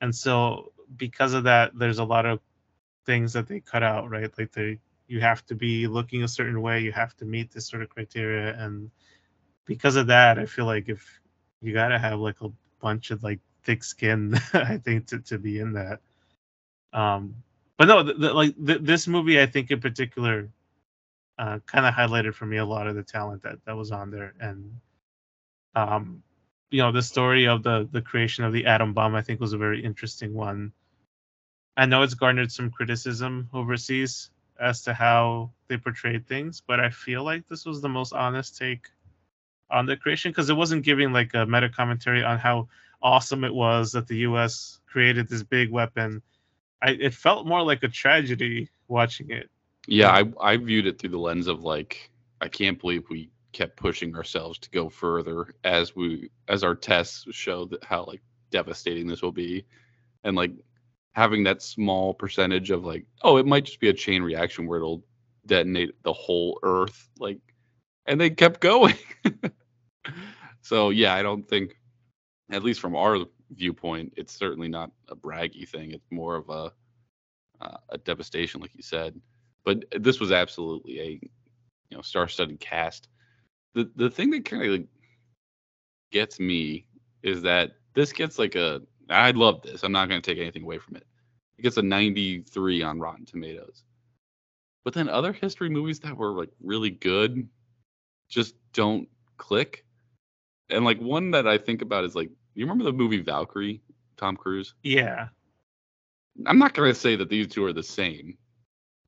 and 0.00 0.14
so 0.14 0.72
because 0.96 1.34
of 1.34 1.44
that 1.44 1.72
there's 1.78 1.98
a 1.98 2.04
lot 2.04 2.26
of 2.26 2.40
things 3.06 3.32
that 3.32 3.46
they 3.48 3.60
cut 3.60 3.82
out 3.82 4.10
right 4.10 4.36
like 4.38 4.52
they 4.52 4.78
you 5.06 5.20
have 5.20 5.44
to 5.46 5.54
be 5.54 5.86
looking 5.86 6.22
a 6.22 6.28
certain 6.28 6.60
way 6.60 6.80
you 6.80 6.92
have 6.92 7.16
to 7.16 7.24
meet 7.24 7.50
this 7.50 7.68
sort 7.68 7.82
of 7.82 7.88
criteria 7.88 8.54
and 8.58 8.90
because 9.66 9.96
of 9.96 10.06
that 10.08 10.38
i 10.38 10.46
feel 10.46 10.66
like 10.66 10.88
if 10.88 11.20
you 11.60 11.72
got 11.72 11.88
to 11.88 11.98
have 11.98 12.18
like 12.18 12.40
a 12.40 12.50
bunch 12.80 13.10
of 13.10 13.22
like 13.22 13.40
thick 13.64 13.84
skin 13.84 14.34
i 14.54 14.76
think 14.76 15.06
to, 15.08 15.18
to 15.20 15.38
be 15.38 15.58
in 15.58 15.72
that. 15.74 16.00
Um 16.92 17.36
but 17.76 17.88
no 17.88 18.02
the, 18.02 18.14
the, 18.14 18.32
like 18.32 18.54
the, 18.58 18.78
this 18.78 19.06
movie 19.06 19.40
i 19.40 19.46
think 19.46 19.70
in 19.70 19.80
particular 19.80 20.48
uh, 21.38 21.58
kind 21.64 21.86
of 21.86 21.94
highlighted 21.94 22.34
for 22.34 22.44
me 22.44 22.58
a 22.58 22.64
lot 22.64 22.86
of 22.86 22.94
the 22.94 23.02
talent 23.02 23.42
that 23.42 23.64
that 23.64 23.76
was 23.76 23.92
on 23.92 24.10
there. 24.10 24.34
And 24.40 24.80
um 25.74 26.22
you 26.70 26.82
know 26.82 26.92
the 26.92 27.02
story 27.02 27.46
of 27.48 27.62
the 27.62 27.88
the 27.92 28.02
creation 28.02 28.44
of 28.44 28.52
the 28.52 28.66
atom 28.66 28.92
bomb 28.92 29.14
i 29.14 29.22
think 29.22 29.40
was 29.40 29.52
a 29.52 29.58
very 29.58 29.82
interesting 29.84 30.34
one. 30.34 30.72
I 31.76 31.86
know 31.86 32.02
it's 32.02 32.14
garnered 32.14 32.52
some 32.52 32.70
criticism 32.70 33.48
overseas 33.54 34.30
as 34.58 34.82
to 34.82 34.92
how 34.92 35.50
they 35.68 35.78
portrayed 35.78 36.26
things 36.26 36.60
but 36.66 36.78
i 36.80 36.90
feel 36.90 37.24
like 37.24 37.48
this 37.48 37.64
was 37.64 37.80
the 37.80 37.88
most 37.88 38.12
honest 38.12 38.58
take 38.58 38.90
on 39.70 39.86
the 39.86 39.96
creation 39.96 40.30
because 40.30 40.50
it 40.50 40.56
wasn't 40.56 40.84
giving 40.84 41.12
like 41.12 41.32
a 41.34 41.46
meta 41.46 41.68
commentary 41.68 42.22
on 42.24 42.38
how 42.38 42.68
awesome 43.02 43.44
it 43.44 43.54
was 43.54 43.92
that 43.92 44.06
the 44.06 44.18
U.S. 44.18 44.80
created 44.86 45.28
this 45.28 45.42
big 45.42 45.70
weapon. 45.70 46.22
I 46.82 46.90
it 46.90 47.14
felt 47.14 47.46
more 47.46 47.62
like 47.62 47.82
a 47.82 47.88
tragedy 47.88 48.68
watching 48.88 49.30
it. 49.30 49.50
Yeah, 49.86 50.10
I 50.10 50.32
I 50.40 50.56
viewed 50.56 50.86
it 50.86 50.98
through 50.98 51.10
the 51.10 51.18
lens 51.18 51.46
of 51.46 51.62
like 51.62 52.10
I 52.40 52.48
can't 52.48 52.80
believe 52.80 53.04
we 53.08 53.30
kept 53.52 53.76
pushing 53.76 54.14
ourselves 54.14 54.58
to 54.58 54.70
go 54.70 54.88
further 54.88 55.54
as 55.64 55.96
we 55.96 56.30
as 56.48 56.62
our 56.62 56.74
tests 56.74 57.26
showed 57.30 57.76
how 57.82 58.04
like 58.04 58.22
devastating 58.50 59.06
this 59.06 59.22
will 59.22 59.32
be 59.32 59.64
and 60.24 60.36
like 60.36 60.52
having 61.12 61.44
that 61.44 61.62
small 61.62 62.14
percentage 62.14 62.70
of 62.70 62.84
like 62.84 63.04
oh 63.22 63.36
it 63.36 63.46
might 63.46 63.64
just 63.64 63.80
be 63.80 63.88
a 63.88 63.92
chain 63.92 64.22
reaction 64.22 64.66
where 64.66 64.78
it'll 64.78 65.04
detonate 65.46 66.00
the 66.02 66.12
whole 66.12 66.58
earth 66.62 67.08
like 67.18 67.38
and 68.06 68.20
they 68.20 68.30
kept 68.30 68.60
going 68.60 68.94
so 70.62 70.90
yeah 70.90 71.14
i 71.14 71.22
don't 71.22 71.48
think 71.48 71.79
at 72.50 72.62
least 72.62 72.80
from 72.80 72.96
our 72.96 73.18
viewpoint 73.52 74.12
it's 74.16 74.34
certainly 74.34 74.68
not 74.68 74.90
a 75.08 75.16
braggy 75.16 75.68
thing 75.68 75.90
it's 75.92 76.10
more 76.10 76.36
of 76.36 76.48
a 76.48 76.72
uh, 77.60 77.76
a 77.90 77.98
devastation 77.98 78.60
like 78.60 78.74
you 78.74 78.82
said 78.82 79.20
but 79.64 79.84
this 79.98 80.20
was 80.20 80.32
absolutely 80.32 81.00
a 81.00 81.08
you 81.90 81.96
know 81.96 82.02
star-studded 82.02 82.58
cast 82.60 83.08
the 83.74 83.90
the 83.96 84.10
thing 84.10 84.30
that 84.30 84.44
kind 84.44 84.62
of 84.64 84.70
like 84.70 84.86
gets 86.10 86.40
me 86.40 86.86
is 87.22 87.42
that 87.42 87.72
this 87.94 88.12
gets 88.12 88.38
like 88.38 88.54
a 88.54 88.80
I 89.10 89.32
love 89.32 89.62
this. 89.62 89.82
I'm 89.82 89.92
not 89.92 90.08
going 90.08 90.22
to 90.22 90.30
take 90.30 90.40
anything 90.40 90.62
away 90.62 90.78
from 90.78 90.96
it. 90.96 91.06
It 91.58 91.62
gets 91.62 91.76
a 91.76 91.82
93 91.82 92.82
on 92.82 93.00
Rotten 93.00 93.26
Tomatoes. 93.26 93.82
But 94.84 94.94
then 94.94 95.08
other 95.08 95.32
history 95.32 95.68
movies 95.68 96.00
that 96.00 96.16
were 96.16 96.32
like 96.32 96.50
really 96.62 96.90
good 96.90 97.48
just 98.28 98.54
don't 98.72 99.08
click. 99.36 99.84
And 100.70 100.84
like 100.84 101.00
one 101.00 101.32
that 101.32 101.46
I 101.46 101.58
think 101.58 101.82
about 101.82 102.04
is 102.04 102.14
like 102.14 102.30
you 102.60 102.66
remember 102.66 102.84
the 102.84 102.92
movie 102.92 103.22
Valkyrie, 103.22 103.80
Tom 104.18 104.36
Cruise? 104.36 104.74
Yeah. 104.82 105.28
I'm 106.46 106.58
not 106.58 106.74
going 106.74 106.92
to 106.92 106.98
say 106.98 107.16
that 107.16 107.30
these 107.30 107.48
two 107.48 107.64
are 107.64 107.72
the 107.72 107.82
same, 107.82 108.36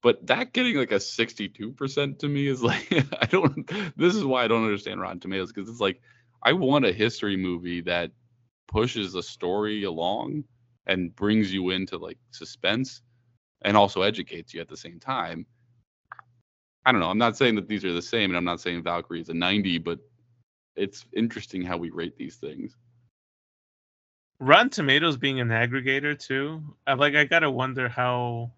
but 0.02 0.26
that 0.26 0.54
getting 0.54 0.76
like 0.76 0.90
a 0.90 0.96
62% 0.96 2.18
to 2.18 2.28
me 2.28 2.46
is 2.46 2.62
like 2.62 2.90
I 3.20 3.26
don't 3.26 3.70
this 3.96 4.14
is 4.14 4.24
why 4.24 4.44
I 4.44 4.48
don't 4.48 4.64
understand 4.64 5.02
Rotten 5.02 5.20
Tomatoes 5.20 5.52
because 5.52 5.68
it's 5.68 5.80
like 5.80 6.00
I 6.42 6.54
want 6.54 6.86
a 6.86 6.92
history 6.92 7.36
movie 7.36 7.82
that 7.82 8.10
pushes 8.68 9.12
the 9.12 9.22
story 9.22 9.84
along 9.84 10.44
and 10.86 11.14
brings 11.14 11.52
you 11.52 11.70
into 11.70 11.98
like 11.98 12.18
suspense 12.30 13.02
and 13.60 13.76
also 13.76 14.00
educates 14.00 14.54
you 14.54 14.62
at 14.62 14.68
the 14.68 14.76
same 14.78 14.98
time. 14.98 15.44
I 16.86 16.90
don't 16.90 17.02
know. 17.02 17.10
I'm 17.10 17.18
not 17.18 17.36
saying 17.36 17.56
that 17.56 17.68
these 17.68 17.84
are 17.84 17.92
the 17.92 18.00
same, 18.00 18.30
and 18.30 18.36
I'm 18.36 18.44
not 18.44 18.62
saying 18.62 18.82
Valkyrie 18.82 19.20
is 19.20 19.28
a 19.28 19.34
90, 19.34 19.78
but 19.78 19.98
it's 20.74 21.04
interesting 21.14 21.62
how 21.62 21.76
we 21.76 21.90
rate 21.90 22.16
these 22.16 22.36
things. 22.36 22.76
Rotten 24.42 24.70
Tomatoes 24.70 25.16
being 25.16 25.38
an 25.38 25.50
aggregator 25.50 26.18
too, 26.18 26.64
I 26.84 26.94
like 26.94 27.14
I 27.14 27.24
gotta 27.24 27.48
wonder 27.48 27.88
how, 27.88 28.50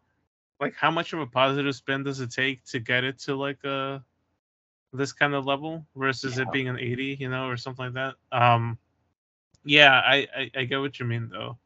like, 0.58 0.74
how 0.74 0.90
much 0.90 1.12
of 1.12 1.20
a 1.20 1.26
positive 1.26 1.74
spin 1.76 2.02
does 2.02 2.20
it 2.20 2.30
take 2.30 2.64
to 2.66 2.80
get 2.80 3.04
it 3.04 3.18
to 3.20 3.34
like 3.34 3.62
a 3.64 4.02
this 4.94 5.12
kind 5.12 5.34
of 5.34 5.44
level 5.44 5.84
versus 5.94 6.36
yeah. 6.36 6.44
it 6.44 6.52
being 6.52 6.68
an 6.68 6.78
80, 6.78 7.18
you 7.20 7.28
know, 7.28 7.48
or 7.48 7.58
something 7.58 7.84
like 7.84 7.94
that. 7.94 8.14
Um, 8.32 8.78
yeah, 9.62 9.92
I, 9.92 10.26
I, 10.34 10.50
I 10.56 10.64
get 10.64 10.80
what 10.80 10.98
you 10.98 11.04
mean 11.04 11.28
though. 11.30 11.58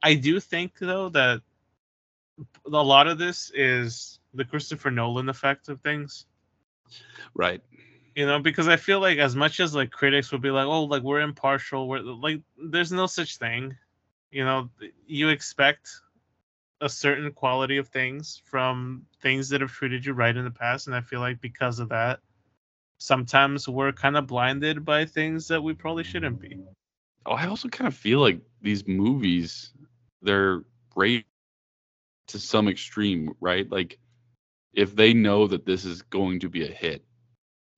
I 0.00 0.14
do 0.14 0.38
think 0.38 0.78
though 0.78 1.08
that 1.08 1.42
a 2.66 2.70
lot 2.70 3.08
of 3.08 3.18
this 3.18 3.50
is 3.52 4.20
the 4.32 4.44
Christopher 4.44 4.92
Nolan 4.92 5.28
effect 5.28 5.68
of 5.68 5.80
things. 5.80 6.26
Right. 7.34 7.62
You 8.18 8.26
know, 8.26 8.40
because 8.40 8.66
I 8.66 8.74
feel 8.74 8.98
like 8.98 9.18
as 9.18 9.36
much 9.36 9.60
as 9.60 9.76
like 9.76 9.92
critics 9.92 10.32
would 10.32 10.42
be 10.42 10.50
like, 10.50 10.66
"Oh, 10.66 10.82
like 10.82 11.04
we're 11.04 11.20
impartial," 11.20 11.86
we're 11.86 12.00
like, 12.00 12.40
there's 12.60 12.90
no 12.90 13.06
such 13.06 13.36
thing. 13.36 13.76
You 14.32 14.44
know, 14.44 14.70
you 15.06 15.28
expect 15.28 15.88
a 16.80 16.88
certain 16.88 17.30
quality 17.30 17.76
of 17.76 17.86
things 17.86 18.42
from 18.44 19.06
things 19.22 19.48
that 19.50 19.60
have 19.60 19.70
treated 19.70 20.04
you 20.04 20.14
right 20.14 20.36
in 20.36 20.42
the 20.42 20.50
past, 20.50 20.88
and 20.88 20.96
I 20.96 21.00
feel 21.00 21.20
like 21.20 21.40
because 21.40 21.78
of 21.78 21.90
that, 21.90 22.18
sometimes 22.98 23.68
we're 23.68 23.92
kind 23.92 24.16
of 24.16 24.26
blinded 24.26 24.84
by 24.84 25.04
things 25.04 25.46
that 25.46 25.62
we 25.62 25.72
probably 25.72 26.02
shouldn't 26.02 26.40
be. 26.40 26.58
Oh, 27.24 27.34
I 27.34 27.46
also 27.46 27.68
kind 27.68 27.86
of 27.86 27.94
feel 27.94 28.18
like 28.18 28.40
these 28.60 28.84
movies, 28.88 29.70
they're 30.22 30.64
great 30.90 31.24
to 32.26 32.40
some 32.40 32.66
extreme, 32.66 33.36
right? 33.40 33.70
Like 33.70 34.00
if 34.74 34.96
they 34.96 35.14
know 35.14 35.46
that 35.46 35.66
this 35.66 35.84
is 35.84 36.02
going 36.02 36.40
to 36.40 36.48
be 36.48 36.66
a 36.66 36.72
hit 36.72 37.04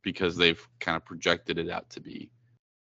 because 0.02 0.36
they've 0.36 0.66
kind 0.78 0.96
of 0.96 1.04
projected 1.04 1.58
it 1.58 1.70
out 1.70 1.88
to 1.90 2.00
be, 2.00 2.30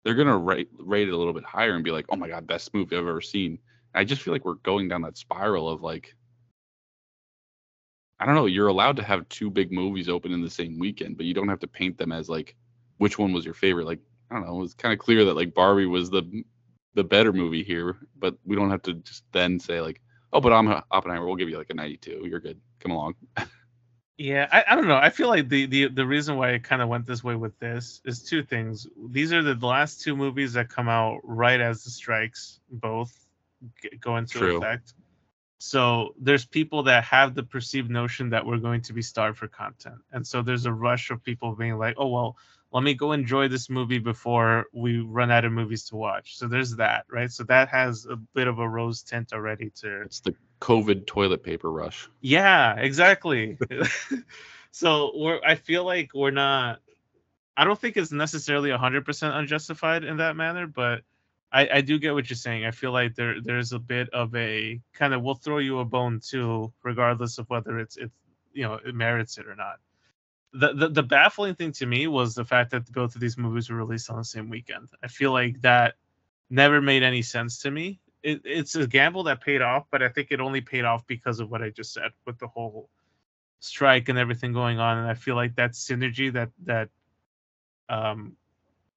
they're 0.05 0.15
gonna 0.15 0.37
rate 0.37 0.69
rate 0.79 1.09
it 1.09 1.15
a 1.15 1.17
little 1.17 1.33
bit 1.33 1.45
higher 1.45 1.75
and 1.75 1.85
be 1.85 1.91
like, 1.91 2.07
oh 2.09 2.17
my 2.17 2.29
god, 2.29 2.47
best 2.47 2.73
movie 2.75 2.97
I've 2.97 3.07
ever 3.07 3.21
seen. 3.21 3.59
And 3.95 4.01
I 4.01 4.05
just 4.05 4.23
feel 4.23 4.33
like 4.33 4.45
we're 4.45 4.55
going 4.55 4.89
down 4.89 5.03
that 5.03 5.17
spiral 5.17 5.69
of 5.69 5.83
like 5.83 6.15
I 8.19 8.27
don't 8.27 8.37
know, 8.37 8.47
you're 8.47 8.69
allowed 8.69 8.97
to 8.97 9.03
have 9.03 9.29
two 9.29 9.51
big 9.51 9.73
movies 9.73 10.09
open 10.09 10.33
in 10.33 10.43
the 10.43 10.51
same 10.51 10.79
weekend, 10.79 11.17
but 11.17 11.27
you 11.27 11.35
don't 11.35 11.49
have 11.49 11.59
to 11.59 11.67
paint 11.67 11.99
them 11.99 12.13
as 12.13 12.29
like 12.29 12.55
which 12.99 13.19
one 13.19 13.33
was 13.33 13.45
your 13.45 13.55
favorite. 13.55 13.87
Like 13.87 13.99
I 14.31 14.35
don't 14.35 14.47
know. 14.47 14.63
It's 14.63 14.75
kind 14.75 14.93
of 14.93 14.99
clear 14.99 15.25
that 15.25 15.35
like 15.35 15.55
Barbie 15.55 15.87
was 15.87 16.11
the 16.11 16.45
the 16.95 17.05
better 17.05 17.33
movie 17.33 17.63
here, 17.63 17.97
but 18.19 18.37
we 18.45 18.57
don't 18.57 18.71
have 18.71 18.83
to 18.83 18.95
just 18.95 19.25
then 19.33 19.59
say 19.59 19.81
like, 19.81 20.01
oh, 20.33 20.41
but 20.41 20.53
I'm 20.53 20.69
Oppenheimer. 20.91 21.27
We'll 21.27 21.37
give 21.37 21.49
you 21.49 21.59
like 21.59 21.71
a 21.71 21.75
92. 21.75 22.27
You're 22.29 22.41
good. 22.41 22.61
Come 22.81 22.93
along. 22.93 23.15
yeah, 24.23 24.47
I, 24.53 24.65
I 24.69 24.77
don't 24.77 24.87
know. 24.87 24.97
I 24.97 25.11
feel 25.11 25.27
like 25.27 25.49
the 25.49 25.67
the 25.67 25.89
the 25.89 26.07
reason 26.07 26.37
why 26.37 26.51
it 26.51 26.63
kind 26.63 26.81
of 26.81 26.89
went 26.89 27.07
this 27.07 27.25
way 27.25 27.35
with 27.35 27.59
this 27.59 28.01
is 28.05 28.23
two 28.23 28.45
things. 28.45 28.87
These 29.09 29.33
are 29.33 29.43
the 29.43 29.55
last 29.67 30.01
two 30.01 30.15
movies 30.15 30.53
that 30.53 30.69
come 30.69 30.89
out 30.89 31.19
right 31.25 31.61
as 31.61 31.83
the 31.83 31.91
strikes 31.91 32.61
both 32.71 33.13
go 34.01 34.19
into 34.19 34.39
True. 34.39 34.59
effect. 34.59 34.95
So 35.59 36.15
there's 36.21 36.45
people 36.45 36.85
that 36.85 37.03
have 37.03 37.35
the 37.35 37.43
perceived 37.43 37.91
notion 37.91 38.31
that 38.31 38.47
we're 38.47 38.59
going 38.59 38.83
to 38.83 38.93
be 38.93 39.03
starved 39.03 39.39
for 39.39 39.49
content, 39.49 39.99
and 40.13 40.25
so 40.25 40.41
there's 40.41 40.67
a 40.67 40.73
rush 40.73 41.11
of 41.11 41.25
people 41.25 41.57
being 41.57 41.77
like, 41.77 41.97
oh 41.99 42.07
well 42.07 42.37
let 42.73 42.83
me 42.83 42.95
go 42.95 43.13
enjoy 43.13 43.49
this 43.49 43.69
movie 43.69 43.99
before 43.99 44.65
we 44.73 44.99
run 44.99 45.31
out 45.31 45.45
of 45.45 45.53
movies 45.53 45.85
to 45.85 45.97
watch. 45.97 46.39
So 46.39 46.49
there's 46.49 46.77
that, 46.77 47.05
right? 47.11 47.31
So 47.31 47.45
that 47.45 47.69
has 47.69 48.07
a 48.07 48.17
bit 48.17 48.49
of 48.49 48.59
a 48.59 48.69
rose 48.69 49.03
tint 49.03 49.35
already 49.35 49.71
to 49.81 50.03
It's 50.03 50.21
the 50.21 50.35
COVID 50.61 51.07
toilet 51.07 51.43
paper 51.43 51.71
rush. 51.71 52.09
Yeah, 52.23 52.75
exactly. 52.77 53.59
so 54.71 55.13
we're 55.15 55.41
I 55.45 55.57
feel 55.57 55.85
like 55.85 56.13
we're 56.15 56.31
not 56.31 56.81
I 57.55 57.65
don't 57.65 57.79
think 57.79 57.99
it's 57.99 58.13
necessarily 58.13 58.71
100% 58.71 59.37
unjustified 59.37 60.05
in 60.05 60.17
that 60.17 60.37
manner, 60.37 60.67
but 60.67 61.03
I, 61.53 61.69
I 61.71 61.81
do 61.83 61.99
get 61.99 62.15
what 62.15 62.31
you're 62.31 62.39
saying. 62.39 62.65
I 62.65 62.71
feel 62.71 62.93
like 62.93 63.15
there 63.15 63.43
there's 63.43 63.75
a 63.75 63.79
bit 63.79 64.09
of 64.15 64.35
a 64.35 64.81
kind 64.95 65.13
of 65.13 65.23
we'll 65.23 65.35
throw 65.35 65.59
you 65.59 65.81
a 65.81 65.85
bone 65.85 66.21
too, 66.27 66.73
regardless 66.83 67.37
of 67.37 67.51
whether 67.51 67.79
it's 67.79 67.99
it's 67.99 68.15
you 68.55 68.63
know 68.63 68.75
it 68.75 68.95
merits 68.95 69.37
it 69.37 69.47
or 69.47 69.55
not 69.55 69.79
the, 70.53 70.89
the, 70.89 71.03
baffling 71.03 71.55
thing 71.55 71.73
to 71.73 71.87
me 71.87 72.07
was 72.07 72.35
the 72.35 72.45
fact 72.45 72.71
that 72.73 72.91
both 72.93 73.15
of 73.15 73.21
these 73.21 73.39
movies 73.39 73.71
were 73.71 73.77
released 73.77 74.11
on 74.11 74.19
the 74.19 74.25
same 74.25 74.51
weekend. 74.51 74.89
I 75.03 75.09
feel 75.09 75.33
like 75.33 75.61
that 75.63 75.95
never 76.51 76.81
made 76.81 77.03
any 77.03 77.23
sense 77.23 77.59
to 77.61 77.71
me. 77.71 78.01
It, 78.23 78.43
it's 78.45 78.75
a 78.75 78.87
gamble 78.87 79.23
that 79.25 79.41
paid 79.41 79.63
off, 79.63 79.87
but 79.91 80.03
I 80.03 80.09
think 80.09 80.29
it 80.31 80.41
only 80.41 80.61
paid 80.61 80.85
off 80.85 81.07
because 81.07 81.41
of 81.41 81.51
what 81.51 81.63
I 81.63 81.71
just 81.71 81.95
said 81.95 82.11
with 82.27 82.39
the 82.39 82.47
whole 82.47 82.91
strike 83.61 84.09
and 84.11 84.19
everything 84.19 84.53
going 84.53 84.79
on. 84.79 84.99
And 84.99 85.09
I 85.09 85.15
feel 85.15 85.37
like 85.37 85.57
that 85.57 85.73
synergy 85.73 86.33
that 86.35 86.51
that 86.65 86.91
um, 87.89 88.37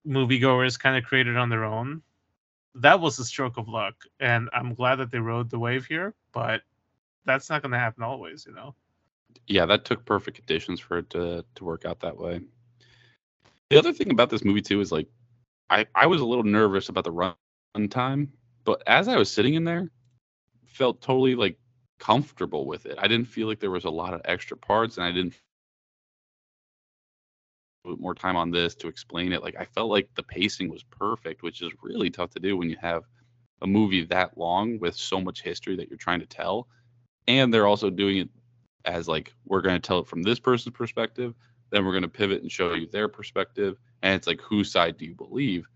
moviegoers 0.05 0.77
kind 0.77 0.97
of 0.97 1.05
created 1.05 1.37
on 1.37 1.49
their 1.49 1.63
own, 1.63 2.01
that 2.75 2.99
was 2.99 3.17
a 3.17 3.25
stroke 3.25 3.57
of 3.57 3.69
luck. 3.69 3.95
And 4.19 4.49
I'm 4.51 4.73
glad 4.73 4.95
that 4.95 5.09
they 5.09 5.19
rode 5.19 5.49
the 5.49 5.59
wave 5.59 5.85
here, 5.85 6.13
but 6.33 6.61
that's 7.23 7.49
not 7.49 7.61
going 7.61 7.71
to 7.71 7.79
happen 7.79 8.03
always, 8.03 8.45
you 8.45 8.53
know 8.53 8.75
yeah, 9.47 9.65
that 9.65 9.85
took 9.85 10.05
perfect 10.05 10.37
conditions 10.37 10.79
for 10.79 10.99
it 10.99 11.09
to 11.11 11.45
to 11.55 11.65
work 11.65 11.85
out 11.85 11.99
that 12.01 12.17
way. 12.17 12.41
The 13.69 13.77
other 13.77 13.93
thing 13.93 14.11
about 14.11 14.29
this 14.29 14.43
movie 14.45 14.61
too 14.61 14.79
is 14.81 14.91
like 14.91 15.07
I 15.69 15.87
I 15.95 16.07
was 16.07 16.21
a 16.21 16.25
little 16.25 16.43
nervous 16.43 16.89
about 16.89 17.03
the 17.05 17.11
run 17.11 17.37
time, 17.89 18.31
but 18.65 18.81
as 18.87 19.07
I 19.07 19.17
was 19.17 19.31
sitting 19.31 19.55
in 19.55 19.63
there, 19.63 19.91
felt 20.67 21.01
totally 21.01 21.35
like 21.35 21.57
comfortable 21.99 22.65
with 22.67 22.85
it. 22.85 22.97
I 22.99 23.07
didn't 23.07 23.27
feel 23.27 23.47
like 23.47 23.59
there 23.59 23.71
was 23.71 23.85
a 23.85 23.89
lot 23.89 24.13
of 24.13 24.21
extra 24.25 24.57
parts, 24.57 24.97
and 24.97 25.05
I 25.05 25.11
didn't 25.11 25.35
put 27.83 27.99
more 27.99 28.15
time 28.15 28.35
on 28.35 28.51
this 28.51 28.75
to 28.75 28.87
explain 28.87 29.31
it. 29.33 29.43
Like 29.43 29.55
I 29.59 29.65
felt 29.65 29.89
like 29.89 30.09
the 30.15 30.23
pacing 30.23 30.69
was 30.69 30.83
perfect, 30.83 31.43
which 31.43 31.61
is 31.61 31.71
really 31.81 32.09
tough 32.09 32.31
to 32.31 32.39
do 32.39 32.57
when 32.57 32.69
you 32.69 32.77
have 32.81 33.03
a 33.61 33.67
movie 33.67 34.05
that 34.05 34.37
long 34.37 34.79
with 34.79 34.95
so 34.95 35.21
much 35.21 35.41
history 35.41 35.75
that 35.77 35.89
you're 35.89 35.97
trying 35.97 36.19
to 36.19 36.25
tell, 36.25 36.67
and 37.27 37.53
they're 37.53 37.67
also 37.67 37.89
doing 37.89 38.17
it 38.17 38.29
as 38.85 39.07
like 39.07 39.33
we're 39.45 39.61
going 39.61 39.75
to 39.79 39.85
tell 39.85 39.99
it 39.99 40.07
from 40.07 40.23
this 40.23 40.39
person's 40.39 40.75
perspective 40.75 41.33
then 41.71 41.83
we're 41.83 41.91
going 41.91 42.03
to 42.03 42.07
pivot 42.07 42.41
and 42.41 42.51
show 42.51 42.73
you 42.73 42.87
their 42.87 43.07
perspective 43.07 43.77
and 44.01 44.13
it's 44.15 44.27
like 44.27 44.39
whose 44.41 44.71
side 44.71 44.97
do 44.97 45.05
you 45.05 45.15
believe? 45.15 45.67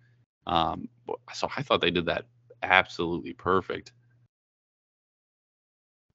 Um 0.48 0.88
so 1.34 1.50
i 1.56 1.62
thought 1.62 1.82
they 1.82 1.92
did 1.92 2.06
that 2.06 2.26
absolutely 2.64 3.34
perfect. 3.34 3.92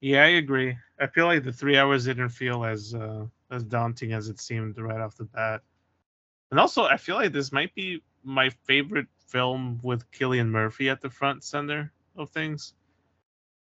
Yeah 0.01 0.23
i 0.23 0.27
agree. 0.27 0.77
I 0.99 1.07
feel 1.07 1.25
like 1.25 1.43
the 1.43 1.53
three 1.53 1.77
hours 1.77 2.05
didn't 2.05 2.29
feel 2.29 2.63
as 2.65 2.93
uh 2.93 3.25
as 3.51 3.63
daunting 3.63 4.13
as 4.13 4.29
it 4.29 4.39
seemed 4.39 4.77
right 4.77 4.99
off 4.99 5.17
the 5.17 5.25
bat. 5.25 5.61
And 6.51 6.59
also, 6.59 6.83
I 6.83 6.97
feel 6.97 7.15
like 7.15 7.33
this 7.33 7.51
might 7.51 7.73
be 7.75 8.01
my 8.23 8.49
favorite 8.49 9.07
film 9.27 9.79
with 9.83 10.09
Cillian 10.11 10.49
Murphy 10.49 10.89
at 10.89 11.01
the 11.01 11.09
front 11.09 11.43
center 11.43 11.91
of 12.15 12.29
things. 12.29 12.73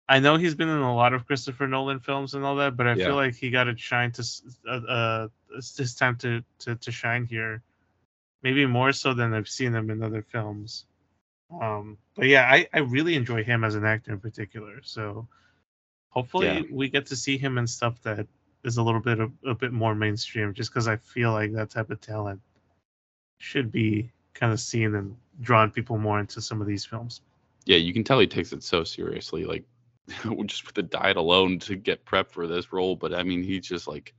I 0.08 0.20
know 0.20 0.36
he's 0.36 0.54
been 0.54 0.68
in 0.68 0.78
a 0.78 0.94
lot 0.94 1.14
of 1.14 1.26
Christopher 1.26 1.66
Nolan 1.66 2.00
films 2.00 2.34
and 2.34 2.44
all 2.44 2.56
that, 2.56 2.76
but 2.76 2.86
I 2.86 2.94
yeah. 2.94 3.06
feel 3.06 3.14
like 3.14 3.34
he 3.34 3.50
got 3.50 3.64
to 3.64 3.76
shine 3.76 4.12
to 4.12 4.24
uh, 4.68 4.70
uh 4.70 5.28
his 5.54 5.94
time 5.94 6.16
to, 6.16 6.42
to 6.60 6.74
to 6.76 6.92
shine 6.92 7.24
here, 7.24 7.62
maybe 8.42 8.66
more 8.66 8.92
so 8.92 9.14
than 9.14 9.32
I've 9.32 9.48
seen 9.48 9.74
him 9.74 9.90
in 9.90 10.02
other 10.02 10.22
films. 10.22 10.84
Um, 11.50 11.98
but 12.14 12.26
yeah, 12.26 12.48
I 12.50 12.68
I 12.72 12.80
really 12.80 13.14
enjoy 13.14 13.44
him 13.44 13.64
as 13.64 13.74
an 13.76 13.84
actor 13.84 14.12
in 14.12 14.20
particular. 14.20 14.80
So 14.82 15.26
hopefully 16.10 16.46
yeah. 16.46 16.62
we 16.70 16.88
get 16.88 17.06
to 17.06 17.16
see 17.16 17.38
him 17.38 17.56
in 17.56 17.66
stuff 17.66 18.02
that 18.02 18.26
is 18.62 18.76
a 18.76 18.82
little 18.82 19.00
bit 19.00 19.20
a, 19.20 19.30
a 19.46 19.54
bit 19.54 19.72
more 19.72 19.94
mainstream, 19.94 20.52
just 20.52 20.70
because 20.70 20.86
I 20.86 20.96
feel 20.96 21.32
like 21.32 21.52
that 21.52 21.70
type 21.70 21.90
of 21.90 22.00
talent 22.00 22.40
should 23.38 23.72
be 23.72 24.10
kind 24.34 24.52
of 24.52 24.60
seen 24.60 24.94
and 24.94 25.16
drawn 25.40 25.70
people 25.70 25.96
more 25.96 26.20
into 26.20 26.40
some 26.40 26.60
of 26.60 26.66
these 26.66 26.84
films. 26.84 27.22
Yeah, 27.64 27.78
you 27.78 27.92
can 27.94 28.04
tell 28.04 28.18
he 28.18 28.26
takes 28.26 28.52
it 28.52 28.62
so 28.62 28.84
seriously. 28.84 29.44
Like 29.44 29.64
just 30.46 30.66
with 30.66 30.74
the 30.74 30.82
diet 30.82 31.16
alone 31.16 31.58
to 31.60 31.76
get 31.76 32.04
prep 32.04 32.30
for 32.30 32.46
this 32.46 32.72
role. 32.72 32.96
But 32.96 33.14
I 33.14 33.22
mean, 33.22 33.42
he 33.42 33.60
just 33.60 33.88
like 33.88 34.14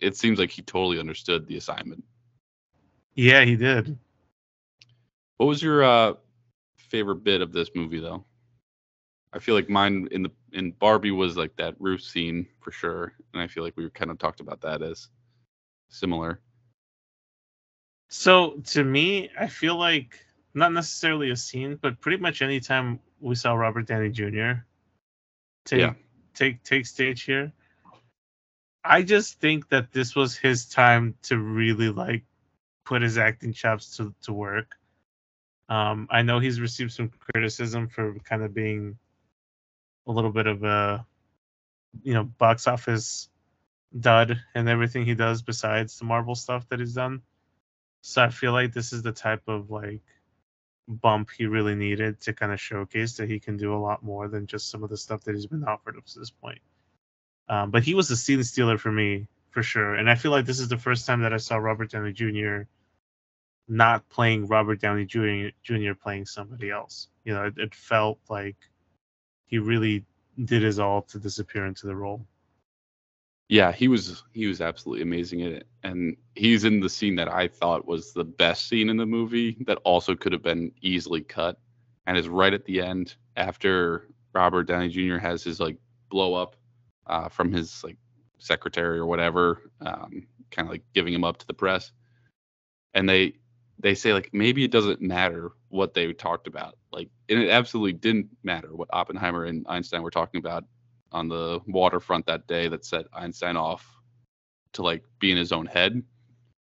it 0.00 0.16
seems 0.16 0.38
like 0.38 0.50
he 0.50 0.62
totally 0.62 0.98
understood 0.98 1.46
the 1.46 1.56
assignment. 1.56 2.04
Yeah, 3.14 3.44
he 3.44 3.56
did. 3.56 3.96
What 5.36 5.46
was 5.46 5.62
your 5.62 5.84
uh, 5.84 6.14
favorite 6.76 7.24
bit 7.24 7.40
of 7.40 7.52
this 7.52 7.70
movie, 7.74 8.00
though? 8.00 8.24
I 9.32 9.38
feel 9.38 9.54
like 9.54 9.68
mine 9.68 10.08
in 10.12 10.22
the 10.22 10.30
in 10.52 10.72
Barbie 10.72 11.10
was 11.10 11.36
like 11.36 11.56
that 11.56 11.74
roof 11.80 12.02
scene 12.02 12.46
for 12.60 12.70
sure, 12.70 13.12
and 13.32 13.42
I 13.42 13.46
feel 13.46 13.64
like 13.64 13.76
we 13.76 13.88
kind 13.90 14.10
of 14.10 14.18
talked 14.18 14.40
about 14.40 14.60
that 14.60 14.82
as 14.82 15.08
similar. 15.88 16.40
So 18.08 18.60
to 18.66 18.84
me, 18.84 19.30
I 19.38 19.48
feel 19.48 19.76
like 19.76 20.24
not 20.54 20.72
necessarily 20.72 21.30
a 21.30 21.36
scene, 21.36 21.76
but 21.80 22.00
pretty 22.00 22.18
much 22.18 22.42
anytime 22.42 23.00
we 23.20 23.34
saw 23.34 23.54
Robert 23.54 23.86
Downey 23.86 24.10
Jr 24.10 24.62
take 25.64 25.80
yeah. 25.80 25.94
take 26.34 26.62
take 26.62 26.86
stage 26.86 27.22
here. 27.22 27.52
I 28.84 29.02
just 29.02 29.40
think 29.40 29.68
that 29.70 29.92
this 29.92 30.14
was 30.14 30.36
his 30.36 30.66
time 30.66 31.14
to 31.22 31.38
really 31.38 31.88
like 31.88 32.24
put 32.84 33.00
his 33.00 33.16
acting 33.16 33.54
chops 33.54 33.96
to, 33.96 34.14
to 34.22 34.32
work. 34.32 34.76
Um, 35.70 36.06
I 36.10 36.20
know 36.20 36.38
he's 36.38 36.60
received 36.60 36.92
some 36.92 37.10
criticism 37.32 37.88
for 37.88 38.14
kind 38.24 38.42
of 38.42 38.52
being 38.52 38.98
a 40.06 40.12
little 40.12 40.30
bit 40.30 40.46
of 40.46 40.62
a 40.62 41.06
you 42.02 42.12
know 42.12 42.24
box 42.24 42.66
office 42.66 43.28
dud 43.98 44.38
and 44.54 44.68
everything 44.68 45.06
he 45.06 45.14
does 45.14 45.42
besides 45.42 45.98
the 45.98 46.04
Marvel 46.04 46.34
stuff 46.34 46.68
that 46.68 46.80
he's 46.80 46.94
done. 46.94 47.22
So 48.02 48.22
I 48.22 48.28
feel 48.28 48.52
like 48.52 48.74
this 48.74 48.92
is 48.92 49.02
the 49.02 49.12
type 49.12 49.42
of 49.48 49.70
like 49.70 50.02
bump 50.86 51.30
he 51.30 51.46
really 51.46 51.74
needed 51.74 52.20
to 52.20 52.32
kind 52.32 52.52
of 52.52 52.60
showcase 52.60 53.16
that 53.16 53.28
he 53.28 53.40
can 53.40 53.56
do 53.56 53.74
a 53.74 53.78
lot 53.78 54.02
more 54.02 54.28
than 54.28 54.46
just 54.46 54.70
some 54.70 54.82
of 54.82 54.90
the 54.90 54.96
stuff 54.96 55.24
that 55.24 55.34
he's 55.34 55.46
been 55.46 55.64
offered 55.64 55.96
up 55.96 56.04
to 56.06 56.18
this 56.18 56.30
point. 56.30 56.60
Um, 57.48 57.70
but 57.70 57.82
he 57.82 57.94
was 57.94 58.10
a 58.10 58.16
scene 58.16 58.42
stealer 58.44 58.78
for 58.78 58.92
me 58.92 59.26
for 59.50 59.62
sure, 59.62 59.94
and 59.94 60.10
I 60.10 60.14
feel 60.14 60.30
like 60.30 60.46
this 60.46 60.60
is 60.60 60.68
the 60.68 60.78
first 60.78 61.06
time 61.06 61.22
that 61.22 61.32
I 61.32 61.38
saw 61.38 61.56
Robert 61.56 61.90
Downey 61.90 62.12
Jr. 62.12 62.62
not 63.68 64.08
playing 64.08 64.46
Robert 64.46 64.80
Downey 64.80 65.04
Jr. 65.04 65.48
Jr. 65.62 65.92
playing 66.00 66.26
somebody 66.26 66.70
else. 66.70 67.08
You 67.24 67.34
know, 67.34 67.44
it, 67.44 67.54
it 67.56 67.74
felt 67.74 68.18
like 68.28 68.56
he 69.46 69.58
really 69.58 70.04
did 70.42 70.62
his 70.62 70.78
all 70.78 71.02
to 71.02 71.18
disappear 71.18 71.66
into 71.66 71.86
the 71.86 71.94
role. 71.94 72.26
Yeah, 73.48 73.72
he 73.72 73.88
was 73.88 74.22
he 74.32 74.46
was 74.46 74.60
absolutely 74.60 75.02
amazing 75.02 75.40
in 75.40 75.52
it, 75.52 75.66
and 75.82 76.16
he's 76.34 76.64
in 76.64 76.80
the 76.80 76.88
scene 76.88 77.14
that 77.16 77.28
I 77.28 77.48
thought 77.48 77.86
was 77.86 78.12
the 78.12 78.24
best 78.24 78.68
scene 78.68 78.88
in 78.88 78.96
the 78.96 79.04
movie 79.06 79.56
that 79.66 79.78
also 79.84 80.14
could 80.16 80.32
have 80.32 80.42
been 80.42 80.72
easily 80.80 81.20
cut, 81.20 81.58
and 82.06 82.16
is 82.16 82.28
right 82.28 82.54
at 82.54 82.64
the 82.64 82.80
end 82.80 83.16
after 83.36 84.08
Robert 84.32 84.64
Downey 84.64 84.88
Jr. 84.88 85.18
has 85.18 85.44
his 85.44 85.60
like 85.60 85.76
blow 86.08 86.34
up 86.34 86.56
uh, 87.06 87.28
from 87.28 87.52
his 87.52 87.84
like 87.84 87.98
secretary 88.38 88.98
or 88.98 89.06
whatever, 89.06 89.70
um, 89.82 90.26
kind 90.50 90.66
of 90.66 90.72
like 90.72 90.82
giving 90.94 91.12
him 91.12 91.24
up 91.24 91.36
to 91.38 91.46
the 91.46 91.54
press, 91.54 91.92
and 92.94 93.08
they 93.08 93.34
they 93.78 93.94
say 93.94 94.12
like 94.12 94.30
maybe 94.32 94.64
it 94.64 94.70
doesn't 94.70 95.00
matter 95.02 95.52
what 95.68 95.94
they 95.94 96.12
talked 96.12 96.46
about, 96.46 96.78
like 96.92 97.08
and 97.28 97.40
it 97.40 97.50
absolutely 97.50 97.92
didn't 97.92 98.28
matter 98.42 98.74
what 98.74 98.88
Oppenheimer 98.92 99.44
and 99.44 99.66
Einstein 99.68 100.02
were 100.02 100.10
talking 100.10 100.38
about 100.38 100.64
on 101.14 101.28
the 101.28 101.60
waterfront 101.68 102.26
that 102.26 102.46
day 102.48 102.68
that 102.68 102.84
set 102.84 103.06
Einstein 103.14 103.56
off 103.56 103.88
to 104.72 104.82
like 104.82 105.04
be 105.20 105.30
in 105.30 105.38
his 105.38 105.52
own 105.52 105.64
head. 105.64 106.02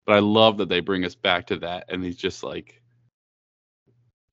But 0.06 0.14
I 0.14 0.20
love 0.20 0.56
that 0.58 0.68
they 0.68 0.80
bring 0.80 1.04
us 1.04 1.16
back 1.16 1.48
to 1.48 1.56
that, 1.56 1.86
and 1.88 2.02
he's 2.02 2.16
just 2.16 2.44
like, 2.44 2.80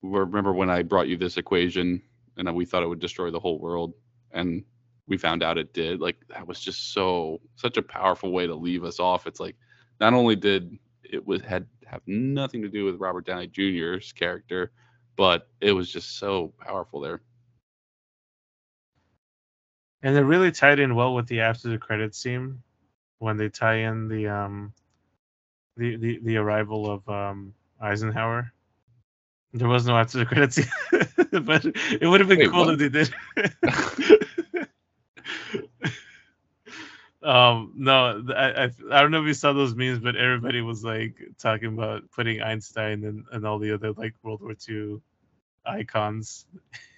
remember 0.02 0.52
when 0.52 0.70
I 0.70 0.82
brought 0.82 1.08
you 1.08 1.16
this 1.16 1.36
equation, 1.36 2.00
and 2.36 2.54
we 2.54 2.64
thought 2.64 2.84
it 2.84 2.88
would 2.88 3.00
destroy 3.00 3.30
the 3.32 3.40
whole 3.40 3.58
world, 3.58 3.92
and 4.30 4.64
we 5.08 5.18
found 5.18 5.42
out 5.42 5.58
it 5.58 5.74
did. 5.74 6.00
Like 6.00 6.16
that 6.28 6.46
was 6.46 6.60
just 6.60 6.94
so 6.94 7.40
such 7.56 7.76
a 7.76 7.82
powerful 7.82 8.30
way 8.30 8.46
to 8.46 8.54
leave 8.54 8.84
us 8.84 9.00
off. 9.00 9.26
It's 9.26 9.40
like 9.40 9.56
not 10.00 10.14
only 10.14 10.36
did 10.36 10.78
it 11.02 11.26
was 11.26 11.42
had 11.42 11.66
have 11.86 12.02
nothing 12.06 12.62
to 12.62 12.68
do 12.68 12.84
with 12.84 13.00
Robert 13.00 13.26
Downey 13.26 13.48
Jr.'s 13.48 14.12
character, 14.12 14.70
but 15.16 15.48
it 15.60 15.72
was 15.72 15.90
just 15.90 16.18
so 16.18 16.54
powerful 16.60 17.00
there 17.00 17.20
and 20.04 20.16
it 20.16 20.20
really 20.22 20.52
tied 20.52 20.78
in 20.78 20.94
well 20.94 21.14
with 21.14 21.26
the 21.26 21.40
after 21.40 21.70
the 21.70 21.78
credits 21.78 22.18
scene 22.18 22.62
when 23.18 23.38
they 23.38 23.48
tie 23.48 23.78
in 23.78 24.06
the 24.06 24.28
um 24.28 24.72
the 25.76 25.96
the, 25.96 26.20
the 26.22 26.36
arrival 26.36 26.88
of 26.88 27.08
um 27.08 27.54
Eisenhower. 27.80 28.52
There 29.54 29.68
was 29.68 29.86
no 29.86 29.96
after 29.96 30.18
the 30.18 30.26
credits 30.26 30.56
scene, 30.56 30.66
but 31.44 31.64
it 31.64 32.06
would 32.06 32.20
have 32.20 32.28
been 32.28 32.38
Wait, 32.38 32.50
cool 32.50 32.66
what? 32.66 32.80
if 32.80 32.80
they 32.80 32.88
did. 32.90 33.14
um 37.22 37.72
no 37.74 38.22
I, 38.36 38.64
I 38.64 38.70
i 38.92 39.00
don't 39.00 39.10
know 39.10 39.22
if 39.22 39.26
you 39.26 39.32
saw 39.32 39.54
those 39.54 39.74
memes 39.74 39.98
but 39.98 40.14
everybody 40.14 40.60
was 40.60 40.84
like 40.84 41.16
talking 41.38 41.68
about 41.68 42.02
putting 42.10 42.42
einstein 42.42 43.02
and, 43.04 43.24
and 43.32 43.46
all 43.46 43.58
the 43.58 43.72
other 43.72 43.92
like 43.92 44.12
world 44.22 44.42
war 44.42 44.54
ii 44.68 45.00
icons 45.64 46.44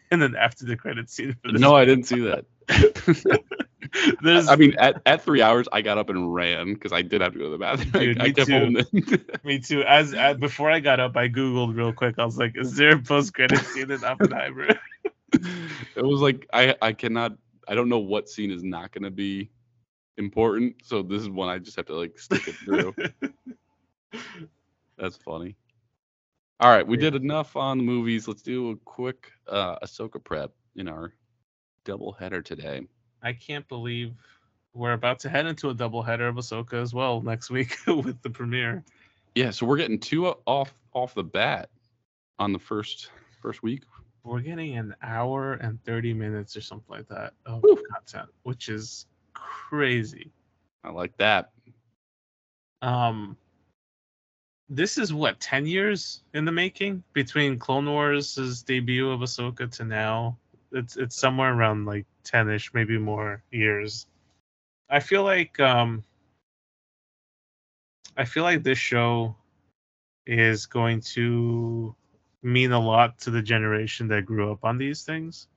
and 0.11 0.23
then 0.23 0.35
after 0.37 0.65
the 0.65 0.77
credit 0.77 1.11
scene 1.11 1.37
no 1.45 1.75
i 1.75 1.85
didn't 1.85 2.05
see 2.05 2.21
that 2.21 2.45
There's, 4.23 4.49
I 4.49 4.57
mean, 4.57 4.75
at, 4.79 5.01
at 5.07 5.23
three 5.23 5.43
hours, 5.43 5.69
I 5.71 5.83
got 5.83 5.99
up 5.99 6.11
and 6.11 6.33
ran 6.35 6.75
because 6.75 6.93
I 6.93 7.03
did 7.03 7.21
have 7.21 7.33
to 7.33 7.39
go 7.39 7.45
to 7.47 7.51
the 7.51 7.59
bathroom. 7.59 7.91
Dude, 7.93 8.21
I, 8.21 8.25
I 8.25 8.29
me, 8.29 8.85
too. 8.85 9.19
me 9.45 9.59
too. 9.59 9.83
As, 9.83 10.15
as 10.15 10.37
before 10.37 10.71
I 10.71 10.81
got 10.81 11.01
up, 11.01 11.17
I 11.17 11.29
googled 11.29 11.77
real 11.77 11.93
quick. 11.93 12.17
I 12.19 12.25
was 12.25 12.37
like, 12.37 12.57
"Is 12.57 12.75
there 12.77 12.97
a 12.97 12.99
post 12.99 13.35
credit 13.35 13.59
scene 13.59 13.91
in 13.91 14.05
Oppenheimer?" 14.05 14.79
it 15.33 16.03
was 16.03 16.21
like 16.21 16.47
I 16.53 16.75
I 16.83 16.93
cannot. 16.93 17.37
I 17.69 17.75
don't 17.75 17.89
know 17.89 17.99
what 17.99 18.29
scene 18.29 18.51
is 18.51 18.63
not 18.63 18.93
going 18.93 19.05
to 19.05 19.11
be 19.11 19.51
important. 20.17 20.77
So 20.85 21.03
this 21.03 21.23
is 21.23 21.29
one 21.29 21.49
I 21.49 21.59
just 21.59 21.77
have 21.77 21.87
to 21.87 21.95
like 21.95 22.19
stick 22.19 22.49
it 22.49 22.55
through. 22.55 22.95
That's 24.99 25.17
funny. 25.17 25.57
All 26.59 26.71
right, 26.71 26.87
we 26.87 26.97
did 26.97 27.15
enough 27.15 27.55
on 27.55 27.77
the 27.77 27.85
movies. 27.85 28.27
Let's 28.27 28.41
do 28.41 28.71
a 28.71 28.77
quick 28.77 29.31
uh, 29.47 29.79
Ahsoka 29.81 30.23
prep 30.23 30.53
in 30.75 30.89
our 30.89 31.13
double 31.85 32.13
header 32.13 32.41
today. 32.41 32.87
I 33.23 33.35
can't 33.35 33.69
believe 33.69 34.15
we're 34.73 34.95
about 34.95 35.19
to 35.21 35.29
head 35.29 35.45
into 35.45 35.69
a 35.69 35.75
double 35.75 36.03
header 36.03 36.29
of 36.29 36.37
Ahsoka 36.37 36.81
as 36.81 36.95
well 36.95 37.21
next 37.21 37.51
week 37.51 37.77
with 37.87 38.23
the 38.23 38.31
premiere. 38.31 38.83
Yeah, 39.35 39.51
so 39.51 39.67
we're 39.67 39.77
getting 39.77 39.99
two 39.99 40.29
off 40.47 40.73
off 40.95 41.15
the 41.15 41.25
bat 41.25 41.69
on 42.39 42.55
the 42.55 42.59
first 42.59 43.11
first 43.43 43.63
week. 43.63 43.83
We're 44.25 44.41
getting 44.41 44.79
an 44.79 44.95
hour 45.03 45.55
and 45.55 45.83
30 45.85 46.15
minutes 46.15 46.57
or 46.57 46.63
something 46.63 46.89
like 46.89 47.09
that 47.09 47.35
of 47.45 47.63
Woo. 47.63 47.77
content, 47.93 48.31
which 48.45 48.71
is 48.71 49.07
crazy. 49.35 50.33
I 50.83 50.91
like 50.91 51.15
that. 51.19 51.51
Um 52.81 53.37
this 54.69 54.99
is 54.99 55.13
what 55.13 55.41
10 55.41 55.67
years 55.67 56.23
in 56.35 56.45
the 56.45 56.53
making? 56.53 57.03
Between 57.13 57.59
Clone 57.59 57.87
Wars' 57.87 58.63
debut 58.63 59.11
of 59.11 59.21
Ahsoka 59.21 59.71
to 59.77 59.85
now 59.85 60.39
it's 60.73 60.97
it's 60.97 61.17
somewhere 61.17 61.53
around 61.53 61.87
like 61.87 62.07
10ish 62.25 62.75
maybe 62.75 62.99
more 62.99 63.43
years. 63.51 64.07
I 64.91 65.01
feel 65.01 65.23
like 65.25 65.59
um 65.61 66.05
i 68.17 68.25
feel 68.25 68.43
like 68.43 68.63
this 68.63 68.79
show 68.79 69.35
is 70.27 70.67
going 70.67 71.01
to 71.01 71.95
mean 72.43 72.73
a 72.73 72.81
lot 72.81 73.19
to 73.19 73.31
the 73.31 73.43
generation 73.43 74.09
that 74.09 74.25
grew 74.25 74.51
up 74.53 74.65
on 74.65 74.79
these 74.79 75.03
things 75.03 75.49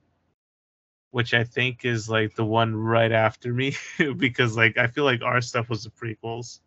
which 1.10 1.34
i 1.34 1.44
think 1.44 1.84
is 1.84 2.08
like 2.08 2.34
the 2.34 2.44
one 2.44 2.74
right 2.74 3.12
after 3.12 3.52
me 3.52 3.74
because 4.16 4.56
like 4.56 4.76
i 4.78 4.86
feel 4.86 5.04
like 5.04 5.22
our 5.22 5.40
stuff 5.40 5.68
was 5.68 5.84
the 5.84 5.90
prequels 5.90 6.60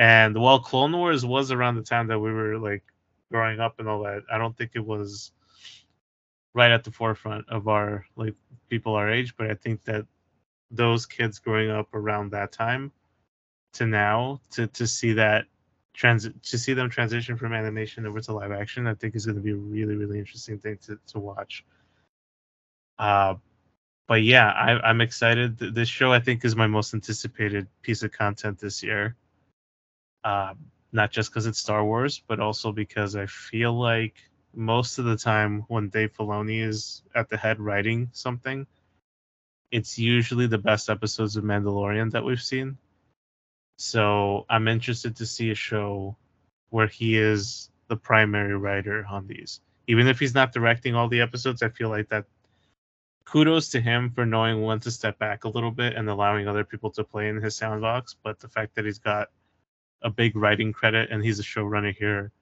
and 0.00 0.36
while 0.36 0.58
clone 0.58 0.92
wars 0.92 1.24
was 1.24 1.52
around 1.52 1.76
the 1.76 1.82
time 1.82 2.08
that 2.08 2.18
we 2.18 2.32
were 2.32 2.58
like 2.58 2.82
growing 3.30 3.60
up 3.60 3.78
and 3.78 3.88
all 3.88 4.02
that 4.02 4.22
i 4.32 4.38
don't 4.38 4.56
think 4.56 4.72
it 4.74 4.84
was 4.84 5.32
right 6.54 6.72
at 6.72 6.82
the 6.82 6.90
forefront 6.90 7.48
of 7.48 7.68
our 7.68 8.04
like 8.16 8.34
people 8.68 8.94
our 8.94 9.10
age 9.10 9.36
but 9.36 9.50
i 9.50 9.54
think 9.54 9.84
that 9.84 10.04
those 10.70 11.06
kids 11.06 11.38
growing 11.38 11.70
up 11.70 11.94
around 11.94 12.30
that 12.30 12.50
time 12.50 12.90
to 13.72 13.86
now 13.86 14.40
to 14.50 14.66
to 14.68 14.86
see 14.86 15.12
that 15.12 15.44
transit 15.92 16.42
to 16.42 16.58
see 16.58 16.72
them 16.72 16.88
transition 16.88 17.36
from 17.36 17.52
animation 17.52 18.06
over 18.06 18.20
to 18.20 18.32
live 18.32 18.52
action, 18.52 18.86
I 18.86 18.94
think 18.94 19.14
is 19.14 19.26
going 19.26 19.36
to 19.36 19.42
be 19.42 19.50
a 19.50 19.56
really 19.56 19.96
really 19.96 20.18
interesting 20.18 20.58
thing 20.58 20.78
to 20.86 20.98
to 21.08 21.18
watch. 21.18 21.64
Uh, 22.98 23.34
but 24.06 24.22
yeah, 24.22 24.50
I, 24.50 24.88
I'm 24.88 25.00
excited. 25.00 25.58
This 25.58 25.88
show 25.88 26.12
I 26.12 26.20
think 26.20 26.44
is 26.44 26.56
my 26.56 26.66
most 26.66 26.94
anticipated 26.94 27.66
piece 27.82 28.02
of 28.02 28.12
content 28.12 28.58
this 28.58 28.82
year. 28.82 29.16
Uh, 30.24 30.54
not 30.92 31.10
just 31.10 31.30
because 31.30 31.46
it's 31.46 31.58
Star 31.58 31.84
Wars, 31.84 32.22
but 32.26 32.40
also 32.40 32.72
because 32.72 33.16
I 33.16 33.26
feel 33.26 33.72
like 33.72 34.16
most 34.54 34.98
of 34.98 35.04
the 35.04 35.16
time 35.16 35.64
when 35.68 35.88
Dave 35.88 36.12
Filoni 36.16 36.62
is 36.64 37.02
at 37.14 37.28
the 37.28 37.36
head 37.36 37.60
writing 37.60 38.08
something, 38.12 38.66
it's 39.70 39.98
usually 39.98 40.46
the 40.46 40.58
best 40.58 40.90
episodes 40.90 41.36
of 41.36 41.44
Mandalorian 41.44 42.10
that 42.10 42.24
we've 42.24 42.42
seen. 42.42 42.76
So 43.78 44.46
I'm 44.50 44.68
interested 44.68 45.16
to 45.16 45.26
see 45.26 45.50
a 45.50 45.54
show 45.54 46.16
where 46.70 46.88
he 46.88 47.16
is 47.16 47.70
the 47.88 47.96
primary 47.96 48.56
writer 48.56 49.06
on 49.08 49.26
these. 49.26 49.60
Even 49.86 50.06
if 50.06 50.18
he's 50.18 50.34
not 50.34 50.52
directing 50.52 50.94
all 50.94 51.08
the 51.08 51.20
episodes, 51.20 51.62
I 51.62 51.68
feel 51.68 51.88
like 51.88 52.08
that 52.08 52.26
kudos 53.24 53.70
to 53.70 53.80
him 53.80 54.10
for 54.10 54.26
knowing 54.26 54.62
when 54.62 54.80
to 54.80 54.90
step 54.90 55.18
back 55.18 55.44
a 55.44 55.48
little 55.48 55.70
bit 55.70 55.94
and 55.94 56.08
allowing 56.08 56.48
other 56.48 56.64
people 56.64 56.90
to 56.90 57.04
play 57.04 57.28
in 57.28 57.40
his 57.40 57.58
soundbox. 57.58 58.16
But 58.22 58.40
the 58.40 58.48
fact 58.48 58.74
that 58.74 58.84
he's 58.84 58.98
got 58.98 59.28
a 60.02 60.10
big 60.10 60.36
writing 60.36 60.72
credit 60.72 61.10
and 61.10 61.22
he's 61.22 61.38
a 61.38 61.44
showrunner 61.44 61.94
here, 61.94 62.32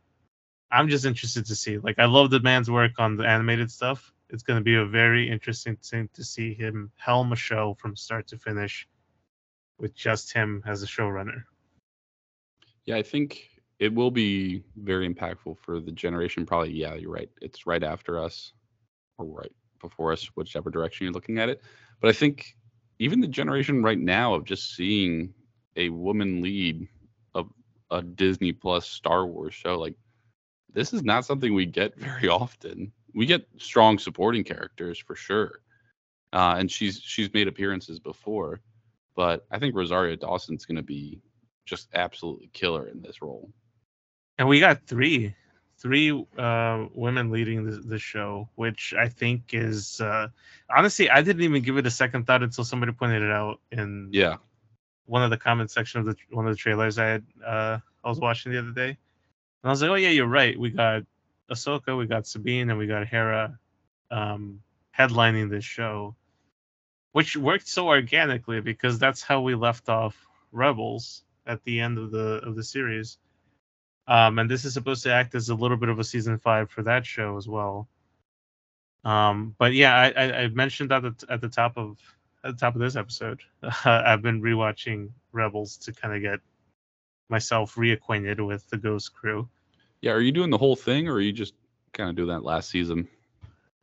I'm 0.70 0.88
just 0.88 1.04
interested 1.04 1.46
to 1.46 1.54
see. 1.54 1.78
Like 1.78 1.98
I 1.98 2.04
love 2.04 2.30
the 2.30 2.40
man's 2.40 2.70
work 2.70 2.92
on 2.98 3.16
the 3.16 3.26
animated 3.26 3.70
stuff. 3.70 4.12
It's 4.30 4.42
going 4.42 4.58
to 4.58 4.64
be 4.64 4.76
a 4.76 4.84
very 4.84 5.30
interesting 5.30 5.76
thing 5.76 6.10
to 6.14 6.22
see 6.22 6.52
him 6.52 6.90
helm 6.96 7.32
a 7.32 7.36
show 7.36 7.76
from 7.80 7.96
start 7.96 8.28
to 8.28 8.38
finish 8.38 8.86
with 9.78 9.94
just 9.94 10.32
him 10.32 10.62
as 10.66 10.82
a 10.82 10.86
showrunner. 10.86 11.44
Yeah, 12.84 12.96
I 12.96 13.02
think 13.02 13.48
it 13.78 13.94
will 13.94 14.10
be 14.10 14.62
very 14.76 15.08
impactful 15.08 15.58
for 15.58 15.80
the 15.80 15.92
generation. 15.92 16.44
Probably, 16.44 16.72
yeah, 16.72 16.94
you're 16.94 17.12
right. 17.12 17.30
It's 17.40 17.66
right 17.66 17.82
after 17.82 18.18
us, 18.18 18.52
or 19.18 19.26
right 19.26 19.52
before 19.80 20.12
us, 20.12 20.24
whichever 20.34 20.70
direction 20.70 21.04
you're 21.04 21.12
looking 21.12 21.38
at 21.38 21.48
it. 21.48 21.62
But 22.00 22.10
I 22.10 22.12
think 22.12 22.56
even 22.98 23.20
the 23.20 23.28
generation 23.28 23.82
right 23.82 23.98
now 23.98 24.34
of 24.34 24.44
just 24.44 24.74
seeing 24.74 25.32
a 25.76 25.88
woman 25.90 26.42
lead 26.42 26.88
a 27.90 28.02
Disney 28.02 28.52
Plus 28.52 28.88
Star 28.88 29.26
Wars 29.26 29.54
show, 29.54 29.78
like 29.78 29.94
this 30.72 30.92
is 30.92 31.02
not 31.02 31.24
something 31.24 31.54
we 31.54 31.66
get 31.66 31.96
very 31.98 32.28
often. 32.28 32.92
We 33.14 33.26
get 33.26 33.46
strong 33.58 33.98
supporting 33.98 34.44
characters 34.44 34.98
for 34.98 35.14
sure, 35.14 35.60
uh, 36.32 36.56
and 36.58 36.70
she's 36.70 37.00
she's 37.00 37.32
made 37.32 37.48
appearances 37.48 37.98
before, 37.98 38.60
but 39.16 39.46
I 39.50 39.58
think 39.58 39.74
Rosario 39.74 40.16
Dawson's 40.16 40.66
going 40.66 40.76
to 40.76 40.82
be 40.82 41.20
just 41.64 41.88
absolutely 41.94 42.50
killer 42.52 42.88
in 42.88 43.02
this 43.02 43.20
role. 43.22 43.50
And 44.38 44.48
we 44.48 44.60
got 44.60 44.86
three 44.86 45.34
three 45.78 46.26
uh, 46.36 46.86
women 46.94 47.30
leading 47.30 47.64
the, 47.64 47.76
the, 47.76 47.98
show, 47.98 48.48
which 48.56 48.94
I 48.98 49.08
think 49.08 49.50
is 49.52 50.00
uh, 50.00 50.28
honestly 50.74 51.08
I 51.08 51.22
didn't 51.22 51.42
even 51.42 51.62
give 51.62 51.78
it 51.78 51.86
a 51.86 51.90
second 51.90 52.26
thought 52.26 52.42
until 52.42 52.64
somebody 52.64 52.92
pointed 52.92 53.22
it 53.22 53.30
out 53.30 53.60
in 53.70 54.08
yeah 54.12 54.36
one 55.08 55.22
of 55.22 55.30
the 55.30 55.36
comment 55.36 55.70
section 55.70 56.00
of 56.00 56.06
the 56.06 56.16
one 56.30 56.46
of 56.46 56.52
the 56.52 56.56
trailers 56.56 56.98
I 56.98 57.06
had 57.06 57.24
uh, 57.44 57.78
I 58.04 58.08
was 58.08 58.20
watching 58.20 58.52
the 58.52 58.58
other 58.58 58.72
day, 58.72 58.88
and 58.90 58.96
I 59.64 59.70
was 59.70 59.82
like, 59.82 59.90
oh 59.90 59.94
yeah, 59.94 60.10
you're 60.10 60.26
right. 60.26 60.58
We 60.58 60.70
got 60.70 61.02
Ahsoka, 61.50 61.96
we 61.96 62.06
got 62.06 62.26
Sabine, 62.26 62.70
and 62.70 62.78
we 62.78 62.86
got 62.86 63.06
Hera 63.06 63.58
um, 64.10 64.60
headlining 64.96 65.50
this 65.50 65.64
show, 65.64 66.14
which 67.12 67.36
worked 67.36 67.68
so 67.68 67.88
organically 67.88 68.60
because 68.60 68.98
that's 68.98 69.22
how 69.22 69.40
we 69.40 69.54
left 69.54 69.88
off 69.88 70.16
Rebels 70.52 71.24
at 71.46 71.64
the 71.64 71.80
end 71.80 71.98
of 71.98 72.10
the 72.10 72.40
of 72.46 72.56
the 72.56 72.64
series 72.64 73.18
um, 74.08 74.38
and 74.38 74.50
this 74.50 74.64
is 74.64 74.72
supposed 74.72 75.02
to 75.02 75.12
act 75.12 75.34
as 75.34 75.50
a 75.50 75.54
little 75.54 75.76
bit 75.76 75.90
of 75.90 75.98
a 75.98 76.04
season 76.04 76.38
five 76.38 76.70
for 76.70 76.82
that 76.82 77.04
show 77.04 77.36
as 77.36 77.46
well. 77.46 77.88
Um, 79.04 79.54
but 79.58 79.74
yeah, 79.74 79.94
I, 79.94 80.08
I, 80.10 80.38
I 80.42 80.48
mentioned 80.48 80.90
that 80.90 81.04
at 81.28 81.42
the 81.42 81.48
top 81.48 81.76
of 81.76 81.98
at 82.44 82.52
the 82.52 82.58
top 82.58 82.74
of 82.74 82.80
this 82.80 82.96
episode, 82.96 83.40
uh, 83.62 83.70
I've 83.84 84.22
been 84.22 84.40
rewatching 84.40 85.10
Rebels 85.32 85.76
to 85.78 85.92
kind 85.92 86.14
of 86.14 86.22
get 86.22 86.40
myself 87.28 87.74
reacquainted 87.74 88.44
with 88.46 88.68
the 88.70 88.76
Ghost 88.76 89.14
Crew. 89.14 89.48
Yeah, 90.00 90.12
are 90.12 90.20
you 90.20 90.32
doing 90.32 90.50
the 90.50 90.58
whole 90.58 90.76
thing, 90.76 91.08
or 91.08 91.14
are 91.14 91.20
you 91.20 91.32
just 91.32 91.54
kind 91.92 92.08
of 92.08 92.16
doing 92.16 92.28
that 92.28 92.44
last 92.44 92.70
season? 92.70 93.08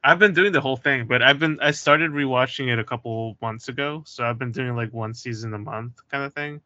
I've 0.03 0.19
been 0.19 0.33
doing 0.33 0.51
the 0.51 0.61
whole 0.61 0.77
thing, 0.77 1.07
but 1.07 1.21
I've 1.21 1.39
been 1.39 1.59
I 1.61 1.71
started 1.71 2.11
rewatching 2.11 2.71
it 2.71 2.79
a 2.79 2.83
couple 2.83 3.37
months 3.41 3.67
ago, 3.67 4.03
so 4.05 4.23
I've 4.23 4.37
been 4.37 4.51
doing 4.51 4.75
like 4.75 4.93
one 4.93 5.13
season 5.13 5.53
a 5.53 5.57
month 5.57 5.93
kind 6.09 6.23
of 6.23 6.33
thing. 6.33 6.61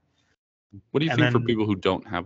What 0.92 1.00
do 1.00 1.06
you 1.06 1.12
and 1.12 1.20
think 1.20 1.32
then, 1.34 1.42
for 1.42 1.46
people 1.46 1.66
who 1.66 1.76
don't 1.76 2.06
have 2.08 2.26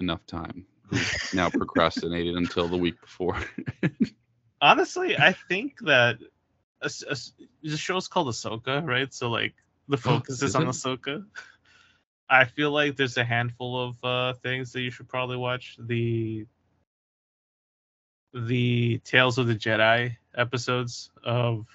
enough 0.00 0.24
time? 0.26 0.66
who's 0.92 1.34
now 1.34 1.50
procrastinated 1.50 2.36
until 2.36 2.68
the 2.68 2.76
week 2.76 3.00
before. 3.00 3.38
Honestly, 4.60 5.16
I 5.16 5.32
think 5.32 5.78
that 5.80 6.18
a, 6.82 6.90
a, 7.10 7.16
the 7.62 7.76
show's 7.76 8.08
called 8.08 8.28
Ahsoka, 8.28 8.86
right? 8.86 9.12
So 9.12 9.30
like 9.30 9.54
the 9.88 9.96
oh, 9.96 10.00
focus 10.00 10.36
is, 10.36 10.42
is 10.42 10.56
on 10.56 10.64
Ahsoka. 10.64 11.24
I 12.28 12.44
feel 12.44 12.70
like 12.70 12.96
there's 12.96 13.16
a 13.16 13.24
handful 13.24 13.88
of 13.88 14.04
uh, 14.04 14.32
things 14.42 14.72
that 14.72 14.80
you 14.80 14.90
should 14.90 15.08
probably 15.08 15.36
watch. 15.36 15.76
The 15.78 16.46
the 18.34 18.98
Tales 19.04 19.38
of 19.38 19.46
the 19.46 19.54
Jedi 19.54 20.16
episodes 20.36 21.10
of. 21.24 21.66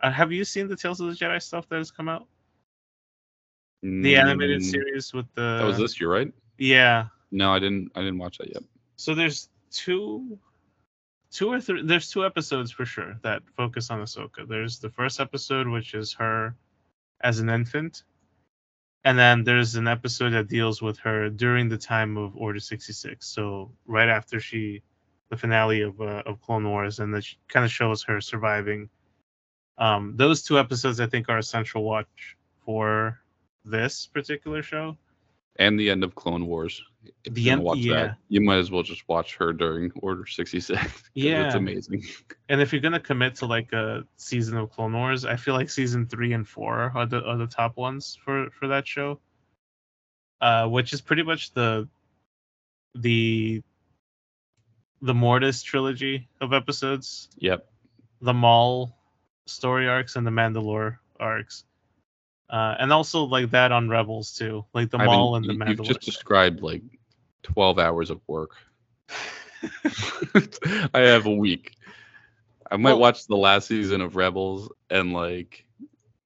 Uh, 0.00 0.10
have 0.10 0.30
you 0.30 0.44
seen 0.44 0.68
the 0.68 0.76
Tales 0.76 1.00
of 1.00 1.08
the 1.08 1.14
Jedi 1.14 1.42
stuff 1.42 1.68
that 1.68 1.78
has 1.78 1.90
come 1.90 2.08
out? 2.08 2.26
The 3.82 4.16
animated 4.16 4.62
mm, 4.62 4.70
series 4.70 5.12
with 5.12 5.26
the. 5.34 5.58
That 5.60 5.66
was 5.66 5.78
this 5.78 6.00
year, 6.00 6.12
right? 6.12 6.32
Yeah. 6.58 7.06
No, 7.30 7.52
I 7.52 7.58
didn't. 7.58 7.90
I 7.94 8.00
didn't 8.00 8.18
watch 8.18 8.38
that 8.38 8.48
yet. 8.52 8.62
So 8.96 9.14
there's 9.14 9.48
two, 9.70 10.38
two 11.30 11.52
or 11.52 11.60
three. 11.60 11.82
There's 11.82 12.10
two 12.10 12.24
episodes 12.24 12.70
for 12.70 12.84
sure 12.84 13.18
that 13.22 13.42
focus 13.56 13.90
on 13.90 14.00
Ahsoka. 14.00 14.46
There's 14.48 14.78
the 14.78 14.90
first 14.90 15.20
episode, 15.20 15.68
which 15.68 15.94
is 15.94 16.12
her 16.14 16.54
as 17.20 17.40
an 17.40 17.48
infant, 17.48 18.02
and 19.04 19.18
then 19.18 19.44
there's 19.44 19.76
an 19.76 19.88
episode 19.88 20.30
that 20.30 20.48
deals 20.48 20.82
with 20.82 20.98
her 20.98 21.30
during 21.30 21.68
the 21.68 21.78
time 21.78 22.16
of 22.16 22.36
Order 22.36 22.60
66. 22.60 23.26
So 23.26 23.70
right 23.86 24.08
after 24.08 24.40
she, 24.40 24.82
the 25.30 25.36
finale 25.36 25.82
of 25.82 26.00
uh, 26.00 26.22
of 26.26 26.40
Clone 26.40 26.68
Wars, 26.68 26.98
and 27.00 27.12
that 27.14 27.26
kind 27.48 27.64
of 27.64 27.72
shows 27.72 28.02
her 28.04 28.20
surviving. 28.20 28.88
Um, 29.78 30.14
those 30.16 30.42
two 30.42 30.58
episodes 30.58 31.00
I 31.00 31.06
think 31.06 31.28
are 31.28 31.38
essential 31.38 31.82
watch 31.82 32.36
for 32.64 33.20
this 33.64 34.06
particular 34.06 34.62
show 34.62 34.96
and 35.58 35.78
the 35.78 35.90
end 35.90 36.04
of 36.04 36.14
Clone 36.14 36.46
Wars. 36.46 36.82
If 37.24 37.34
the 37.34 37.50
end, 37.50 37.62
watch 37.62 37.78
yeah. 37.78 37.94
That, 37.94 38.16
you 38.28 38.40
might 38.40 38.58
as 38.58 38.70
well 38.70 38.82
just 38.82 39.08
watch 39.08 39.36
her 39.36 39.52
during 39.52 39.90
Order 40.02 40.26
66. 40.26 40.80
Yeah, 41.14 41.46
it's 41.46 41.54
amazing. 41.54 42.04
And 42.48 42.60
if 42.60 42.72
you're 42.72 42.80
gonna 42.82 43.00
commit 43.00 43.36
to 43.36 43.46
like 43.46 43.72
a 43.72 44.04
season 44.16 44.56
of 44.56 44.70
Clone 44.70 44.92
Wars, 44.92 45.24
I 45.24 45.34
feel 45.34 45.54
like 45.54 45.68
season 45.68 46.06
three 46.06 46.32
and 46.32 46.46
four 46.46 46.92
are 46.94 47.04
the 47.04 47.20
are 47.24 47.36
the 47.36 47.48
top 47.48 47.76
ones 47.76 48.16
for 48.24 48.50
for 48.50 48.68
that 48.68 48.86
show. 48.86 49.18
Uh, 50.40 50.68
which 50.68 50.92
is 50.92 51.00
pretty 51.00 51.24
much 51.24 51.52
the 51.54 51.88
the 52.94 53.62
the 55.02 55.14
Mortis 55.14 55.62
trilogy 55.62 56.28
of 56.40 56.52
episodes. 56.52 57.28
Yep. 57.38 57.68
The 58.20 58.34
Maul 58.34 58.96
story 59.46 59.88
arcs 59.88 60.16
and 60.16 60.26
the 60.26 60.30
Mandalore 60.30 60.98
arcs. 61.18 61.64
Uh, 62.48 62.76
and 62.78 62.92
also 62.92 63.24
like 63.24 63.50
that 63.50 63.72
on 63.72 63.88
Rebels 63.88 64.34
too, 64.34 64.64
like 64.72 64.90
the 64.90 64.98
I 64.98 65.06
Maul 65.06 65.40
mean, 65.40 65.50
and 65.50 65.60
the 65.60 65.64
Mandalorian. 65.64 65.78
You've 65.78 65.86
just 65.86 66.00
described 66.02 66.62
like 66.62 66.82
12 67.42 67.78
hours 67.78 68.10
of 68.10 68.20
work. 68.26 68.52
I 70.94 71.00
have 71.00 71.26
a 71.26 71.34
week. 71.34 71.72
I 72.70 72.76
might 72.76 72.92
well, 72.92 73.00
watch 73.00 73.26
the 73.26 73.36
last 73.36 73.68
season 73.68 74.00
of 74.00 74.16
Rebels 74.16 74.70
and 74.90 75.12
like 75.12 75.64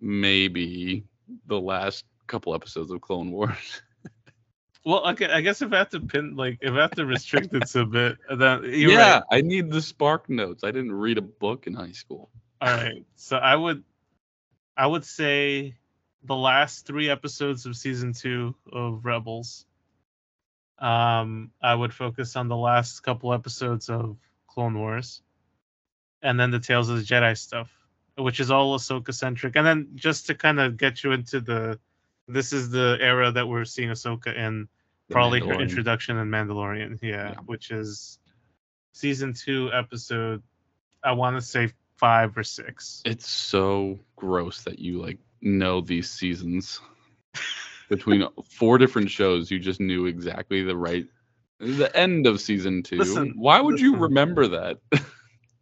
maybe 0.01 1.05
the 1.47 1.61
last 1.61 2.05
couple 2.27 2.55
episodes 2.55 2.91
of 2.91 3.01
Clone 3.01 3.31
Wars. 3.31 3.83
well, 4.85 5.07
okay, 5.11 5.31
I 5.31 5.41
guess 5.41 5.63
if 5.63 5.73
I 5.73 5.79
have 5.79 5.91
to 5.91 6.01
pin 6.01 6.37
like 6.37 6.59
if 6.61 6.73
I 6.73 6.81
have 6.81 6.93
to 6.93 7.07
restrict 7.07 7.55
it 7.55 7.75
a 7.75 7.85
bit, 7.85 8.19
then 8.35 8.65
yeah, 8.65 9.15
right. 9.15 9.23
I 9.31 9.41
need 9.43 9.71
the 9.71 9.83
spark 9.83 10.29
notes. 10.29 10.65
I 10.65 10.71
didn't 10.71 10.93
read 10.93 11.19
a 11.19 11.23
book 11.23 11.67
in 11.67 11.75
high 11.75 11.93
school. 11.93 12.31
All 12.63 12.73
right, 12.73 13.05
so 13.17 13.37
I 13.37 13.57
would, 13.57 13.85
I 14.77 14.87
would 14.87 15.05
say 15.05 15.77
the 16.25 16.37
last 16.37 16.87
three 16.87 17.09
episodes 17.09 17.67
of 17.67 17.77
season 17.77 18.13
two 18.13 18.55
of 18.73 19.05
Rebels. 19.05 19.67
Um, 20.79 21.51
I 21.63 21.75
would 21.75 21.93
focus 21.93 22.37
on 22.37 22.49
the 22.49 22.57
last 22.57 23.01
couple 23.01 23.35
episodes 23.35 23.91
of 23.91 24.17
Clone 24.47 24.79
Wars, 24.79 25.23
and 26.23 26.41
then 26.41 26.51
the 26.51 26.59
Tales 26.59 26.89
of 26.89 26.97
the 26.97 27.03
Jedi 27.03 27.37
stuff, 27.37 27.71
which 28.17 28.41
is 28.41 28.51
all 28.51 28.79
Ahsoka 28.79 29.15
centric. 29.15 29.57
And 29.57 29.67
then 29.67 29.89
just 29.95 30.27
to 30.27 30.35
kind 30.35 30.59
of 30.59 30.77
get 30.77 31.05
you 31.05 31.13
into 31.13 31.41
the, 31.41 31.79
this 32.29 32.53
is 32.53 32.71
the 32.71 32.97
era 33.01 33.31
that 33.31 33.47
we're 33.47 33.65
seeing 33.65 33.91
Ahsoka 33.91 34.35
in, 34.35 34.69
probably 35.11 35.41
her 35.41 35.61
introduction 35.61 36.17
in 36.17 36.29
Mandalorian, 36.29 36.99
yeah, 37.03 37.31
yeah, 37.31 37.35
which 37.47 37.71
is 37.71 38.19
season 38.93 39.35
two 39.35 39.71
episode. 39.73 40.43
I 41.03 41.13
want 41.13 41.37
to 41.37 41.43
say 41.43 41.73
five 41.97 42.37
or 42.39 42.45
six. 42.45 43.03
It's 43.05 43.29
so 43.29 43.99
gross 44.17 44.63
that 44.63 44.79
you 44.79 45.03
like 45.03 45.19
know 45.43 45.81
these 45.81 46.11
seasons 46.11 46.81
between 47.89 48.27
four 48.45 48.79
different 48.79 49.11
shows. 49.11 49.51
You 49.51 49.59
just 49.59 49.81
knew 49.81 50.07
exactly 50.07 50.63
the 50.63 50.77
right 50.77 51.07
the 51.61 51.95
end 51.97 52.27
of 52.27 52.41
season 52.41 52.83
two. 52.83 52.99
Listen, 52.99 53.35
Why 53.37 53.61
would 53.61 53.79
you 53.81 53.97
remember 53.97 54.49
that? 54.49 54.79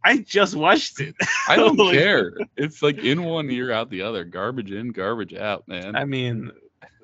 I 0.04 0.18
just 0.18 0.54
watched 0.54 1.00
it. 1.00 1.16
I 1.48 1.56
don't 1.56 1.76
care. 1.92 2.32
It's 2.56 2.82
like 2.82 2.98
in 2.98 3.24
one 3.24 3.50
ear, 3.50 3.72
out 3.72 3.90
the 3.90 4.02
other. 4.02 4.24
Garbage 4.24 4.70
in, 4.70 4.90
garbage 4.92 5.34
out, 5.34 5.66
man. 5.66 5.96
I 5.96 6.04
mean, 6.04 6.52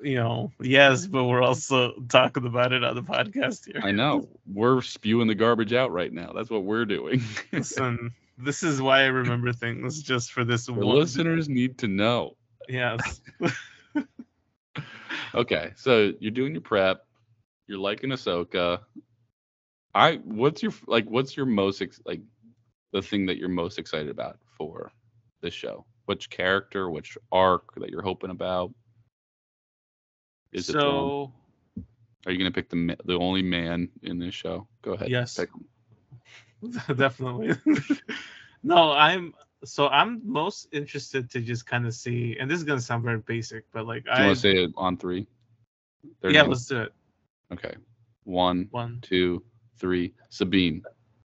you 0.01 0.15
know, 0.15 0.51
yes, 0.61 1.05
but 1.05 1.25
we're 1.25 1.41
also 1.41 1.93
talking 2.07 2.45
about 2.45 2.71
it 2.71 2.83
on 2.83 2.95
the 2.95 3.03
podcast 3.03 3.65
here. 3.65 3.81
I 3.83 3.91
know. 3.91 4.29
We're 4.51 4.81
spewing 4.81 5.27
the 5.27 5.35
garbage 5.35 5.73
out 5.73 5.91
right 5.91 6.11
now. 6.11 6.31
That's 6.33 6.49
what 6.49 6.63
we're 6.63 6.85
doing. 6.85 7.21
Listen, 7.51 8.13
this 8.37 8.63
is 8.63 8.81
why 8.81 9.01
I 9.01 9.07
remember 9.07 9.51
things 9.51 10.01
just 10.01 10.31
for 10.31 10.45
this 10.45 10.67
the 10.67 10.73
one. 10.73 10.95
listeners 10.95 11.49
need 11.49 11.77
to 11.79 11.87
know. 11.87 12.37
Yes. 12.67 13.21
Okay, 15.33 15.73
so 15.75 16.13
you're 16.19 16.31
doing 16.31 16.53
your 16.53 16.61
prep. 16.61 17.05
You're 17.67 17.79
liking 17.79 18.11
Ahsoka. 18.11 18.81
I 19.93 20.15
what's 20.23 20.61
your 20.63 20.73
like 20.87 21.05
what's 21.09 21.35
your 21.35 21.45
most 21.45 21.81
ex- 21.81 22.01
like 22.05 22.21
the 22.91 23.01
thing 23.01 23.25
that 23.25 23.37
you're 23.37 23.49
most 23.49 23.77
excited 23.79 24.09
about 24.09 24.39
for 24.57 24.91
this 25.41 25.53
show? 25.53 25.85
Which 26.05 26.29
character, 26.29 26.89
which 26.89 27.17
arc 27.31 27.75
that 27.75 27.89
you're 27.89 28.01
hoping 28.01 28.29
about? 28.29 28.73
Is 30.53 30.69
it 30.69 30.73
so 30.73 31.31
Are 32.25 32.31
you 32.31 32.37
gonna 32.37 32.51
pick 32.51 32.69
the 32.69 32.95
the 33.05 33.17
only 33.17 33.41
man 33.41 33.89
in 34.03 34.19
this 34.19 34.33
show? 34.33 34.67
Go 34.81 34.93
ahead. 34.93 35.09
Yes. 35.09 35.39
Definitely. 36.95 37.55
no, 38.63 38.91
I'm 38.91 39.33
so 39.63 39.87
I'm 39.87 40.21
most 40.23 40.67
interested 40.71 41.29
to 41.31 41.41
just 41.41 41.65
kind 41.65 41.85
of 41.85 41.93
see, 41.93 42.37
and 42.39 42.49
this 42.49 42.57
is 42.57 42.63
gonna 42.63 42.81
sound 42.81 43.03
very 43.03 43.19
basic, 43.19 43.65
but 43.71 43.85
like 43.85 44.03
Do 44.05 44.11
I 44.11 44.25
want 44.25 44.35
to 44.35 44.41
say 44.41 44.63
it 44.63 44.71
on 44.75 44.97
three? 44.97 45.27
Yeah, 46.23 46.43
let's 46.43 46.65
do 46.65 46.81
it. 46.81 46.93
Okay. 47.53 47.75
One, 48.23 48.67
One. 48.71 48.99
two, 49.01 49.43
three. 49.77 50.13
Sabine. 50.29 50.83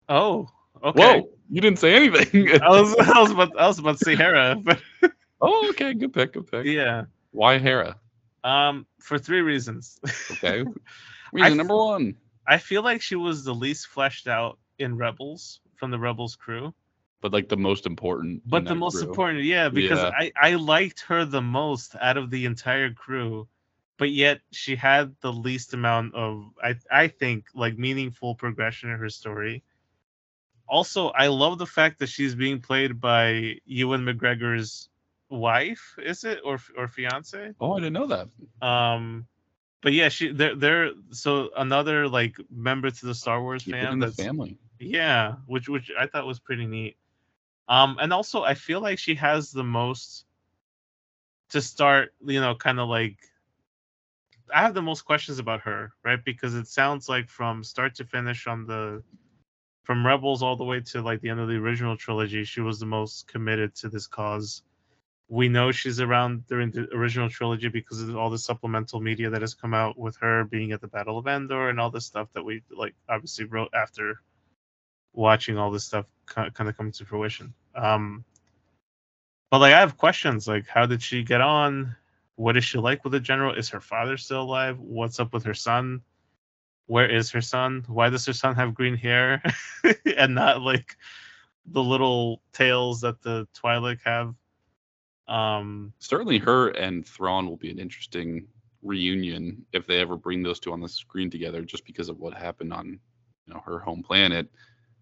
Oh, 0.07 0.49
okay. 0.83 0.99
Whoa! 0.99 1.29
You 1.49 1.61
didn't 1.61 1.79
say 1.79 1.95
anything. 1.95 2.49
I 2.61 2.69
was 2.69 2.95
I 2.95 3.21
was 3.21 3.31
about 3.31 3.59
I 3.59 3.67
was 3.67 3.79
about 3.79 3.97
to 3.99 4.05
say 4.05 4.15
Hera, 4.15 4.55
but 4.63 4.79
oh, 5.41 5.69
okay. 5.69 5.93
Good 5.93 6.13
pick. 6.13 6.33
Good 6.33 6.49
pick. 6.49 6.65
yeah. 6.65 7.05
Why 7.31 7.57
Hera? 7.57 7.97
Um, 8.43 8.85
for 8.99 9.17
three 9.17 9.41
reasons. 9.41 9.99
Okay. 10.31 10.63
Reason 11.33 11.57
number 11.57 11.75
one. 11.75 12.15
I 12.47 12.57
feel 12.57 12.81
like 12.81 13.01
she 13.01 13.15
was 13.15 13.43
the 13.43 13.53
least 13.53 13.87
fleshed 13.87 14.27
out 14.27 14.57
in 14.79 14.97
Rebels 14.97 15.59
from 15.75 15.91
the 15.91 15.99
Rebels 15.99 16.35
crew. 16.35 16.73
But 17.21 17.33
like 17.33 17.49
the 17.49 17.57
most 17.57 17.85
important. 17.85 18.41
But 18.45 18.65
the 18.65 18.75
most 18.75 18.99
crew. 18.99 19.09
important, 19.09 19.43
yeah, 19.43 19.69
because 19.69 19.99
Yeah. 20.03 20.11
I 20.17 20.31
I 20.41 20.55
liked 20.55 21.01
her 21.01 21.25
the 21.25 21.41
most 21.41 21.95
out 21.99 22.17
of 22.17 22.29
the 22.29 22.45
entire 22.45 22.91
crew, 22.93 23.47
but 23.97 24.09
yet 24.11 24.41
she 24.51 24.75
had 24.75 25.15
the 25.21 25.31
least 25.33 25.73
amount 25.73 26.15
of 26.15 26.53
I 26.63 26.75
I 26.91 27.07
think 27.07 27.47
like 27.53 27.77
meaningful 27.77 28.35
progression 28.35 28.89
in 28.89 28.97
her 28.97 29.09
story. 29.09 29.63
Also, 30.67 31.09
I 31.09 31.27
love 31.27 31.57
the 31.57 31.65
fact 31.65 31.99
that 31.99 32.07
she's 32.09 32.35
being 32.35 32.59
played 32.61 32.99
by 33.01 33.55
Ewan 33.65 34.05
McGregor's 34.05 34.89
wife, 35.29 35.95
is 35.97 36.23
it 36.23 36.39
or 36.45 36.59
or 36.77 36.87
fiance? 36.87 37.53
Oh, 37.59 37.73
I 37.73 37.79
didn't 37.79 37.93
know 37.93 38.07
that. 38.07 38.29
Um, 38.61 39.27
but 39.81 39.93
yeah, 39.93 40.09
she 40.09 40.31
they're 40.31 40.55
they're 40.55 40.91
so 41.11 41.49
another 41.57 42.07
like 42.07 42.37
member 42.49 42.89
to 42.91 43.05
the 43.05 43.15
Star 43.15 43.41
Wars 43.41 43.63
Keep 43.63 43.73
fam 43.73 43.99
that's 43.99 44.15
family. 44.15 44.57
yeah, 44.79 45.35
which 45.47 45.67
which 45.69 45.91
I 45.99 46.07
thought 46.07 46.25
was 46.27 46.39
pretty 46.39 46.65
neat. 46.65 46.97
Um, 47.69 47.97
and 48.01 48.11
also 48.11 48.41
I 48.41 48.55
feel 48.55 48.81
like 48.81 48.97
she 48.97 49.15
has 49.15 49.51
the 49.51 49.63
most 49.63 50.25
to 51.51 51.61
start, 51.61 52.13
you 52.25 52.41
know, 52.41 52.55
kind 52.55 52.79
of 52.79 52.89
like 52.89 53.17
I 54.53 54.61
have 54.61 54.73
the 54.73 54.81
most 54.81 55.03
questions 55.03 55.37
about 55.37 55.61
her, 55.61 55.91
right? 56.03 56.23
Because 56.23 56.55
it 56.55 56.67
sounds 56.67 57.07
like 57.07 57.29
from 57.29 57.63
start 57.63 57.95
to 57.95 58.05
finish 58.05 58.47
on 58.47 58.65
the 58.65 59.03
from 59.83 60.05
Rebels 60.05 60.41
all 60.41 60.55
the 60.55 60.63
way 60.63 60.81
to 60.81 61.01
like 61.03 61.21
the 61.21 61.29
end 61.29 61.39
of 61.39 61.47
the 61.47 61.55
original 61.55 61.95
trilogy, 61.95 62.43
she 62.43 62.61
was 62.61 62.79
the 62.79 62.87
most 62.87 63.27
committed 63.27 63.75
to 63.75 63.89
this 63.89 64.07
cause. 64.07 64.63
We 65.27 65.47
know 65.47 65.71
she's 65.71 66.01
around 66.01 66.47
during 66.47 66.71
the 66.71 66.87
original 66.91 67.29
trilogy 67.29 67.69
because 67.69 68.01
of 68.01 68.17
all 68.17 68.31
the 68.31 68.39
supplemental 68.39 68.99
media 68.99 69.29
that 69.29 69.41
has 69.41 69.53
come 69.53 69.75
out 69.75 69.95
with 69.95 70.17
her 70.21 70.43
being 70.43 70.71
at 70.71 70.81
the 70.81 70.87
Battle 70.87 71.19
of 71.19 71.27
Endor 71.27 71.69
and 71.69 71.79
all 71.79 71.91
this 71.91 72.07
stuff 72.07 72.29
that 72.33 72.43
we 72.43 72.63
like 72.71 72.95
obviously 73.07 73.45
wrote 73.45 73.69
after 73.75 74.21
watching 75.13 75.57
all 75.57 75.71
this 75.71 75.85
stuff 75.85 76.05
kind 76.25 76.51
of 76.59 76.77
come 76.77 76.91
to 76.91 77.05
fruition. 77.05 77.53
Um, 77.75 78.23
but 79.51 79.59
like 79.59 79.73
I 79.73 79.79
have 79.79 79.97
questions 79.97 80.47
like 80.47 80.67
how 80.67 80.85
did 80.85 81.01
she 81.01 81.23
get 81.23 81.41
on? 81.41 81.95
What 82.35 82.55
is 82.55 82.63
she 82.63 82.77
like 82.77 83.03
with 83.03 83.13
the 83.13 83.19
general? 83.19 83.53
Is 83.53 83.69
her 83.69 83.81
father 83.81 84.15
still 84.15 84.43
alive? 84.43 84.79
What's 84.79 85.19
up 85.19 85.33
with 85.33 85.43
her 85.43 85.53
son? 85.53 86.01
Where 86.85 87.09
is 87.09 87.29
her 87.31 87.41
son? 87.41 87.83
Why 87.87 88.09
does 88.09 88.25
her 88.25 88.33
son 88.33 88.55
have 88.55 88.73
green 88.73 88.95
hair 88.95 89.43
and 90.17 90.35
not 90.35 90.61
like 90.61 90.95
the 91.65 91.83
little 91.83 92.41
tails 92.53 93.01
that 93.01 93.21
the 93.21 93.47
Twi'lek 93.53 93.99
have? 94.05 94.33
Um, 95.27 95.93
Certainly, 95.99 96.39
her 96.39 96.69
and 96.69 97.05
Thrawn 97.05 97.47
will 97.47 97.57
be 97.57 97.69
an 97.69 97.77
interesting 97.77 98.47
reunion 98.81 99.65
if 99.73 99.85
they 99.85 99.99
ever 99.99 100.15
bring 100.15 100.41
those 100.41 100.59
two 100.59 100.71
on 100.71 100.81
the 100.81 100.89
screen 100.89 101.29
together, 101.29 101.61
just 101.61 101.85
because 101.85 102.09
of 102.09 102.19
what 102.19 102.33
happened 102.33 102.73
on, 102.73 102.99
you 103.45 103.53
know, 103.53 103.61
her 103.63 103.79
home 103.79 104.01
planet, 104.01 104.49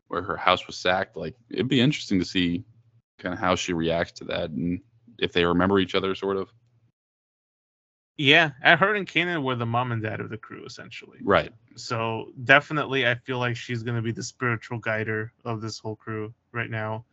where 0.08 0.22
her 0.22 0.38
house 0.38 0.66
was 0.68 0.78
sacked. 0.78 1.18
Like, 1.18 1.36
it'd 1.50 1.68
be 1.68 1.82
interesting 1.82 2.20
to 2.20 2.26
see 2.26 2.64
kind 3.20 3.34
of 3.34 3.40
how 3.40 3.56
she 3.56 3.74
reacts 3.74 4.14
to 4.14 4.26
that 4.26 4.50
and 4.52 4.80
if 5.20 5.34
they 5.34 5.44
remember 5.46 5.80
each 5.80 5.96
other, 5.96 6.14
sort 6.16 6.38
of. 6.38 6.50
yeah, 8.18 8.52
and 8.62 8.80
her 8.80 8.94
and 8.96 9.08
Kanan 9.08 9.44
were 9.44 9.56
the 9.56 9.66
mom 9.66 9.92
and 9.92 10.02
dad 10.02 10.20
of 10.20 10.30
the 10.30 10.38
crew 10.38 10.66
essentially. 10.66 11.20
Right. 11.24 11.52
so 11.76 12.32
definitely 12.44 13.06
i 13.08 13.14
feel 13.16 13.38
like 13.40 13.56
she's 13.56 13.84
going 13.84 13.96
to 13.96 14.02
be 14.02 14.12
the 14.12 14.24
spiritual 14.24 14.80
guider 14.80 15.32
of 15.46 15.62
this 15.62 15.78
whole 15.80 15.96
crew 15.96 16.34
right 16.52 16.70
now 16.70 17.06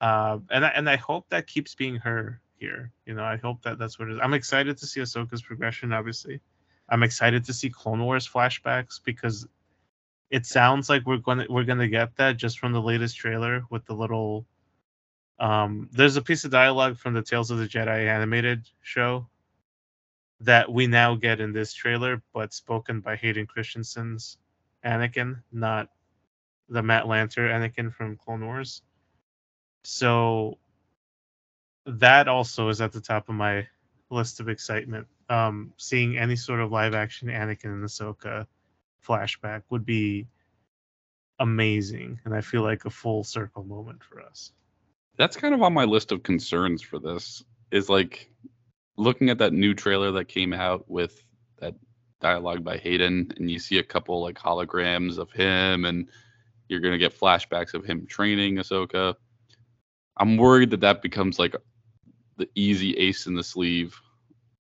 uh, 0.00 0.38
and 0.50 0.64
I, 0.64 0.68
and 0.70 0.88
I 0.88 0.96
hope 0.96 1.28
that 1.28 1.46
keeps 1.46 1.74
being 1.74 1.96
her 1.96 2.40
here 2.56 2.92
you 3.06 3.14
know 3.14 3.22
i 3.24 3.36
hope 3.36 3.62
that 3.62 3.78
that's 3.78 3.98
what 3.98 4.08
it 4.08 4.14
is 4.14 4.20
i'm 4.22 4.34
excited 4.34 4.76
to 4.78 4.86
see 4.86 5.00
ahsoka's 5.00 5.42
progression 5.42 5.92
obviously 5.92 6.40
i'm 6.88 7.02
excited 7.04 7.44
to 7.44 7.52
see 7.52 7.70
clone 7.70 8.02
wars 8.04 8.28
flashbacks 8.28 9.00
because 9.04 9.46
it 10.30 10.46
sounds 10.46 10.88
like 10.88 11.06
we're 11.06 11.16
going 11.16 11.38
to 11.38 11.46
we're 11.48 11.64
going 11.64 11.78
to 11.78 11.88
get 11.88 12.16
that 12.16 12.36
just 12.36 12.58
from 12.58 12.72
the 12.72 12.80
latest 12.80 13.16
trailer 13.16 13.64
with 13.70 13.84
the 13.86 13.94
little 13.94 14.46
um 15.38 15.88
there's 15.92 16.16
a 16.16 16.22
piece 16.22 16.44
of 16.44 16.50
dialogue 16.50 16.96
from 16.96 17.14
the 17.14 17.22
tales 17.22 17.50
of 17.50 17.58
the 17.58 17.66
jedi 17.66 18.06
animated 18.06 18.68
show 18.82 19.26
that 20.40 20.72
we 20.72 20.86
now 20.86 21.14
get 21.14 21.40
in 21.40 21.52
this 21.52 21.72
trailer, 21.72 22.22
but 22.32 22.52
spoken 22.52 23.00
by 23.00 23.16
Hayden 23.16 23.46
Christensen's 23.46 24.38
Anakin, 24.84 25.42
not 25.52 25.88
the 26.68 26.82
Matt 26.82 27.04
Lanter 27.04 27.50
Anakin 27.50 27.92
from 27.92 28.16
Clone 28.16 28.46
Wars. 28.46 28.82
So 29.84 30.58
that 31.86 32.28
also 32.28 32.68
is 32.68 32.80
at 32.80 32.92
the 32.92 33.00
top 33.00 33.28
of 33.28 33.34
my 33.34 33.66
list 34.10 34.40
of 34.40 34.48
excitement. 34.48 35.06
Um, 35.28 35.72
seeing 35.76 36.18
any 36.18 36.36
sort 36.36 36.60
of 36.60 36.72
live 36.72 36.94
action 36.94 37.28
Anakin 37.28 37.66
and 37.66 37.84
Ahsoka 37.84 38.46
flashback 39.06 39.62
would 39.70 39.84
be 39.84 40.26
amazing, 41.38 42.20
and 42.24 42.34
I 42.34 42.40
feel 42.40 42.62
like 42.62 42.84
a 42.84 42.90
full 42.90 43.24
circle 43.24 43.64
moment 43.64 44.04
for 44.04 44.20
us. 44.20 44.52
That's 45.16 45.36
kind 45.36 45.54
of 45.54 45.62
on 45.62 45.72
my 45.72 45.84
list 45.84 46.12
of 46.12 46.22
concerns 46.22 46.82
for 46.82 46.98
this. 46.98 47.42
Is 47.70 47.88
like 47.88 48.30
looking 48.96 49.30
at 49.30 49.38
that 49.38 49.52
new 49.52 49.74
trailer 49.74 50.12
that 50.12 50.26
came 50.26 50.52
out 50.52 50.90
with 50.90 51.24
that 51.60 51.74
dialogue 52.20 52.64
by 52.64 52.76
Hayden, 52.78 53.32
and 53.36 53.50
you 53.50 53.58
see 53.58 53.78
a 53.78 53.82
couple 53.82 54.20
like 54.22 54.38
holograms 54.38 55.18
of 55.18 55.30
him, 55.30 55.84
and 55.84 56.08
you're 56.68 56.80
gonna 56.80 56.98
get 56.98 57.18
flashbacks 57.18 57.74
of 57.74 57.84
him 57.84 58.06
training 58.06 58.56
Ahsoka. 58.56 59.14
I'm 60.16 60.36
worried 60.36 60.70
that 60.70 60.80
that 60.80 61.02
becomes 61.02 61.38
like 61.38 61.56
the 62.36 62.48
easy 62.54 62.94
ace 62.96 63.26
in 63.26 63.34
the 63.34 63.44
sleeve 63.44 63.98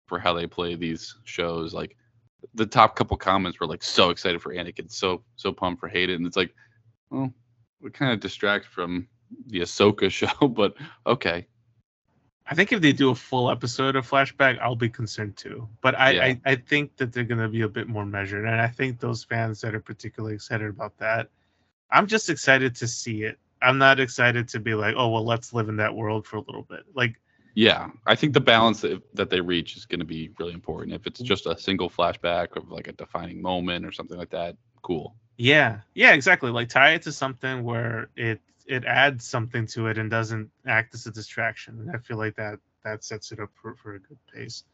for 0.06 0.18
how 0.18 0.32
they 0.32 0.46
play 0.46 0.74
these 0.74 1.16
shows. 1.24 1.72
Like 1.72 1.96
the 2.54 2.66
top 2.66 2.96
couple 2.96 3.16
comments 3.16 3.60
were 3.60 3.66
like 3.66 3.82
so 3.82 4.10
excited 4.10 4.40
for 4.42 4.54
Anakin, 4.54 4.90
so 4.90 5.22
so 5.36 5.52
pumped 5.52 5.80
for 5.80 5.88
Hayden. 5.88 6.16
And 6.16 6.26
it's 6.26 6.36
like, 6.36 6.54
well, 7.10 7.32
we 7.80 7.90
kind 7.90 8.12
of 8.12 8.20
distract 8.20 8.66
from 8.66 9.08
the 9.46 9.60
Ahsoka 9.60 10.10
show, 10.10 10.48
but 10.48 10.74
okay. 11.06 11.46
I 12.46 12.54
think 12.54 12.72
if 12.72 12.80
they 12.80 12.92
do 12.92 13.10
a 13.10 13.14
full 13.14 13.48
episode 13.48 13.94
of 13.94 14.08
flashback, 14.08 14.58
I'll 14.58 14.74
be 14.74 14.88
concerned 14.88 15.36
too. 15.36 15.68
But 15.82 15.96
I, 15.98 16.10
Yeah. 16.10 16.24
I, 16.24 16.40
I 16.46 16.54
think 16.56 16.96
that 16.96 17.12
they're 17.12 17.24
gonna 17.24 17.48
be 17.48 17.62
a 17.62 17.68
bit 17.68 17.88
more 17.88 18.04
measured, 18.04 18.44
and 18.44 18.60
I 18.60 18.66
think 18.66 18.98
those 18.98 19.22
fans 19.22 19.60
that 19.60 19.74
are 19.74 19.80
particularly 19.80 20.34
excited 20.34 20.68
about 20.68 20.96
that, 20.98 21.28
I'm 21.90 22.06
just 22.06 22.28
excited 22.28 22.74
to 22.76 22.88
see 22.88 23.22
it. 23.22 23.38
I'm 23.62 23.78
not 23.78 24.00
excited 24.00 24.48
to 24.48 24.60
be 24.60 24.74
like, 24.74 24.94
oh 24.96 25.08
well, 25.08 25.24
let's 25.24 25.52
live 25.52 25.68
in 25.68 25.76
that 25.76 25.94
world 25.94 26.26
for 26.26 26.38
a 26.38 26.40
little 26.40 26.62
bit. 26.62 26.80
Like, 26.94 27.20
Yeah, 27.54 27.88
I 28.06 28.14
think 28.14 28.32
the 28.32 28.40
balance 28.40 28.80
that, 28.82 29.02
that 29.14 29.30
they 29.30 29.40
reach 29.40 29.76
is 29.76 29.86
going 29.86 30.00
to 30.00 30.06
be 30.06 30.30
really 30.38 30.52
important. 30.52 30.94
If 30.94 31.06
it's 31.06 31.20
just 31.20 31.46
a 31.46 31.58
single 31.58 31.90
flashback 31.90 32.56
of 32.56 32.70
like 32.70 32.88
a 32.88 32.92
defining 32.92 33.42
moment 33.42 33.84
or 33.84 33.92
something 33.92 34.16
like 34.16 34.30
that, 34.30 34.56
cool. 34.82 35.16
yeah, 35.36 35.80
yeah, 35.94 36.12
exactly. 36.12 36.50
Like 36.50 36.68
tie 36.68 36.92
it 36.92 37.02
to 37.02 37.12
something 37.12 37.64
where 37.64 38.08
it 38.16 38.40
it 38.66 38.84
adds 38.84 39.26
something 39.26 39.66
to 39.66 39.88
it 39.88 39.98
and 39.98 40.10
doesn't 40.10 40.50
act 40.66 40.94
as 40.94 41.06
a 41.06 41.10
distraction. 41.10 41.80
And 41.80 41.90
I 41.90 41.98
feel 41.98 42.18
like 42.18 42.36
that 42.36 42.60
that 42.84 43.04
sets 43.04 43.32
it 43.32 43.40
up 43.40 43.50
for, 43.60 43.74
for 43.74 43.94
a 43.94 43.98
good 44.00 44.18
pace. 44.32 44.64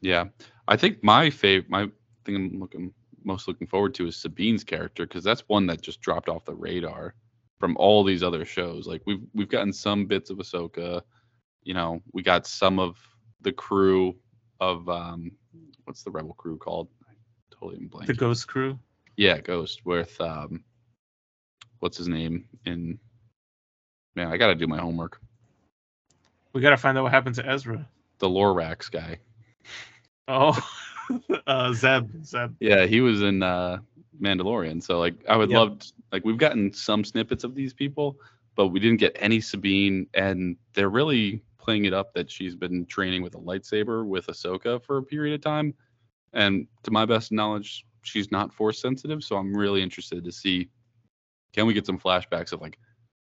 Yeah, 0.00 0.26
I 0.68 0.76
think 0.76 1.02
my 1.02 1.30
favorite, 1.30 1.70
my 1.70 1.90
thing 2.24 2.36
I'm 2.36 2.60
looking 2.60 2.92
most 3.24 3.48
looking 3.48 3.66
forward 3.66 3.94
to 3.94 4.06
is 4.06 4.16
Sabine's 4.16 4.64
character 4.64 5.06
because 5.06 5.24
that's 5.24 5.42
one 5.48 5.66
that 5.66 5.80
just 5.80 6.00
dropped 6.00 6.28
off 6.28 6.44
the 6.44 6.54
radar 6.54 7.14
from 7.58 7.76
all 7.76 8.04
these 8.04 8.22
other 8.22 8.44
shows. 8.44 8.86
Like 8.86 9.02
we've 9.06 9.22
we've 9.34 9.48
gotten 9.48 9.72
some 9.72 10.06
bits 10.06 10.30
of 10.30 10.38
Ahsoka, 10.38 11.02
you 11.68 11.74
know, 11.74 12.00
we 12.14 12.22
got 12.22 12.46
some 12.46 12.78
of 12.80 12.96
the 13.42 13.52
crew 13.52 14.16
of 14.58 14.88
um 14.88 15.30
what's 15.84 16.02
the 16.02 16.10
rebel 16.10 16.32
crew 16.32 16.56
called? 16.56 16.88
I 17.06 17.12
totally 17.50 17.84
blank. 17.84 18.08
The 18.08 18.14
Ghost 18.14 18.48
crew. 18.48 18.78
Yeah, 19.18 19.38
Ghost 19.38 19.84
with 19.84 20.18
um 20.18 20.64
what's 21.80 21.98
his 21.98 22.08
name 22.08 22.48
in 22.64 22.98
man, 24.16 24.28
I 24.28 24.38
gotta 24.38 24.54
do 24.54 24.66
my 24.66 24.78
homework. 24.78 25.20
We 26.54 26.62
gotta 26.62 26.78
find 26.78 26.96
out 26.96 27.04
what 27.04 27.12
happened 27.12 27.34
to 27.36 27.46
Ezra. 27.46 27.86
The 28.18 28.28
Lorax 28.28 28.90
guy. 28.90 29.18
Oh 30.26 30.58
uh 31.46 31.72
Zeb. 31.74 32.24
Zeb. 32.24 32.54
Yeah, 32.60 32.86
he 32.86 33.02
was 33.02 33.22
in 33.22 33.42
uh 33.42 33.78
Mandalorian. 34.20 34.82
So 34.82 34.98
like 34.98 35.22
I 35.28 35.36
would 35.36 35.50
Yep. 35.50 35.58
love 35.58 35.82
like 36.12 36.24
we've 36.24 36.38
gotten 36.38 36.72
some 36.72 37.04
snippets 37.04 37.44
of 37.44 37.54
these 37.54 37.74
people, 37.74 38.16
but 38.56 38.68
we 38.68 38.80
didn't 38.80 39.00
get 39.00 39.16
any 39.20 39.40
Sabine 39.40 40.06
and 40.14 40.56
they're 40.74 40.88
really 40.88 41.42
playing 41.68 41.84
it 41.84 41.92
up 41.92 42.14
that 42.14 42.30
she's 42.30 42.54
been 42.54 42.86
training 42.86 43.20
with 43.20 43.34
a 43.34 43.38
lightsaber 43.38 44.06
with 44.06 44.28
Ahsoka 44.28 44.82
for 44.82 44.96
a 44.96 45.02
period 45.02 45.34
of 45.34 45.42
time. 45.42 45.74
And 46.32 46.66
to 46.84 46.90
my 46.90 47.04
best 47.04 47.30
knowledge, 47.30 47.84
she's 48.00 48.32
not 48.32 48.54
force 48.54 48.80
sensitive, 48.80 49.22
so 49.22 49.36
I'm 49.36 49.54
really 49.54 49.82
interested 49.82 50.24
to 50.24 50.32
see 50.32 50.70
can 51.52 51.66
we 51.66 51.74
get 51.74 51.84
some 51.84 51.98
flashbacks 51.98 52.54
of 52.54 52.62
like 52.62 52.78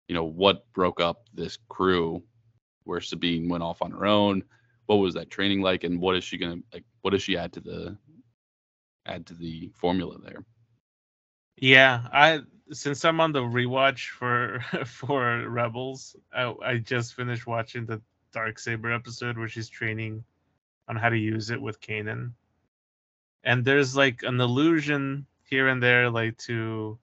you 0.09 0.15
know 0.15 0.25
what 0.25 0.65
broke 0.73 0.99
up 0.99 1.29
this 1.35 1.59
crew 1.69 2.23
where 2.85 3.03
Sabine 3.03 3.51
went 3.51 3.63
off 3.63 3.83
on 3.83 3.91
her 3.91 4.07
own? 4.07 4.43
What 4.87 4.97
was 4.97 5.13
that 5.13 5.29
training 5.29 5.61
like 5.61 5.85
and 5.85 6.01
what 6.01 6.17
is 6.17 6.25
she 6.25 6.39
going 6.39 6.61
to 6.61 6.65
like 6.73 6.85
what 7.03 7.11
does 7.11 7.23
she 7.23 7.37
add 7.37 7.53
to 7.53 7.61
the 7.61 7.99
add 9.05 9.27
to 9.27 9.35
the 9.35 9.71
formula 9.75 10.17
there? 10.25 10.43
Yeah, 11.59 12.09
I 12.11 12.41
since 12.71 13.05
I'm 13.05 13.21
on 13.21 13.33
the 13.33 13.43
rewatch 13.43 14.09
for 14.09 14.65
for 14.87 15.47
Rebels, 15.47 16.17
I, 16.35 16.55
I 16.65 16.79
just 16.79 17.13
finished 17.13 17.47
watching 17.47 17.85
the 17.85 18.01
Dark 18.33 18.59
Saber 18.59 18.93
episode 18.93 19.39
where 19.39 19.49
she's 19.49 19.69
training 19.69 20.25
on 20.89 20.97
how 20.97 21.09
to 21.09 21.17
use 21.17 21.51
it 21.51 21.61
with 21.61 21.81
Kanan. 21.81 22.33
And 23.45 23.65
there's 23.65 23.97
like 23.97 24.23
an 24.23 24.41
allusion 24.41 25.27
here 25.49 25.69
and 25.69 25.83
there, 25.83 26.11
like 26.11 26.37
to 26.39 26.99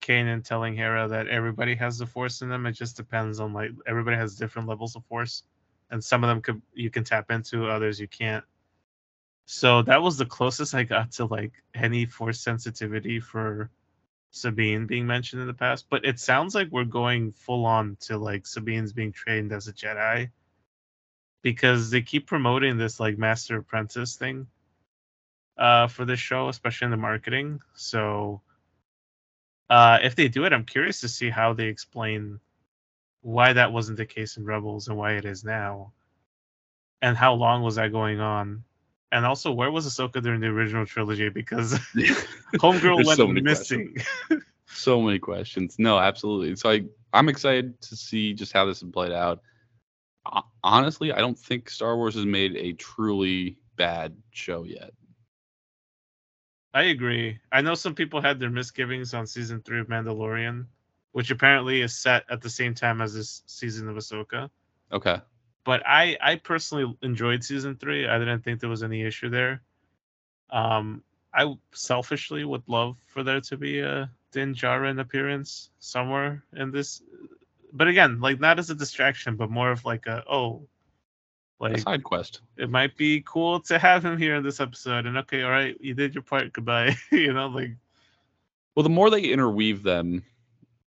Kanan 0.00 0.44
telling 0.44 0.76
Hera 0.76 1.08
that 1.08 1.28
everybody 1.28 1.74
has 1.74 1.98
the 1.98 2.06
Force 2.06 2.42
in 2.42 2.48
them. 2.48 2.66
It 2.66 2.72
just 2.72 2.96
depends 2.96 3.40
on 3.40 3.52
like 3.52 3.70
everybody 3.86 4.16
has 4.16 4.36
different 4.36 4.68
levels 4.68 4.96
of 4.96 5.04
Force, 5.06 5.44
and 5.90 6.02
some 6.02 6.24
of 6.24 6.28
them 6.28 6.40
could 6.40 6.62
you 6.74 6.90
can 6.90 7.04
tap 7.04 7.30
into, 7.30 7.68
others 7.68 8.00
you 8.00 8.08
can't. 8.08 8.44
So 9.46 9.82
that 9.82 10.02
was 10.02 10.18
the 10.18 10.26
closest 10.26 10.74
I 10.74 10.82
got 10.82 11.12
to 11.12 11.24
like 11.24 11.52
any 11.74 12.06
Force 12.06 12.40
sensitivity 12.40 13.20
for 13.20 13.70
Sabine 14.30 14.86
being 14.86 15.06
mentioned 15.06 15.40
in 15.40 15.48
the 15.48 15.54
past, 15.54 15.86
but 15.88 16.04
it 16.04 16.20
sounds 16.20 16.54
like 16.54 16.68
we're 16.70 16.84
going 16.84 17.32
full 17.32 17.64
on 17.64 17.96
to 18.00 18.18
like 18.18 18.46
Sabine's 18.46 18.92
being 18.92 19.12
trained 19.12 19.52
as 19.52 19.68
a 19.68 19.72
Jedi 19.72 20.30
because 21.42 21.90
they 21.90 22.02
keep 22.02 22.26
promoting 22.26 22.76
this 22.76 22.98
like 23.00 23.18
master 23.18 23.58
apprentice 23.58 24.16
thing 24.16 24.46
uh 25.56 25.88
for 25.88 26.04
this 26.04 26.20
show, 26.20 26.48
especially 26.48 26.86
in 26.86 26.90
the 26.90 26.96
marketing. 26.96 27.60
So 27.74 28.40
uh 29.70 29.98
if 30.02 30.14
they 30.14 30.28
do 30.28 30.44
it, 30.44 30.52
I'm 30.52 30.64
curious 30.64 31.00
to 31.00 31.08
see 31.08 31.30
how 31.30 31.52
they 31.52 31.66
explain 31.66 32.40
why 33.22 33.52
that 33.52 33.72
wasn't 33.72 33.98
the 33.98 34.06
case 34.06 34.36
in 34.36 34.44
Rebels 34.44 34.88
and 34.88 34.96
why 34.96 35.12
it 35.12 35.24
is 35.24 35.44
now. 35.44 35.92
And 37.02 37.16
how 37.16 37.34
long 37.34 37.62
was 37.62 37.76
that 37.76 37.92
going 37.92 38.20
on? 38.20 38.64
And 39.10 39.24
also, 39.24 39.52
where 39.52 39.70
was 39.70 39.86
Ahsoka 39.86 40.22
during 40.22 40.40
the 40.40 40.48
original 40.48 40.84
trilogy? 40.84 41.28
Because 41.28 41.72
Homegirl 42.56 43.06
went 43.06 43.16
so 43.16 43.26
missing. 43.26 43.96
so 44.66 45.00
many 45.00 45.18
questions. 45.18 45.76
No, 45.78 45.98
absolutely. 45.98 46.56
So 46.56 46.70
I 46.70 46.84
I'm 47.12 47.28
excited 47.28 47.80
to 47.82 47.96
see 47.96 48.34
just 48.34 48.52
how 48.52 48.66
this 48.66 48.82
played 48.82 49.12
out. 49.12 49.42
Ho- 50.26 50.46
Honestly, 50.62 51.12
I 51.12 51.18
don't 51.18 51.38
think 51.38 51.70
Star 51.70 51.96
Wars 51.96 52.14
has 52.14 52.26
made 52.26 52.56
a 52.56 52.72
truly 52.72 53.56
bad 53.76 54.16
show 54.30 54.64
yet. 54.64 54.92
I 56.74 56.84
agree. 56.84 57.38
I 57.50 57.62
know 57.62 57.74
some 57.74 57.94
people 57.94 58.20
had 58.20 58.38
their 58.38 58.50
misgivings 58.50 59.14
on 59.14 59.26
season 59.26 59.62
three 59.62 59.80
of 59.80 59.88
Mandalorian, 59.88 60.66
which 61.12 61.30
apparently 61.30 61.80
is 61.80 61.98
set 61.98 62.24
at 62.30 62.42
the 62.42 62.50
same 62.50 62.74
time 62.74 63.00
as 63.00 63.14
this 63.14 63.42
season 63.46 63.88
of 63.88 63.96
Ahsoka. 63.96 64.50
Okay. 64.92 65.20
But 65.64 65.82
I, 65.86 66.16
I 66.20 66.36
personally 66.36 66.96
enjoyed 67.02 67.42
season 67.42 67.76
three. 67.76 68.06
I 68.06 68.18
didn't 68.18 68.42
think 68.42 68.60
there 68.60 68.70
was 68.70 68.82
any 68.82 69.02
issue 69.02 69.28
there. 69.28 69.62
Um, 70.50 71.02
I 71.32 71.54
selfishly 71.72 72.44
would 72.44 72.62
love 72.68 72.96
for 73.06 73.22
there 73.22 73.40
to 73.40 73.56
be 73.56 73.80
a 73.80 74.10
Din 74.32 74.54
Djarin 74.54 75.00
appearance 75.00 75.70
somewhere 75.78 76.44
in 76.54 76.70
this, 76.70 77.02
but 77.72 77.88
again, 77.88 78.20
like 78.20 78.40
not 78.40 78.58
as 78.58 78.70
a 78.70 78.74
distraction, 78.74 79.36
but 79.36 79.50
more 79.50 79.70
of 79.70 79.84
like 79.84 80.06
a 80.06 80.24
oh, 80.30 80.66
like 81.60 81.76
A 81.76 81.80
side 81.80 82.04
quest. 82.04 82.40
it 82.56 82.70
might 82.70 82.96
be 82.96 83.22
cool 83.26 83.60
to 83.62 83.78
have 83.78 84.04
him 84.04 84.16
here 84.16 84.36
in 84.36 84.44
this 84.44 84.60
episode. 84.60 85.06
And 85.06 85.16
okay, 85.18 85.42
all 85.42 85.50
right, 85.50 85.76
you 85.80 85.94
did 85.94 86.14
your 86.14 86.22
part. 86.22 86.52
Goodbye. 86.52 86.96
you 87.12 87.32
know, 87.32 87.48
like 87.48 87.72
Well, 88.74 88.84
the 88.84 88.88
more 88.88 89.10
they 89.10 89.22
interweave 89.22 89.82
them, 89.82 90.22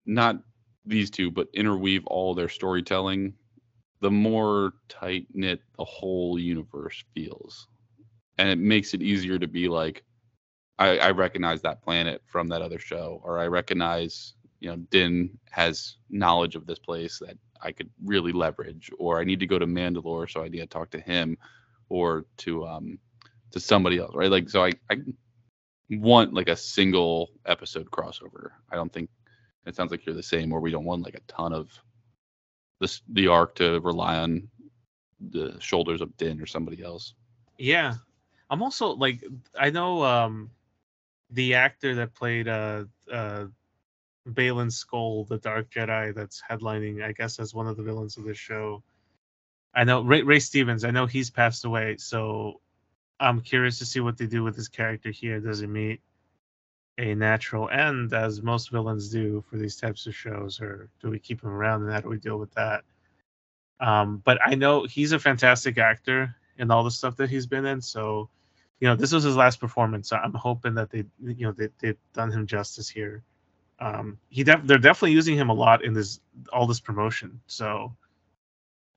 not 0.06 0.38
these 0.86 1.10
two, 1.10 1.32
but 1.32 1.48
interweave 1.54 2.06
all 2.08 2.34
their 2.34 2.50
storytelling, 2.50 3.34
the 4.02 4.12
more 4.12 4.74
tight 4.88 5.28
knit 5.34 5.62
the 5.78 5.86
whole 5.86 6.40
universe 6.40 7.04
feels. 7.14 7.68
And 8.38 8.50
it 8.50 8.58
makes 8.58 8.94
it 8.94 9.02
easier 9.02 9.38
to 9.38 9.48
be 9.48 9.68
like, 9.68 10.04
I, 10.78 10.98
I 10.98 11.12
recognize 11.12 11.62
that 11.64 11.84
planet 11.84 12.22
from 12.26 12.48
that 12.50 12.62
other 12.62 12.80
show, 12.80 13.22
or 13.24 13.38
I 13.38 13.48
recognize, 13.48 14.34
you 14.60 14.70
know, 14.70 14.78
Din 14.90 15.38
has 15.52 15.96
knowledge 16.10 16.56
of 16.56 16.66
this 16.66 16.80
place 16.80 17.20
that 17.20 17.38
I 17.62 17.72
could 17.72 17.90
really 18.04 18.32
leverage, 18.32 18.92
or 19.00 19.20
I 19.20 19.24
need 19.24 19.40
to 19.40 19.48
go 19.48 19.60
to 19.60 19.66
Mandalore, 19.66 20.30
so 20.30 20.44
I 20.44 20.50
need 20.50 20.60
to 20.60 20.68
talk 20.68 20.92
to 20.92 21.00
him, 21.00 21.38
or 21.90 22.26
to 22.38 22.66
um 22.66 23.00
to 23.52 23.60
somebody 23.60 23.98
else, 23.98 24.16
right? 24.16 24.32
Like, 24.32 24.50
so 24.50 24.64
I 24.64 24.72
I 24.90 24.98
want 25.90 26.34
like 26.34 26.50
a 26.50 26.56
single 26.56 27.30
episode 27.46 27.90
crossover. 27.90 28.52
I 28.72 28.76
don't 28.76 28.92
think 28.92 29.10
it 29.66 29.76
sounds 29.76 29.92
like 29.92 30.06
you're 30.06 30.16
the 30.16 30.24
same, 30.24 30.54
or 30.54 30.60
we 30.60 30.72
don't 30.72 30.86
want 30.86 31.04
like 31.04 31.16
a 31.16 31.32
ton 31.32 31.54
of 31.54 31.70
this 32.80 33.02
the 33.10 33.28
arc 33.28 33.56
to 33.56 33.80
rely 33.82 34.18
on 34.18 34.50
the 35.20 35.58
shoulders 35.60 36.02
of 36.02 36.16
Din 36.18 36.42
or 36.42 36.46
somebody 36.46 36.82
else. 36.84 37.14
Yeah. 37.58 37.96
I'm 38.50 38.64
also 38.64 38.90
like 38.90 39.24
I 39.58 39.70
know 39.70 40.04
um 40.04 40.52
the 41.30 41.56
actor 41.56 41.96
that 41.96 42.16
played 42.16 42.48
uh 42.48 42.86
uh 43.12 43.46
Baylan 44.28 44.72
Skoll, 44.72 45.28
the 45.28 45.38
Dark 45.38 45.70
Jedi 45.72 46.14
that's 46.14 46.42
headlining, 46.50 47.04
I 47.04 47.12
guess, 47.12 47.40
as 47.40 47.54
one 47.54 47.68
of 47.68 47.78
the 47.78 47.84
villains 47.84 48.18
of 48.18 48.26
this 48.26 48.38
show. 48.38 48.84
I 49.74 49.84
know 49.84 50.02
Ray, 50.02 50.24
Ray 50.24 50.40
Stevens, 50.40 50.84
I 50.84 50.92
know 50.92 51.06
he's 51.06 51.30
passed 51.30 51.66
away, 51.66 51.98
so 51.98 52.62
I'm 53.20 53.42
curious 53.42 53.80
to 53.80 53.86
see 53.86 54.00
what 54.00 54.18
they 54.18 54.26
do 54.26 54.44
with 54.44 54.56
his 54.56 54.68
character 54.68 55.12
here. 55.12 55.40
Does 55.40 55.60
he 55.60 55.68
meet 55.68 56.02
a 56.98 57.16
natural 57.16 57.70
end 57.70 58.14
as 58.14 58.42
most 58.42 58.72
villains 58.72 59.10
do 59.10 59.44
for 59.50 59.58
these 59.58 59.78
types 59.78 60.06
of 60.06 60.16
shows, 60.16 60.60
or 60.60 60.90
do 61.02 61.10
we 61.10 61.20
keep 61.20 61.42
him 61.42 61.50
around 61.50 61.84
and 61.84 61.92
how 61.92 62.02
do 62.02 62.10
we 62.10 62.18
deal 62.18 62.38
with 62.38 62.54
that? 62.56 62.84
Um, 63.80 64.22
but 64.26 64.38
I 64.46 64.56
know 64.56 64.86
he's 64.86 65.14
a 65.14 65.20
fantastic 65.20 65.78
actor 65.78 66.36
in 66.58 66.72
all 66.72 66.84
the 66.84 66.92
stuff 66.92 67.16
that 67.18 67.30
he's 67.30 67.48
been 67.48 67.66
in. 67.66 67.82
So, 67.82 68.30
you 68.80 68.88
know, 68.88 68.96
this 68.96 69.14
was 69.14 69.24
his 69.24 69.38
last 69.38 69.60
performance. 69.60 70.10
So 70.10 70.18
I'm 70.18 70.34
hoping 70.34 70.76
that 70.76 70.90
they, 70.90 71.06
you 71.24 71.46
know, 71.46 71.54
they, 71.54 71.70
they've 71.80 71.98
done 72.14 72.32
him 72.32 72.46
justice 72.46 72.90
here. 72.90 73.24
Um, 73.82 74.18
he 74.30 74.44
def- 74.44 74.66
they're 74.66 74.78
definitely 74.78 75.14
using 75.14 75.38
him 75.38 75.50
a 75.50 75.54
lot 75.54 75.84
in 75.84 75.94
this 75.94 76.20
all 76.52 76.68
this 76.68 76.80
promotion. 76.80 77.40
So, 77.48 77.96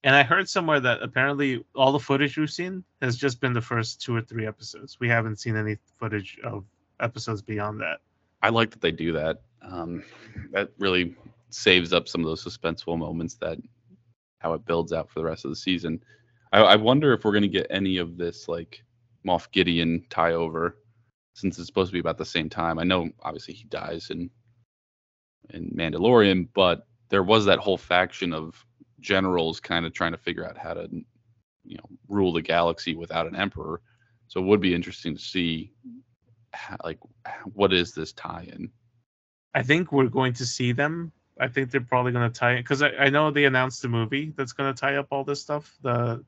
and 0.05 0.15
I 0.15 0.23
heard 0.23 0.49
somewhere 0.49 0.81
that 0.81 1.03
apparently 1.03 1.65
all 1.75 1.93
the 1.93 2.01
footage 2.01 2.37
we've 2.37 2.51
seen 2.51 2.85
has 3.01 3.17
just 3.17 3.41
been 3.41 3.53
the 3.53 3.61
first 3.61 4.03
two 4.03 4.17
or 4.17 4.21
three 4.21 4.47
episodes. 4.47 4.99
We 4.99 5.09
haven't 5.09 5.39
seen 5.39 5.57
any 5.57 5.77
footage 5.99 6.39
of 6.43 6.65
episodes 7.01 7.43
beyond 7.43 7.81
that. 7.81 7.99
I 8.43 8.49
like 8.49 8.71
that 8.71 8.81
they 8.81 8.91
do 8.91 9.13
that. 9.13 9.43
Um, 9.63 10.03
that 10.51 10.71
really 10.79 11.15
saves 11.51 11.93
up 11.93 12.09
some 12.09 12.23
of 12.23 12.27
those 12.27 12.45
suspenseful 12.45 12.99
moments 12.99 13.35
that 13.37 13.59
how 14.39 14.55
it 14.55 14.67
builds 14.67 14.93
out 14.93 15.09
for 15.09 15.21
the 15.21 15.25
rest 15.25 15.45
of 15.45 15.51
the 15.51 15.57
season. 15.57 16.03
I, 16.53 16.61
I 16.61 16.77
wonder 16.77 17.13
if 17.13 17.25
we're 17.25 17.33
going 17.33 17.43
to 17.43 17.49
get 17.49 17.69
any 17.71 17.99
of 17.99 18.17
this 18.17 18.49
like 18.49 18.83
Moff 19.25 19.51
Gideon 19.53 20.05
tie 20.11 20.33
over, 20.33 20.79
since 21.35 21.59
it's 21.59 21.69
supposed 21.69 21.91
to 21.91 21.93
be 21.93 22.01
about 22.01 22.19
the 22.19 22.25
same 22.25 22.49
time. 22.51 22.81
I 22.81 22.85
know 22.85 23.11
obviously 23.23 23.55
he 23.55 23.65
dies 23.65 24.11
in 24.11 24.29
in 25.51 25.71
Mandalorian, 25.71 26.49
but 26.55 26.87
there 27.09 27.23
was 27.23 27.45
that 27.45 27.59
whole 27.59 27.77
faction 27.77 28.33
of 28.33 28.65
generals 29.01 29.61
kind 29.61 29.85
of 29.85 29.93
trying 29.93 30.13
to 30.13 30.19
figure 30.19 30.47
out 30.47 30.57
how 30.57 30.75
to 30.75 30.89
you 31.65 31.77
know 31.77 31.89
rule 32.09 32.33
the 32.33 32.43
galaxy 32.43 32.95
without 32.95 33.27
an 33.27 33.37
emperor. 33.37 33.81
So 34.29 34.41
it 34.41 34.47
would 34.47 34.61
be 34.61 34.75
interesting 34.75 35.15
to 35.15 35.21
see 35.21 35.73
how, 36.53 36.77
like 36.85 36.99
what 37.53 37.73
is 37.73 37.93
this 37.93 38.13
tie-in? 38.13 38.71
I 39.55 39.63
think 39.63 39.93
we're 39.93 40.07
going 40.07 40.33
to 40.35 40.47
see 40.47 40.73
them. 40.73 41.13
I 41.39 41.49
think 41.49 41.71
they're 41.71 41.81
probably 41.81 42.13
going 42.13 42.31
to 42.31 42.39
tie 42.39 42.55
it 42.55 42.63
because 42.63 42.83
I, 42.83 42.91
I 42.91 43.11
know 43.11 43.31
they 43.31 43.45
announced 43.45 43.85
a 43.85 43.89
movie 43.89 44.33
that's 44.37 44.53
going 44.53 44.73
to 44.73 44.81
tie 44.81 44.97
up 44.97 45.09
all 45.11 45.25
this 45.25 45.41
stuff. 45.41 45.75
The 45.83 46.25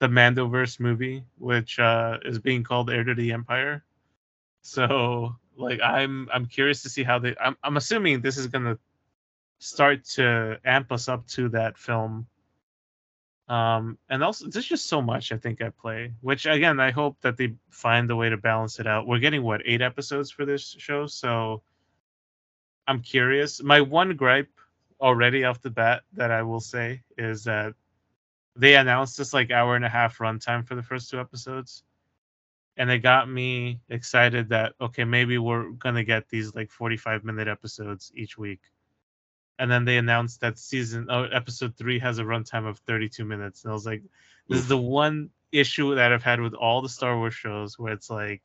the 0.00 0.08
Mandoverse 0.08 0.80
movie, 0.80 1.22
which 1.38 1.78
uh, 1.78 2.18
is 2.24 2.40
being 2.40 2.64
called 2.64 2.90
Heir 2.90 3.04
to 3.04 3.14
the 3.14 3.32
Empire. 3.32 3.84
So 4.62 5.36
like 5.56 5.80
I'm 5.82 6.28
I'm 6.32 6.46
curious 6.46 6.82
to 6.82 6.88
see 6.88 7.02
how 7.02 7.18
they 7.18 7.34
I'm 7.40 7.56
I'm 7.62 7.76
assuming 7.76 8.20
this 8.20 8.38
is 8.38 8.46
gonna 8.46 8.78
start 9.58 10.04
to 10.04 10.58
amp 10.64 10.92
us 10.92 11.08
up 11.08 11.26
to 11.28 11.50
that 11.50 11.78
film. 11.78 12.26
Um 13.48 13.98
and 14.08 14.22
also 14.22 14.48
there's 14.48 14.66
just 14.66 14.86
so 14.86 15.02
much 15.02 15.32
I 15.32 15.36
think 15.36 15.60
at 15.60 15.76
play. 15.76 16.12
Which 16.20 16.46
again 16.46 16.80
I 16.80 16.90
hope 16.90 17.20
that 17.22 17.36
they 17.36 17.54
find 17.70 18.10
a 18.10 18.16
way 18.16 18.30
to 18.30 18.36
balance 18.36 18.78
it 18.80 18.86
out. 18.86 19.06
We're 19.06 19.18
getting 19.18 19.42
what 19.42 19.62
eight 19.64 19.82
episodes 19.82 20.30
for 20.30 20.44
this 20.44 20.74
show, 20.78 21.06
so 21.06 21.62
I'm 22.86 23.00
curious. 23.00 23.62
My 23.62 23.80
one 23.80 24.16
gripe 24.16 24.50
already 25.00 25.44
off 25.44 25.60
the 25.60 25.70
bat 25.70 26.02
that 26.14 26.30
I 26.30 26.42
will 26.42 26.60
say 26.60 27.02
is 27.18 27.44
that 27.44 27.74
they 28.54 28.76
announced 28.76 29.16
this 29.18 29.32
like 29.32 29.50
hour 29.50 29.76
and 29.76 29.84
a 29.84 29.88
half 29.88 30.18
runtime 30.18 30.66
for 30.66 30.74
the 30.74 30.82
first 30.82 31.10
two 31.10 31.18
episodes 31.18 31.82
and 32.76 32.90
it 32.90 32.98
got 32.98 33.28
me 33.28 33.80
excited 33.88 34.48
that 34.48 34.74
okay 34.80 35.04
maybe 35.04 35.38
we're 35.38 35.70
gonna 35.72 36.04
get 36.04 36.28
these 36.28 36.54
like 36.54 36.70
45 36.70 37.24
minute 37.24 37.48
episodes 37.48 38.12
each 38.14 38.38
week. 38.38 38.60
And 39.58 39.70
then 39.70 39.84
they 39.84 39.98
announced 39.98 40.40
that 40.40 40.58
season 40.58 41.06
oh, 41.10 41.24
episode 41.24 41.76
three 41.76 41.98
has 41.98 42.18
a 42.18 42.24
runtime 42.24 42.66
of 42.66 42.78
32 42.80 43.24
minutes. 43.24 43.64
And 43.64 43.70
i 43.70 43.74
was 43.74 43.86
like 43.86 44.02
this 44.48 44.58
is 44.58 44.68
the 44.68 44.78
one 44.78 45.30
issue 45.52 45.94
that 45.94 46.12
i've 46.12 46.22
had 46.22 46.40
with 46.40 46.54
all 46.54 46.80
the 46.80 46.88
star 46.88 47.16
wars 47.16 47.34
shows 47.34 47.78
where 47.78 47.92
it's 47.92 48.08
like 48.10 48.42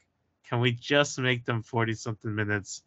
can 0.48 0.60
we 0.60 0.72
just 0.72 1.18
make 1.20 1.46
them 1.46 1.62
40 1.64 1.94
something 1.94 2.34
minutes 2.34 2.84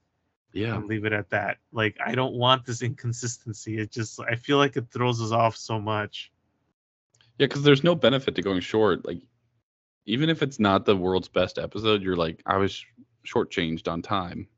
yeah. 0.52 0.74
and 0.74 0.86
leave 0.86 1.04
it 1.04 1.12
at 1.12 1.30
that? 1.30 1.58
Like 1.72 1.96
i 2.04 2.14
don't 2.14 2.34
want 2.34 2.66
this 2.66 2.82
inconsistency. 2.82 3.78
It 3.78 3.90
just 3.90 4.20
i 4.20 4.34
feel 4.34 4.58
like 4.58 4.76
it 4.76 4.90
throws 4.92 5.22
us 5.22 5.32
off 5.32 5.56
so 5.56 5.80
much. 5.80 6.30
Yeah 7.38 7.46
because 7.46 7.62
there's 7.62 7.82
no 7.82 7.94
benefit 7.94 8.34
to 8.34 8.42
going 8.42 8.60
short. 8.60 9.06
Like 9.06 9.22
even 10.06 10.30
if 10.30 10.42
it's 10.42 10.58
not 10.58 10.84
the 10.84 10.96
world's 10.96 11.28
best 11.28 11.58
episode, 11.58 12.02
you're 12.02 12.16
like, 12.16 12.42
I 12.46 12.56
was 12.56 12.84
shortchanged 13.26 13.88
on 13.88 14.02
time. 14.02 14.48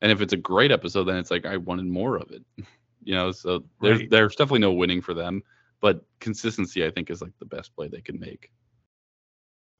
And 0.00 0.12
if 0.12 0.20
it's 0.20 0.32
a 0.32 0.38
great 0.38 0.70
episode, 0.70 1.04
then 1.04 1.16
it's 1.16 1.30
like 1.30 1.46
I 1.46 1.56
wanted 1.56 1.86
more 1.86 2.16
of 2.16 2.30
it. 2.30 2.44
you 3.02 3.14
know, 3.14 3.32
so 3.32 3.64
there's 3.80 4.00
right. 4.00 4.10
there's 4.10 4.36
definitely 4.36 4.60
no 4.60 4.72
winning 4.72 5.00
for 5.00 5.14
them, 5.14 5.42
but 5.80 6.04
consistency 6.20 6.84
I 6.84 6.90
think 6.90 7.10
is 7.10 7.22
like 7.22 7.36
the 7.38 7.46
best 7.46 7.74
play 7.74 7.88
they 7.88 8.00
can 8.00 8.20
make. 8.20 8.50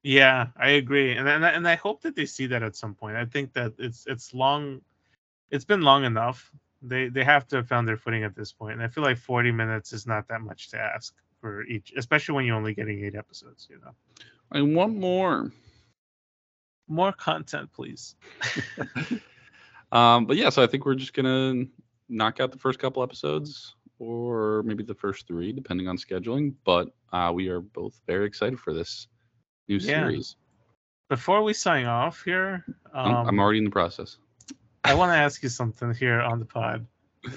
Yeah, 0.03 0.47
I 0.57 0.71
agree, 0.71 1.15
and 1.15 1.27
and 1.27 1.45
and 1.45 1.67
I 1.67 1.75
hope 1.75 2.01
that 2.01 2.15
they 2.15 2.25
see 2.25 2.47
that 2.47 2.63
at 2.63 2.75
some 2.75 2.95
point. 2.95 3.17
I 3.17 3.25
think 3.25 3.53
that 3.53 3.73
it's 3.77 4.05
it's 4.07 4.33
long, 4.33 4.81
it's 5.51 5.65
been 5.65 5.81
long 5.81 6.05
enough. 6.05 6.51
They 6.81 7.09
they 7.09 7.23
have 7.23 7.47
to 7.49 7.57
have 7.57 7.67
found 7.67 7.87
their 7.87 7.97
footing 7.97 8.23
at 8.23 8.35
this 8.35 8.51
point. 8.51 8.71
point, 8.71 8.81
and 8.81 8.83
I 8.83 8.93
feel 8.93 9.03
like 9.03 9.17
40 9.17 9.51
minutes 9.51 9.91
is 9.91 10.07
not 10.07 10.27
that 10.29 10.41
much 10.41 10.69
to 10.71 10.79
ask 10.79 11.13
for 11.41 11.63
each, 11.63 11.93
especially 11.97 12.35
when 12.35 12.45
you're 12.45 12.55
only 12.55 12.73
getting 12.73 13.03
eight 13.03 13.15
episodes. 13.15 13.67
You 13.69 13.79
know. 13.79 13.91
I 14.51 14.61
want 14.61 14.95
more. 14.95 15.51
More 16.87 17.11
content, 17.11 17.71
please. 17.71 18.15
um, 19.91 20.25
but 20.25 20.37
yeah, 20.37 20.49
so 20.49 20.63
I 20.63 20.67
think 20.67 20.85
we're 20.85 20.95
just 20.95 21.13
gonna 21.13 21.65
knock 22.09 22.39
out 22.39 22.51
the 22.51 22.57
first 22.57 22.79
couple 22.79 23.03
episodes, 23.03 23.75
or 23.99 24.63
maybe 24.63 24.83
the 24.83 24.95
first 24.95 25.27
three, 25.27 25.51
depending 25.51 25.87
on 25.87 25.97
scheduling. 25.97 26.55
But 26.65 26.89
uh, 27.13 27.31
we 27.33 27.49
are 27.49 27.61
both 27.61 28.01
very 28.07 28.25
excited 28.25 28.59
for 28.59 28.73
this 28.73 29.07
new 29.67 29.77
yeah. 29.77 29.99
series. 29.99 30.35
Before 31.09 31.43
we 31.43 31.53
sign 31.53 31.85
off 31.85 32.23
here, 32.23 32.65
um, 32.93 33.27
I'm 33.27 33.39
already 33.39 33.59
in 33.59 33.65
the 33.65 33.71
process. 33.71 34.17
I 34.83 34.95
want 34.95 35.11
to 35.11 35.17
ask 35.17 35.43
you 35.43 35.49
something 35.49 35.93
here 35.93 36.21
on 36.21 36.39
the 36.39 36.45
pod. 36.45 36.85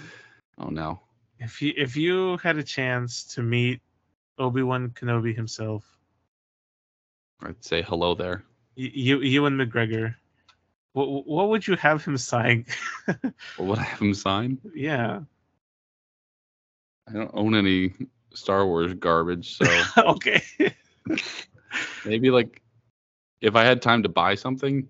Oh 0.58 0.68
no! 0.68 1.00
If 1.38 1.62
you 1.62 1.72
if 1.76 1.96
you 1.96 2.36
had 2.36 2.58
a 2.58 2.62
chance 2.62 3.24
to 3.34 3.42
meet 3.42 3.80
Obi 4.38 4.62
Wan 4.62 4.90
Kenobi 4.90 5.34
himself, 5.34 5.82
I'd 7.44 7.62
say 7.64 7.82
hello 7.82 8.14
there. 8.14 8.44
You, 8.76 9.20
Ewan 9.20 9.56
McGregor. 9.56 10.14
What, 10.92 11.26
what 11.26 11.48
would 11.48 11.66
you 11.66 11.76
have 11.76 12.04
him 12.04 12.16
sign? 12.16 12.66
what 13.06 13.32
would 13.58 13.78
I 13.78 13.82
have 13.82 13.98
him 13.98 14.14
sign? 14.14 14.58
Yeah. 14.74 15.20
I 17.08 17.12
don't 17.12 17.30
own 17.34 17.54
any 17.54 17.92
Star 18.32 18.66
Wars 18.66 18.94
garbage, 18.94 19.56
so 19.56 19.66
okay. 19.98 20.42
maybe 22.04 22.30
like 22.30 22.62
if 23.40 23.56
I 23.56 23.64
had 23.64 23.82
time 23.82 24.02
to 24.04 24.08
buy 24.08 24.34
something, 24.34 24.86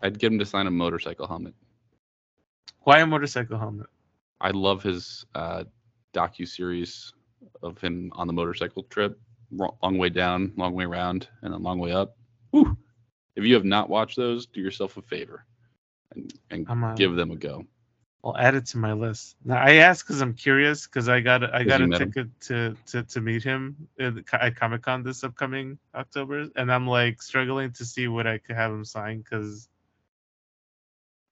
I'd 0.00 0.18
get 0.18 0.32
him 0.32 0.38
to 0.40 0.46
sign 0.46 0.66
a 0.66 0.70
motorcycle 0.70 1.26
helmet. 1.26 1.54
Why 2.80 3.00
a 3.00 3.06
motorcycle 3.06 3.58
helmet? 3.58 3.86
I 4.40 4.50
love 4.50 4.82
his 4.82 5.24
uh, 5.34 5.64
docu 6.12 6.48
series 6.48 7.12
of 7.62 7.80
him 7.80 8.10
on 8.16 8.26
the 8.26 8.32
motorcycle 8.32 8.82
trip 8.84 9.18
long 9.52 9.98
way 9.98 10.08
down, 10.08 10.52
long 10.56 10.74
way 10.74 10.84
around, 10.84 11.28
and 11.42 11.54
a 11.54 11.58
long 11.58 11.78
way 11.78 11.92
up. 11.92 12.16
Whew. 12.50 12.76
If 13.36 13.44
you 13.44 13.54
have 13.54 13.64
not 13.64 13.88
watched 13.88 14.16
those, 14.16 14.46
do 14.46 14.60
yourself 14.60 14.96
a 14.96 15.02
favor 15.02 15.46
and, 16.14 16.32
and 16.50 16.66
uh, 16.68 16.94
give 16.94 17.14
them 17.14 17.30
a 17.30 17.36
go. 17.36 17.64
I'll 18.24 18.36
add 18.36 18.54
it 18.54 18.66
to 18.66 18.78
my 18.78 18.92
list. 18.92 19.36
Now 19.44 19.56
I 19.56 19.74
asked 19.74 20.06
because 20.06 20.20
I'm 20.20 20.34
curious 20.34 20.86
because 20.86 21.08
I 21.08 21.20
got 21.20 21.52
I 21.52 21.64
got 21.64 21.80
a 21.80 21.88
ticket 21.88 22.28
to, 22.42 22.76
to 22.86 23.02
to 23.02 23.20
meet 23.20 23.42
him 23.42 23.88
at 23.98 24.54
Comic 24.56 24.82
Con 24.82 25.02
this 25.02 25.24
upcoming 25.24 25.78
October, 25.94 26.48
and 26.54 26.72
I'm 26.72 26.86
like 26.86 27.20
struggling 27.20 27.72
to 27.72 27.84
see 27.84 28.06
what 28.06 28.28
I 28.28 28.38
could 28.38 28.54
have 28.54 28.70
him 28.70 28.84
sign 28.84 29.18
because 29.22 29.68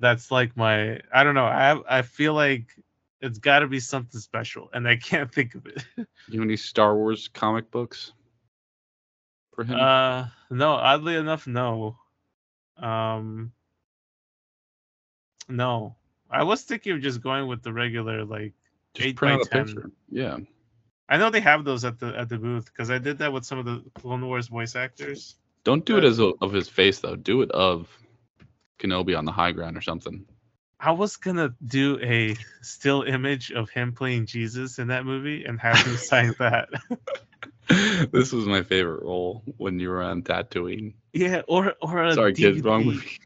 that's 0.00 0.32
like 0.32 0.56
my 0.56 1.00
I 1.14 1.22
don't 1.22 1.36
know 1.36 1.44
I 1.44 1.98
I 1.98 2.02
feel 2.02 2.34
like 2.34 2.74
it's 3.20 3.38
got 3.38 3.60
to 3.60 3.66
be 3.66 3.80
something 3.80 4.20
special, 4.20 4.70
and 4.72 4.88
I 4.88 4.96
can't 4.96 5.32
think 5.34 5.54
of 5.54 5.66
it. 5.66 5.84
Do 5.96 6.06
you 6.28 6.40
have 6.40 6.48
any 6.48 6.56
Star 6.56 6.96
Wars 6.96 7.28
comic 7.28 7.70
books 7.70 8.12
for 9.54 9.64
him? 9.64 9.78
Uh, 9.78 10.26
no. 10.50 10.72
Oddly 10.72 11.16
enough, 11.16 11.46
no. 11.46 11.96
Um, 12.78 13.52
no. 15.48 15.96
I 16.30 16.44
was 16.44 16.62
thinking 16.62 16.92
of 16.92 17.00
just 17.00 17.20
going 17.20 17.48
with 17.48 17.62
the 17.62 17.72
regular 17.72 18.24
like 18.24 18.54
just 18.94 19.08
eight 19.08 19.20
by 19.20 19.38
ten. 19.50 19.66
Picture. 19.66 19.90
Yeah. 20.08 20.38
I 21.08 21.16
know 21.16 21.28
they 21.28 21.40
have 21.40 21.64
those 21.64 21.84
at 21.84 21.98
the 21.98 22.16
at 22.16 22.28
the 22.28 22.38
booth 22.38 22.66
because 22.66 22.90
I 22.90 22.98
did 22.98 23.18
that 23.18 23.32
with 23.32 23.44
some 23.44 23.58
of 23.58 23.64
the 23.64 23.82
Clone 23.94 24.24
Wars 24.24 24.46
voice 24.46 24.76
actors. 24.76 25.34
Don't 25.64 25.84
do 25.84 25.98
it 25.98 26.04
as 26.04 26.20
a, 26.20 26.32
of 26.40 26.52
his 26.52 26.68
face 26.68 27.00
though. 27.00 27.16
Do 27.16 27.42
it 27.42 27.50
of 27.50 27.88
Kenobi 28.78 29.18
on 29.18 29.24
the 29.24 29.32
high 29.32 29.52
ground 29.52 29.76
or 29.76 29.80
something. 29.80 30.24
I 30.82 30.92
was 30.92 31.16
gonna 31.16 31.54
do 31.64 31.98
a 32.00 32.36
still 32.62 33.02
image 33.02 33.52
of 33.52 33.68
him 33.68 33.92
playing 33.92 34.26
Jesus 34.26 34.78
in 34.78 34.88
that 34.88 35.04
movie 35.04 35.44
and 35.44 35.60
have 35.60 35.76
him 35.76 35.96
sign 35.96 36.34
that. 36.38 36.70
this 38.10 38.32
was 38.32 38.46
my 38.46 38.62
favorite 38.62 39.02
role 39.02 39.42
when 39.58 39.78
you 39.78 39.90
were 39.90 40.02
on 40.02 40.22
Tatooine. 40.22 40.94
Yeah, 41.12 41.42
or 41.48 41.74
or 41.82 42.04
a 42.04 42.14
sorry, 42.14 42.32
DVD, 42.32 42.36
kids, 42.36 42.62
wrong 42.62 42.86
movie. 42.86 43.18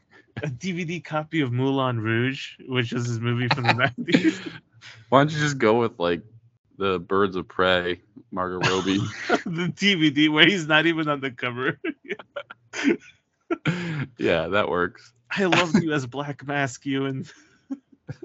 A 0.43 0.47
DVD 0.47 1.01
copy 1.01 1.39
of 1.39 1.53
Moulin 1.53 2.01
Rouge, 2.01 2.55
which 2.67 2.91
was 2.91 3.05
his 3.05 3.21
movie 3.21 3.47
from 3.47 3.63
the 3.63 3.73
nineties. 3.97 4.41
Why 5.07 5.21
don't 5.21 5.31
you 5.31 5.39
just 5.39 5.57
go 5.57 5.79
with 5.79 5.97
like 5.97 6.23
the 6.77 6.99
Birds 6.99 7.37
of 7.37 7.47
Prey, 7.47 8.01
Margot 8.31 8.59
Robbie? 8.69 8.97
the 9.29 9.71
DVD 9.73 10.29
where 10.29 10.45
he's 10.45 10.67
not 10.67 10.87
even 10.87 11.07
on 11.07 11.21
the 11.21 11.31
cover. 11.31 11.79
yeah, 14.17 14.47
that 14.47 14.69
works. 14.69 15.13
I 15.29 15.45
loved 15.45 15.81
you 15.81 15.93
as 15.93 16.05
Black 16.05 16.45
Mask, 16.45 16.85
Ewan. 16.85 17.25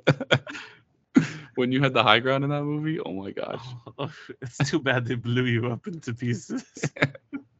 when 1.55 1.73
you 1.73 1.83
had 1.83 1.95
the 1.95 2.03
high 2.03 2.21
ground 2.21 2.45
in 2.45 2.51
that 2.51 2.63
movie, 2.63 3.01
oh 3.01 3.13
my 3.13 3.31
gosh. 3.31 3.65
Oh, 3.99 4.13
it's 4.41 4.71
too 4.71 4.79
bad 4.79 5.07
they 5.07 5.15
blew 5.15 5.45
you 5.45 5.71
up 5.71 5.87
into 5.87 6.15
pieces. 6.15 6.65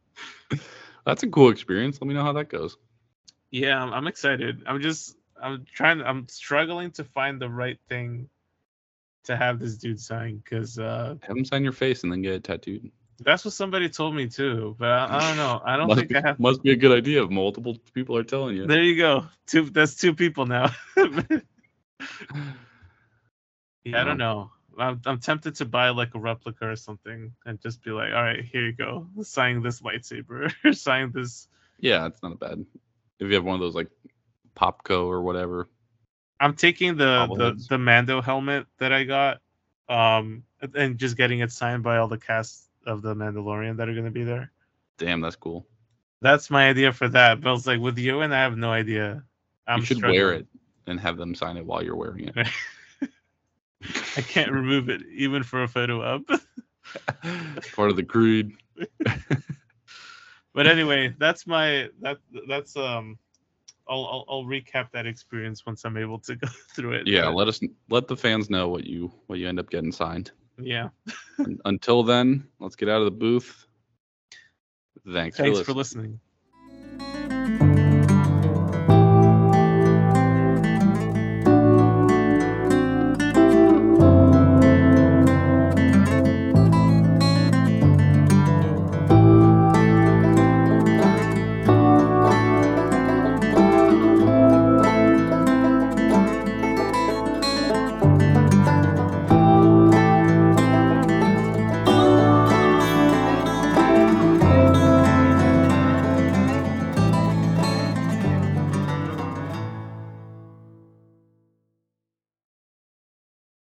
That's 1.05 1.23
a 1.23 1.27
cool 1.27 1.49
experience. 1.49 1.99
Let 1.99 2.07
me 2.07 2.13
know 2.13 2.23
how 2.23 2.33
that 2.33 2.49
goes. 2.49 2.77
Yeah, 3.49 3.81
I'm, 3.81 3.93
I'm 3.93 4.07
excited. 4.07 4.63
I'm 4.65 4.81
just 4.81 5.15
I'm 5.41 5.65
trying 5.73 6.01
I'm 6.01 6.27
struggling 6.27 6.91
to 6.91 7.03
find 7.03 7.41
the 7.41 7.49
right 7.49 7.79
thing 7.89 8.29
to 9.25 9.35
have 9.35 9.59
this 9.59 9.77
dude 9.77 9.99
sign 9.99 10.37
because 10.37 10.79
uh 10.79 11.15
have 11.21 11.37
him 11.37 11.45
sign 11.45 11.63
your 11.63 11.73
face 11.73 12.03
and 12.03 12.11
then 12.11 12.21
get 12.21 12.33
it 12.33 12.43
tattooed. 12.43 12.91
That's 13.23 13.45
what 13.45 13.53
somebody 13.53 13.89
told 13.89 14.15
me 14.15 14.27
too, 14.27 14.75
but 14.79 14.89
I, 14.89 15.17
I 15.17 15.19
don't 15.19 15.37
know. 15.37 15.61
I 15.63 15.77
don't 15.77 15.95
think 15.95 16.09
be, 16.09 16.15
I 16.15 16.21
have. 16.21 16.39
Must 16.39 16.63
be 16.63 16.71
a 16.71 16.75
good 16.75 16.97
idea 16.97 17.23
if 17.23 17.29
multiple 17.29 17.77
people 17.93 18.17
are 18.17 18.23
telling 18.23 18.55
you. 18.55 18.65
There 18.65 18.81
you 18.81 18.97
go. 18.97 19.25
Two. 19.45 19.69
That's 19.69 19.95
two 19.95 20.15
people 20.15 20.45
now. 20.45 20.71
yeah, 20.97 21.41
I 23.93 24.03
don't 24.03 24.17
know. 24.17 24.51
I'm, 24.77 25.01
I'm 25.05 25.19
tempted 25.19 25.55
to 25.55 25.65
buy 25.65 25.89
like 25.89 26.15
a 26.15 26.19
replica 26.19 26.69
or 26.69 26.75
something 26.75 27.33
and 27.45 27.61
just 27.61 27.83
be 27.83 27.91
like, 27.91 28.13
all 28.13 28.23
right, 28.23 28.43
here 28.43 28.65
you 28.65 28.73
go, 28.73 29.07
sign 29.21 29.61
this 29.61 29.81
lightsaber, 29.81 30.51
sign 30.75 31.11
this. 31.11 31.47
Yeah, 31.79 32.07
it's 32.07 32.23
not 32.23 32.39
bad. 32.39 32.65
If 33.19 33.27
you 33.27 33.35
have 33.35 33.43
one 33.43 33.55
of 33.55 33.61
those 33.61 33.75
like 33.75 33.89
Popco 34.55 35.07
or 35.07 35.21
whatever. 35.21 35.67
I'm 36.39 36.55
taking 36.55 36.97
the 36.97 37.27
the, 37.35 37.65
the 37.69 37.77
Mando 37.77 38.21
helmet 38.21 38.65
that 38.79 38.91
I 38.91 39.03
got, 39.03 39.41
um, 39.87 40.43
and 40.73 40.97
just 40.97 41.17
getting 41.17 41.39
it 41.39 41.51
signed 41.51 41.83
by 41.83 41.97
all 41.97 42.07
the 42.07 42.17
cast 42.17 42.70
of 42.85 43.01
the 43.01 43.15
Mandalorian 43.15 43.77
that 43.77 43.89
are 43.89 43.93
going 43.93 44.05
to 44.05 44.11
be 44.11 44.23
there. 44.23 44.51
Damn, 44.97 45.21
that's 45.21 45.35
cool. 45.35 45.65
That's 46.21 46.49
my 46.49 46.69
idea 46.69 46.91
for 46.91 47.07
that. 47.09 47.41
But 47.41 47.49
I 47.49 47.53
was 47.53 47.65
like, 47.65 47.79
with 47.79 47.97
you 47.97 48.21
and 48.21 48.33
I 48.33 48.39
have 48.39 48.57
no 48.57 48.71
idea. 48.71 49.23
I'm 49.67 49.79
you 49.79 49.85
should 49.85 49.97
struggling. 49.97 50.19
wear 50.19 50.33
it 50.33 50.47
and 50.87 50.99
have 50.99 51.17
them 51.17 51.33
sign 51.35 51.57
it 51.57 51.65
while 51.65 51.83
you're 51.83 51.95
wearing 51.95 52.31
it. 52.35 52.47
I 54.17 54.21
can't 54.21 54.51
remove 54.51 54.89
it 54.89 55.01
even 55.11 55.43
for 55.43 55.63
a 55.63 55.67
photo 55.67 56.01
up. 56.01 56.21
Part 57.75 57.89
of 57.89 57.95
the 57.95 58.03
creed. 58.03 58.51
but 60.53 60.67
anyway, 60.67 61.15
that's 61.17 61.47
my 61.47 61.89
that 62.01 62.17
that's 62.47 62.75
um 62.75 63.17
I'll, 63.87 64.05
I'll 64.05 64.25
I'll 64.29 64.43
recap 64.43 64.91
that 64.91 65.05
experience 65.05 65.65
once 65.65 65.83
I'm 65.85 65.97
able 65.97 66.19
to 66.19 66.35
go 66.35 66.47
through 66.75 66.93
it. 66.93 67.07
Yeah, 67.07 67.27
let 67.27 67.47
us 67.47 67.59
let 67.89 68.07
the 68.07 68.17
fans 68.17 68.49
know 68.49 68.69
what 68.69 68.85
you 68.85 69.11
what 69.27 69.39
you 69.39 69.47
end 69.47 69.59
up 69.59 69.69
getting 69.69 69.91
signed. 69.91 70.31
Yeah. 70.63 70.89
Until 71.65 72.03
then, 72.03 72.47
let's 72.59 72.75
get 72.75 72.89
out 72.89 72.99
of 72.99 73.05
the 73.05 73.11
booth. 73.11 73.67
Thanks. 75.11 75.37
Thanks 75.37 75.37
for 75.37 75.43
listening. 75.49 75.65
For 75.65 75.73
listening. 75.73 76.19